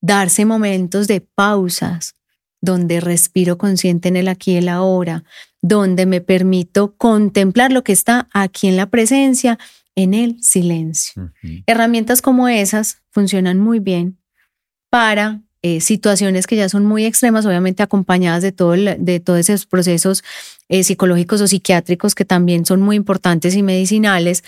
Darse 0.00 0.44
momentos 0.44 1.08
de 1.08 1.20
pausas, 1.20 2.14
donde 2.60 3.00
respiro 3.00 3.56
consciente 3.56 4.08
en 4.08 4.16
el 4.16 4.28
aquí 4.28 4.52
y 4.52 4.56
el 4.56 4.68
ahora, 4.68 5.24
donde 5.62 6.06
me 6.06 6.20
permito 6.20 6.96
contemplar 6.96 7.72
lo 7.72 7.84
que 7.84 7.92
está 7.92 8.28
aquí 8.32 8.68
en 8.68 8.76
la 8.76 8.86
presencia, 8.86 9.58
en 9.94 10.14
el 10.14 10.42
silencio. 10.42 11.32
Herramientas 11.66 12.22
como 12.22 12.48
esas 12.48 13.02
funcionan 13.10 13.58
muy 13.58 13.78
bien 13.78 14.18
para 14.90 15.42
eh, 15.62 15.82
situaciones 15.82 16.46
que 16.46 16.56
ya 16.56 16.70
son 16.70 16.86
muy 16.86 17.04
extremas, 17.04 17.44
obviamente 17.44 17.82
acompañadas 17.82 18.42
de, 18.42 18.50
todo 18.50 18.72
de 18.72 19.20
todos 19.20 19.40
esos 19.40 19.66
procesos 19.66 20.24
eh, 20.70 20.84
psicológicos 20.84 21.42
o 21.42 21.46
psiquiátricos 21.46 22.14
que 22.14 22.24
también 22.24 22.64
son 22.64 22.80
muy 22.80 22.96
importantes 22.96 23.54
y 23.54 23.62
medicinales, 23.62 24.42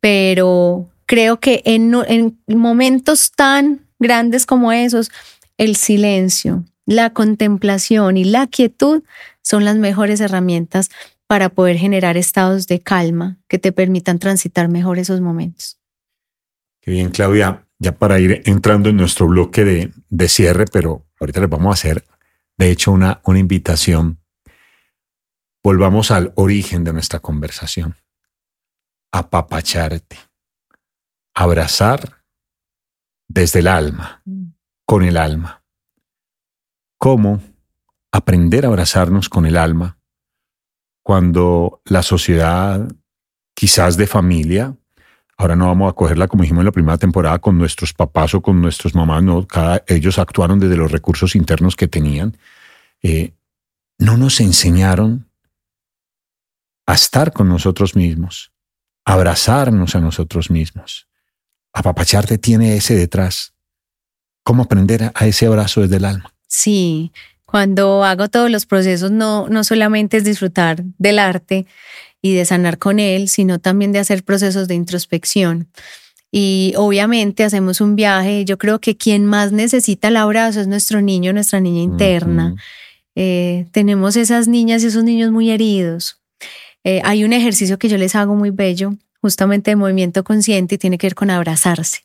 pero 0.00 0.90
creo 1.06 1.40
que 1.40 1.62
en, 1.64 1.94
en 2.06 2.38
momentos 2.48 3.32
tan 3.32 3.80
grandes 3.98 4.44
como 4.44 4.70
esos, 4.70 5.10
el 5.56 5.74
silencio, 5.74 6.64
la 6.84 7.14
contemplación 7.14 8.18
y 8.18 8.24
la 8.24 8.46
quietud 8.46 9.02
son 9.42 9.64
las 9.64 9.76
mejores 9.76 10.20
herramientas 10.20 10.90
para 11.26 11.48
poder 11.48 11.78
generar 11.78 12.18
estados 12.18 12.66
de 12.66 12.80
calma 12.80 13.38
que 13.48 13.58
te 13.58 13.72
permitan 13.72 14.18
transitar 14.18 14.68
mejor 14.68 14.98
esos 14.98 15.22
momentos. 15.22 15.78
Qué 16.82 16.90
bien, 16.90 17.10
Claudia 17.10 17.67
ya 17.78 17.96
para 17.96 18.18
ir 18.18 18.42
entrando 18.44 18.88
en 18.88 18.96
nuestro 18.96 19.26
bloque 19.26 19.64
de, 19.64 19.92
de 20.08 20.28
cierre, 20.28 20.64
pero 20.70 21.06
ahorita 21.20 21.40
les 21.40 21.50
vamos 21.50 21.70
a 21.70 21.74
hacer, 21.74 22.04
de 22.56 22.70
hecho, 22.70 22.92
una, 22.92 23.20
una 23.24 23.38
invitación. 23.38 24.20
Volvamos 25.62 26.10
al 26.10 26.32
origen 26.36 26.84
de 26.84 26.92
nuestra 26.92 27.20
conversación. 27.20 27.96
Apapacharte. 29.12 30.18
Abrazar 31.34 32.24
desde 33.28 33.60
el 33.60 33.68
alma, 33.68 34.22
mm. 34.24 34.46
con 34.84 35.04
el 35.04 35.16
alma. 35.16 35.62
¿Cómo 36.98 37.40
aprender 38.10 38.64
a 38.64 38.68
abrazarnos 38.68 39.28
con 39.28 39.46
el 39.46 39.56
alma 39.56 39.98
cuando 41.04 41.80
la 41.84 42.02
sociedad, 42.02 42.90
quizás 43.54 43.96
de 43.96 44.06
familia, 44.06 44.76
Ahora 45.40 45.54
no 45.54 45.68
vamos 45.68 45.88
a 45.88 45.94
cogerla 45.94 46.26
como 46.26 46.42
dijimos 46.42 46.62
en 46.62 46.66
la 46.66 46.72
primera 46.72 46.98
temporada 46.98 47.38
con 47.38 47.56
nuestros 47.56 47.94
papás 47.94 48.34
o 48.34 48.42
con 48.42 48.60
nuestros 48.60 48.96
mamás, 48.96 49.22
no, 49.22 49.46
ellos 49.86 50.18
actuaron 50.18 50.58
desde 50.58 50.76
los 50.76 50.90
recursos 50.90 51.36
internos 51.36 51.76
que 51.76 51.86
tenían. 51.86 52.36
Eh, 53.02 53.34
no 53.98 54.16
nos 54.16 54.40
enseñaron 54.40 55.30
a 56.86 56.94
estar 56.94 57.32
con 57.32 57.48
nosotros 57.48 57.94
mismos, 57.94 58.50
abrazarnos 59.04 59.94
a 59.94 60.00
nosotros 60.00 60.50
mismos. 60.50 61.06
Apapacharte 61.72 62.38
tiene 62.38 62.74
ese 62.74 62.96
detrás. 62.96 63.54
¿Cómo 64.42 64.64
aprender 64.64 65.12
a 65.14 65.26
ese 65.26 65.46
abrazo 65.46 65.82
desde 65.82 65.96
el 65.96 66.04
alma? 66.04 66.34
Sí, 66.48 67.12
cuando 67.44 68.04
hago 68.04 68.28
todos 68.28 68.50
los 68.50 68.66
procesos 68.66 69.10
no, 69.12 69.48
no 69.48 69.62
solamente 69.62 70.16
es 70.16 70.24
disfrutar 70.24 70.82
del 70.98 71.18
arte, 71.18 71.66
y 72.22 72.34
de 72.34 72.44
sanar 72.44 72.78
con 72.78 72.98
él, 72.98 73.28
sino 73.28 73.58
también 73.58 73.92
de 73.92 73.98
hacer 73.98 74.24
procesos 74.24 74.68
de 74.68 74.74
introspección. 74.74 75.68
Y 76.30 76.74
obviamente 76.76 77.44
hacemos 77.44 77.80
un 77.80 77.96
viaje. 77.96 78.44
Yo 78.44 78.58
creo 78.58 78.80
que 78.80 78.96
quien 78.96 79.24
más 79.24 79.52
necesita 79.52 80.08
el 80.08 80.16
abrazo 80.16 80.60
es 80.60 80.66
nuestro 80.66 81.00
niño, 81.00 81.32
nuestra 81.32 81.60
niña 81.60 81.80
interna. 81.80 82.54
Eh, 83.14 83.66
tenemos 83.72 84.16
esas 84.16 84.46
niñas 84.46 84.82
y 84.82 84.88
esos 84.88 85.04
niños 85.04 85.30
muy 85.30 85.50
heridos. 85.50 86.20
Eh, 86.84 87.00
hay 87.04 87.24
un 87.24 87.32
ejercicio 87.32 87.78
que 87.78 87.88
yo 87.88 87.96
les 87.96 88.14
hago 88.14 88.34
muy 88.34 88.50
bello, 88.50 88.94
justamente 89.20 89.70
de 89.70 89.76
movimiento 89.76 90.22
consciente, 90.22 90.76
y 90.76 90.78
tiene 90.78 90.98
que 90.98 91.06
ver 91.06 91.14
con 91.14 91.30
abrazarse. 91.30 92.04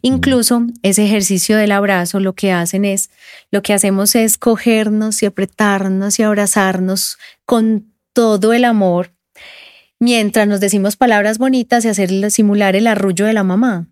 Incluso 0.00 0.62
ese 0.82 1.04
ejercicio 1.04 1.56
del 1.56 1.72
abrazo 1.72 2.18
lo 2.18 2.34
que 2.34 2.50
hacen 2.50 2.84
es, 2.84 3.10
lo 3.50 3.62
que 3.62 3.74
hacemos 3.74 4.14
es 4.14 4.38
cogernos 4.38 5.22
y 5.22 5.26
apretarnos 5.26 6.18
y 6.18 6.22
abrazarnos 6.22 7.18
con 7.44 7.92
todo 8.14 8.54
el 8.54 8.64
amor 8.64 9.15
mientras 9.98 10.46
nos 10.46 10.60
decimos 10.60 10.96
palabras 10.96 11.38
bonitas 11.38 11.84
y 11.84 11.88
hacer 11.88 12.30
simular 12.30 12.76
el 12.76 12.86
arrullo 12.86 13.26
de 13.26 13.32
la 13.32 13.44
mamá. 13.44 13.88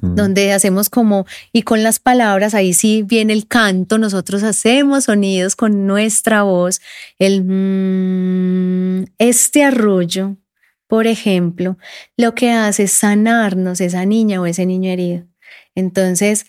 Donde 0.00 0.54
hacemos 0.54 0.88
como, 0.88 1.26
y 1.52 1.60
con 1.60 1.82
las 1.82 1.98
palabras, 1.98 2.54
ahí 2.54 2.72
sí 2.72 3.02
viene 3.02 3.34
el 3.34 3.46
canto, 3.46 3.98
nosotros 3.98 4.42
hacemos 4.42 5.04
sonidos 5.04 5.54
con 5.54 5.86
nuestra 5.86 6.44
voz, 6.44 6.80
el 7.18 7.44
mm, 7.44 9.04
este 9.18 9.64
arrullo, 9.64 10.38
por 10.86 11.06
ejemplo, 11.06 11.76
lo 12.16 12.34
que 12.34 12.52
hace 12.52 12.84
es 12.84 12.92
sanarnos 12.92 13.82
esa 13.82 14.06
niña 14.06 14.40
o 14.40 14.46
ese 14.46 14.64
niño 14.64 14.90
herido. 14.90 15.26
Entonces, 15.74 16.46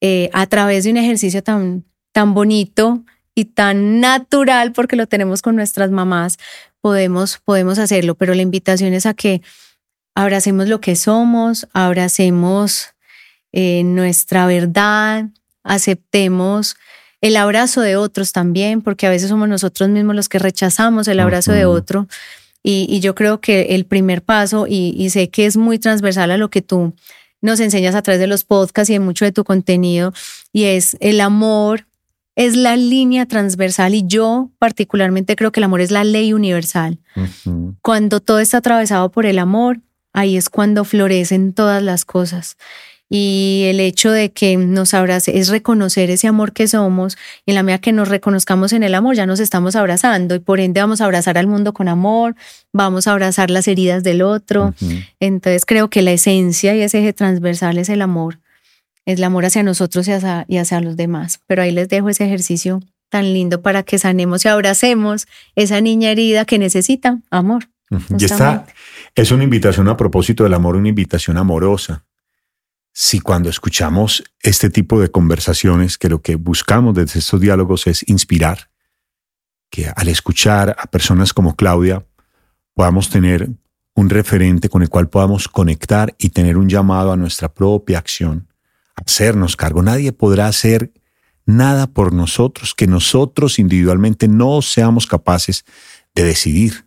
eh, 0.00 0.30
a 0.32 0.46
través 0.46 0.84
de 0.84 0.92
un 0.92 0.96
ejercicio 0.96 1.42
tan, 1.42 1.84
tan 2.12 2.32
bonito 2.32 3.04
y 3.34 3.46
tan 3.46 4.00
natural, 4.00 4.72
porque 4.72 4.96
lo 4.96 5.06
tenemos 5.06 5.42
con 5.42 5.56
nuestras 5.56 5.90
mamás, 5.90 6.38
podemos, 6.86 7.40
podemos 7.44 7.80
hacerlo, 7.80 8.14
pero 8.14 8.32
la 8.32 8.42
invitación 8.42 8.94
es 8.94 9.06
a 9.06 9.14
que 9.14 9.42
abracemos 10.14 10.68
lo 10.68 10.80
que 10.80 10.94
somos, 10.94 11.66
abracemos 11.72 12.90
eh, 13.50 13.82
nuestra 13.82 14.46
verdad, 14.46 15.24
aceptemos 15.64 16.76
el 17.20 17.36
abrazo 17.38 17.80
de 17.80 17.96
otros 17.96 18.30
también, 18.30 18.82
porque 18.82 19.08
a 19.08 19.10
veces 19.10 19.30
somos 19.30 19.48
nosotros 19.48 19.88
mismos 19.88 20.14
los 20.14 20.28
que 20.28 20.38
rechazamos 20.38 21.08
el 21.08 21.18
abrazo 21.18 21.50
de 21.50 21.64
otro. 21.64 22.06
Y, 22.62 23.00
yo 23.00 23.16
creo 23.16 23.40
que 23.40 23.74
el 23.74 23.84
primer 23.84 24.22
paso, 24.22 24.68
y, 24.68 24.94
y, 24.96 25.10
sé 25.10 25.28
que 25.28 25.46
es 25.46 25.56
muy 25.56 25.80
transversal 25.80 26.30
a 26.30 26.36
lo 26.36 26.50
que 26.50 26.62
tú 26.62 26.94
nos 27.40 27.58
enseñas 27.58 27.96
a 27.96 28.02
través 28.02 28.20
de 28.20 28.28
los 28.28 28.44
podcasts 28.44 28.90
y 28.90 28.92
de 28.92 29.00
mucho 29.00 29.24
de 29.24 29.32
tu 29.32 29.42
contenido, 29.42 30.12
y 30.52 30.66
es 30.66 30.96
el 31.00 31.20
amor 31.20 31.88
es 32.36 32.54
la 32.54 32.76
línea 32.76 33.26
transversal 33.26 33.94
y 33.94 34.04
yo 34.06 34.50
particularmente 34.58 35.34
creo 35.36 35.50
que 35.50 35.60
el 35.60 35.64
amor 35.64 35.80
es 35.80 35.90
la 35.90 36.04
ley 36.04 36.34
universal. 36.34 36.98
Cuando 37.82 38.20
todo 38.20 38.40
está 38.40 38.58
atravesado 38.58 39.10
por 39.10 39.24
el 39.24 39.38
amor, 39.38 39.80
ahí 40.12 40.36
es 40.36 40.50
cuando 40.50 40.84
florecen 40.84 41.54
todas 41.54 41.82
las 41.82 42.04
cosas. 42.04 42.56
y 43.08 43.62
el 43.66 43.78
hecho 43.78 44.10
de 44.10 44.32
que 44.32 44.56
nos 44.56 44.92
abrace 44.92 45.38
es 45.38 45.48
reconocer 45.48 46.10
ese 46.10 46.26
amor 46.26 46.52
que 46.52 46.66
somos 46.66 47.16
y 47.44 47.52
en 47.52 47.54
la 47.54 47.62
medida 47.62 47.78
que 47.78 47.92
nos 47.92 48.08
reconozcamos 48.08 48.72
en 48.72 48.82
el 48.82 48.96
amor 48.96 49.14
ya 49.14 49.26
nos 49.26 49.38
estamos 49.38 49.76
abrazando 49.76 50.34
y 50.34 50.40
por 50.40 50.58
ende 50.58 50.80
vamos 50.80 51.00
a 51.00 51.04
abrazar 51.04 51.38
al 51.38 51.46
mundo 51.46 51.72
con 51.72 51.86
amor, 51.86 52.34
vamos 52.72 53.06
a 53.06 53.12
abrazar 53.12 53.48
las 53.48 53.68
heridas 53.68 54.02
del 54.02 54.22
otro. 54.22 54.74
Entonces 55.20 55.64
creo 55.64 55.88
que 55.88 56.02
la 56.02 56.12
esencia 56.12 56.74
y 56.74 56.80
ese 56.82 56.98
eje 56.98 57.12
transversal 57.12 57.78
es 57.78 57.88
el 57.88 58.02
amor, 58.02 58.40
es 59.06 59.18
el 59.18 59.24
amor 59.24 59.46
hacia 59.46 59.62
nosotros 59.62 60.06
y 60.08 60.12
hacia, 60.12 60.44
y 60.48 60.58
hacia 60.58 60.80
los 60.80 60.96
demás. 60.96 61.40
Pero 61.46 61.62
ahí 61.62 61.70
les 61.72 61.88
dejo 61.88 62.10
ese 62.10 62.26
ejercicio 62.26 62.80
tan 63.08 63.32
lindo 63.32 63.62
para 63.62 63.82
que 63.82 63.98
sanemos 63.98 64.44
y 64.44 64.48
abracemos 64.48 65.26
esa 65.54 65.80
niña 65.80 66.10
herida 66.10 66.44
que 66.44 66.58
necesita 66.58 67.20
amor. 67.30 67.70
Y 68.18 68.24
esta 68.24 68.66
es 69.14 69.30
una 69.30 69.44
invitación 69.44 69.88
a 69.88 69.96
propósito 69.96 70.44
del 70.44 70.54
amor, 70.54 70.76
una 70.76 70.88
invitación 70.88 71.38
amorosa 71.38 72.04
si 72.98 73.20
cuando 73.20 73.50
escuchamos 73.50 74.24
este 74.40 74.70
tipo 74.70 74.98
de 74.98 75.10
conversaciones, 75.10 75.98
que 75.98 76.08
lo 76.08 76.22
que 76.22 76.36
buscamos 76.36 76.94
desde 76.94 77.18
estos 77.18 77.38
diálogos 77.38 77.86
es 77.86 78.08
inspirar, 78.08 78.70
que 79.68 79.92
al 79.94 80.08
escuchar 80.08 80.74
a 80.78 80.86
personas 80.86 81.34
como 81.34 81.56
Claudia 81.56 82.06
podamos 82.72 83.10
tener 83.10 83.50
un 83.94 84.08
referente 84.08 84.70
con 84.70 84.80
el 84.80 84.88
cual 84.88 85.10
podamos 85.10 85.46
conectar 85.46 86.14
y 86.16 86.30
tener 86.30 86.56
un 86.56 86.70
llamado 86.70 87.12
a 87.12 87.18
nuestra 87.18 87.52
propia 87.52 87.98
acción, 87.98 88.48
hacernos 88.96 89.56
cargo. 89.56 89.82
Nadie 89.82 90.12
podrá 90.12 90.48
hacer 90.48 90.92
nada 91.44 91.86
por 91.86 92.12
nosotros 92.12 92.74
que 92.74 92.86
nosotros 92.86 93.58
individualmente 93.58 94.28
no 94.28 94.62
seamos 94.62 95.06
capaces 95.06 95.64
de 96.14 96.24
decidir. 96.24 96.86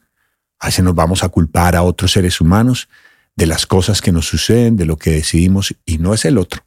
A 0.59 0.67
veces 0.67 0.83
nos 0.83 0.95
vamos 0.95 1.23
a 1.23 1.29
culpar 1.29 1.75
a 1.75 1.83
otros 1.83 2.11
seres 2.11 2.41
humanos 2.41 2.89
de 3.35 3.45
las 3.45 3.65
cosas 3.65 4.01
que 4.01 4.11
nos 4.11 4.27
suceden, 4.27 4.75
de 4.75 4.85
lo 4.85 4.97
que 4.97 5.11
decidimos, 5.11 5.73
y 5.85 5.97
no 5.97 6.13
es 6.13 6.25
el 6.25 6.37
otro. 6.37 6.65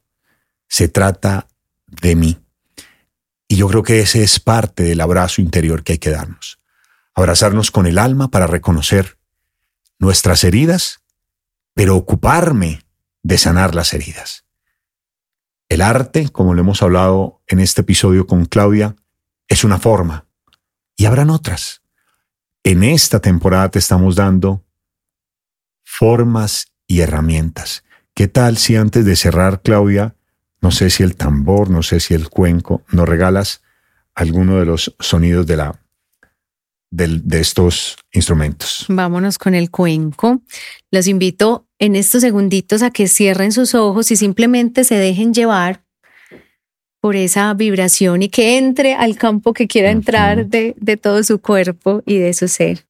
Se 0.67 0.87
trata 0.87 1.47
de 1.87 2.15
mí. 2.15 2.39
Y 3.47 3.57
yo 3.57 3.67
creo 3.67 3.83
que 3.83 3.99
ese 3.99 4.23
es 4.23 4.39
parte 4.39 4.81
del 4.81 4.99
abrazo 4.99 5.41
interior 5.41 5.83
que 5.83 5.93
hay 5.93 5.97
que 5.99 6.09
darnos. 6.09 6.59
Abrazarnos 7.13 7.69
con 7.69 7.85
el 7.85 7.99
alma 7.99 8.29
para 8.31 8.47
reconocer 8.47 9.19
nuestras 9.99 10.43
heridas, 10.43 11.01
pero 11.75 11.95
ocuparme 11.95 12.81
de 13.21 13.37
sanar 13.37 13.75
las 13.75 13.93
heridas. 13.93 14.45
El 15.69 15.81
arte, 15.81 16.29
como 16.29 16.53
lo 16.53 16.61
hemos 16.61 16.81
hablado 16.81 17.41
en 17.47 17.59
este 17.59 17.81
episodio 17.81 18.27
con 18.27 18.45
Claudia, 18.45 18.95
es 19.47 19.63
una 19.63 19.79
forma 19.79 20.25
y 20.95 21.05
habrán 21.05 21.29
otras. 21.29 21.81
En 22.63 22.83
esta 22.83 23.19
temporada 23.19 23.69
te 23.69 23.79
estamos 23.79 24.15
dando 24.15 24.63
formas 25.83 26.73
y 26.87 27.01
herramientas. 27.01 27.83
¿Qué 28.13 28.27
tal 28.27 28.57
si 28.57 28.75
antes 28.75 29.05
de 29.05 29.15
cerrar, 29.15 29.61
Claudia, 29.61 30.15
no 30.61 30.71
sé 30.71 30.89
si 30.89 31.03
el 31.03 31.15
tambor, 31.15 31.69
no 31.69 31.83
sé 31.83 31.99
si 31.99 32.13
el 32.13 32.29
cuenco, 32.29 32.83
nos 32.91 33.09
regalas 33.09 33.61
alguno 34.15 34.59
de 34.59 34.65
los 34.65 34.95
sonidos 34.99 35.45
de 35.47 35.57
la 35.57 35.83
de, 36.93 37.39
estos 37.39 37.97
instrumentos. 38.11 38.85
Vámonos 38.87 39.37
con 39.37 39.55
el 39.55 39.71
cuenco. 39.71 40.41
Los 40.91 41.07
invito 41.07 41.67
en 41.83 41.97
estos 41.97 42.21
segunditos 42.21 42.81
a 42.81 42.91
que 42.91 43.09
cierren 43.09 43.51
sus 43.51 43.75
ojos 43.75 44.09
y 44.09 44.15
simplemente 44.15 44.85
se 44.85 44.95
dejen 44.95 45.33
llevar 45.33 45.83
por 47.01 47.17
esa 47.17 47.53
vibración 47.53 48.23
y 48.23 48.29
que 48.29 48.57
entre 48.57 48.93
al 48.93 49.17
campo 49.17 49.51
que 49.51 49.67
quiera 49.67 49.91
entrar 49.91 50.45
de, 50.45 50.75
de 50.77 50.95
todo 50.95 51.21
su 51.23 51.41
cuerpo 51.41 52.01
y 52.05 52.19
de 52.19 52.33
su 52.33 52.47
ser. 52.47 52.85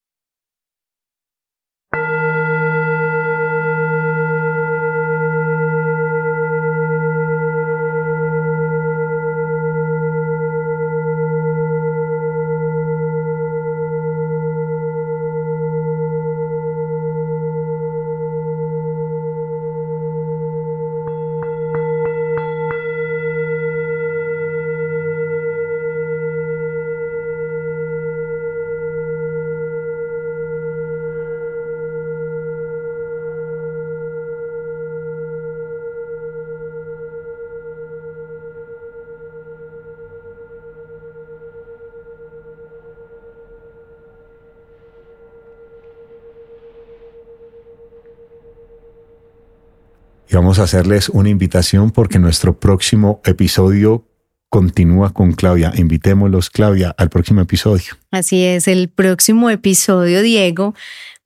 Vamos 50.36 50.60
a 50.60 50.64
hacerles 50.64 51.10
una 51.10 51.30
invitación 51.30 51.92
porque 51.92 52.20
nuestro 52.20 52.60
próximo 52.60 53.22
episodio 53.26 54.08
continúa 54.50 55.12
con 55.12 55.34
Claudia. 55.34 55.72
Invitémoslos, 55.76 56.50
Claudia, 56.50 56.94
al 56.98 57.10
próximo 57.10 57.42
episodio. 57.42 57.94
Así 58.12 58.44
es, 58.44 58.68
el 58.68 58.90
próximo 58.90 59.50
episodio, 59.50 60.22
Diego, 60.22 60.76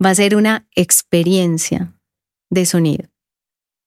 va 0.03 0.12
a 0.12 0.16
ser 0.16 0.36
una 0.36 0.66
experiencia 0.76 1.93
de 2.49 2.66
sonido 2.66 3.10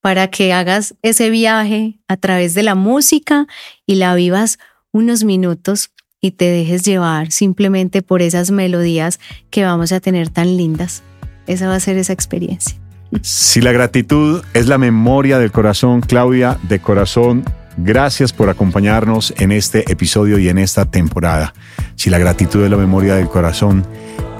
para 0.02 0.28
que 0.28 0.52
hagas 0.52 0.94
ese 1.02 1.30
viaje 1.30 2.00
a 2.08 2.16
través 2.16 2.54
de 2.54 2.62
la 2.62 2.74
música 2.74 3.46
y 3.86 3.96
la 3.96 4.14
vivas 4.14 4.58
unos 4.92 5.24
minutos 5.24 5.90
y 6.20 6.32
te 6.32 6.46
dejes 6.46 6.84
llevar 6.84 7.32
simplemente 7.32 8.02
por 8.02 8.22
esas 8.22 8.50
melodías 8.50 9.20
que 9.50 9.64
vamos 9.64 9.92
a 9.92 10.00
tener 10.00 10.28
tan 10.28 10.56
lindas. 10.56 11.02
Esa 11.46 11.68
va 11.68 11.76
a 11.76 11.80
ser 11.80 11.96
esa 11.96 12.12
experiencia. 12.12 12.78
Si 13.22 13.60
la 13.60 13.72
gratitud 13.72 14.42
es 14.54 14.68
la 14.68 14.78
memoria 14.78 15.38
del 15.38 15.50
corazón, 15.50 16.00
Claudia, 16.00 16.58
de 16.62 16.78
corazón, 16.78 17.44
gracias 17.76 18.32
por 18.32 18.48
acompañarnos 18.48 19.34
en 19.38 19.50
este 19.50 19.90
episodio 19.90 20.38
y 20.38 20.48
en 20.48 20.58
esta 20.58 20.84
temporada. 20.84 21.52
Si 21.96 22.08
la 22.08 22.18
gratitud 22.18 22.62
es 22.62 22.70
la 22.70 22.76
memoria 22.76 23.16
del 23.16 23.28
corazón, 23.28 23.84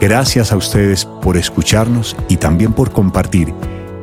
gracias 0.01 0.53
a 0.53 0.57
ustedes 0.57 1.05
por 1.05 1.37
escucharnos 1.37 2.17
y 2.29 2.37
también 2.37 2.73
por 2.73 2.93
compartir 2.93 3.53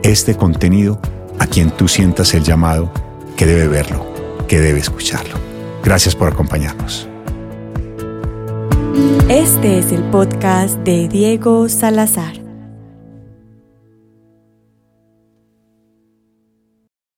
este 0.03 0.35
contenido 0.35 0.99
a 1.39 1.47
quien 1.47 1.71
tú 1.71 1.87
sientas 1.87 2.33
el 2.33 2.43
llamado 2.43 2.91
que 3.37 3.45
debe 3.45 3.67
verlo, 3.67 4.05
que 4.49 4.59
debe 4.59 4.79
escucharlo. 4.79 5.35
Gracias 5.81 6.13
por 6.13 6.27
acompañarnos. 6.27 7.07
Este 9.29 9.79
es 9.79 9.91
el 9.91 10.03
podcast 10.03 10.77
de 10.79 11.07
Diego 11.07 11.69
Salazar. 11.69 12.46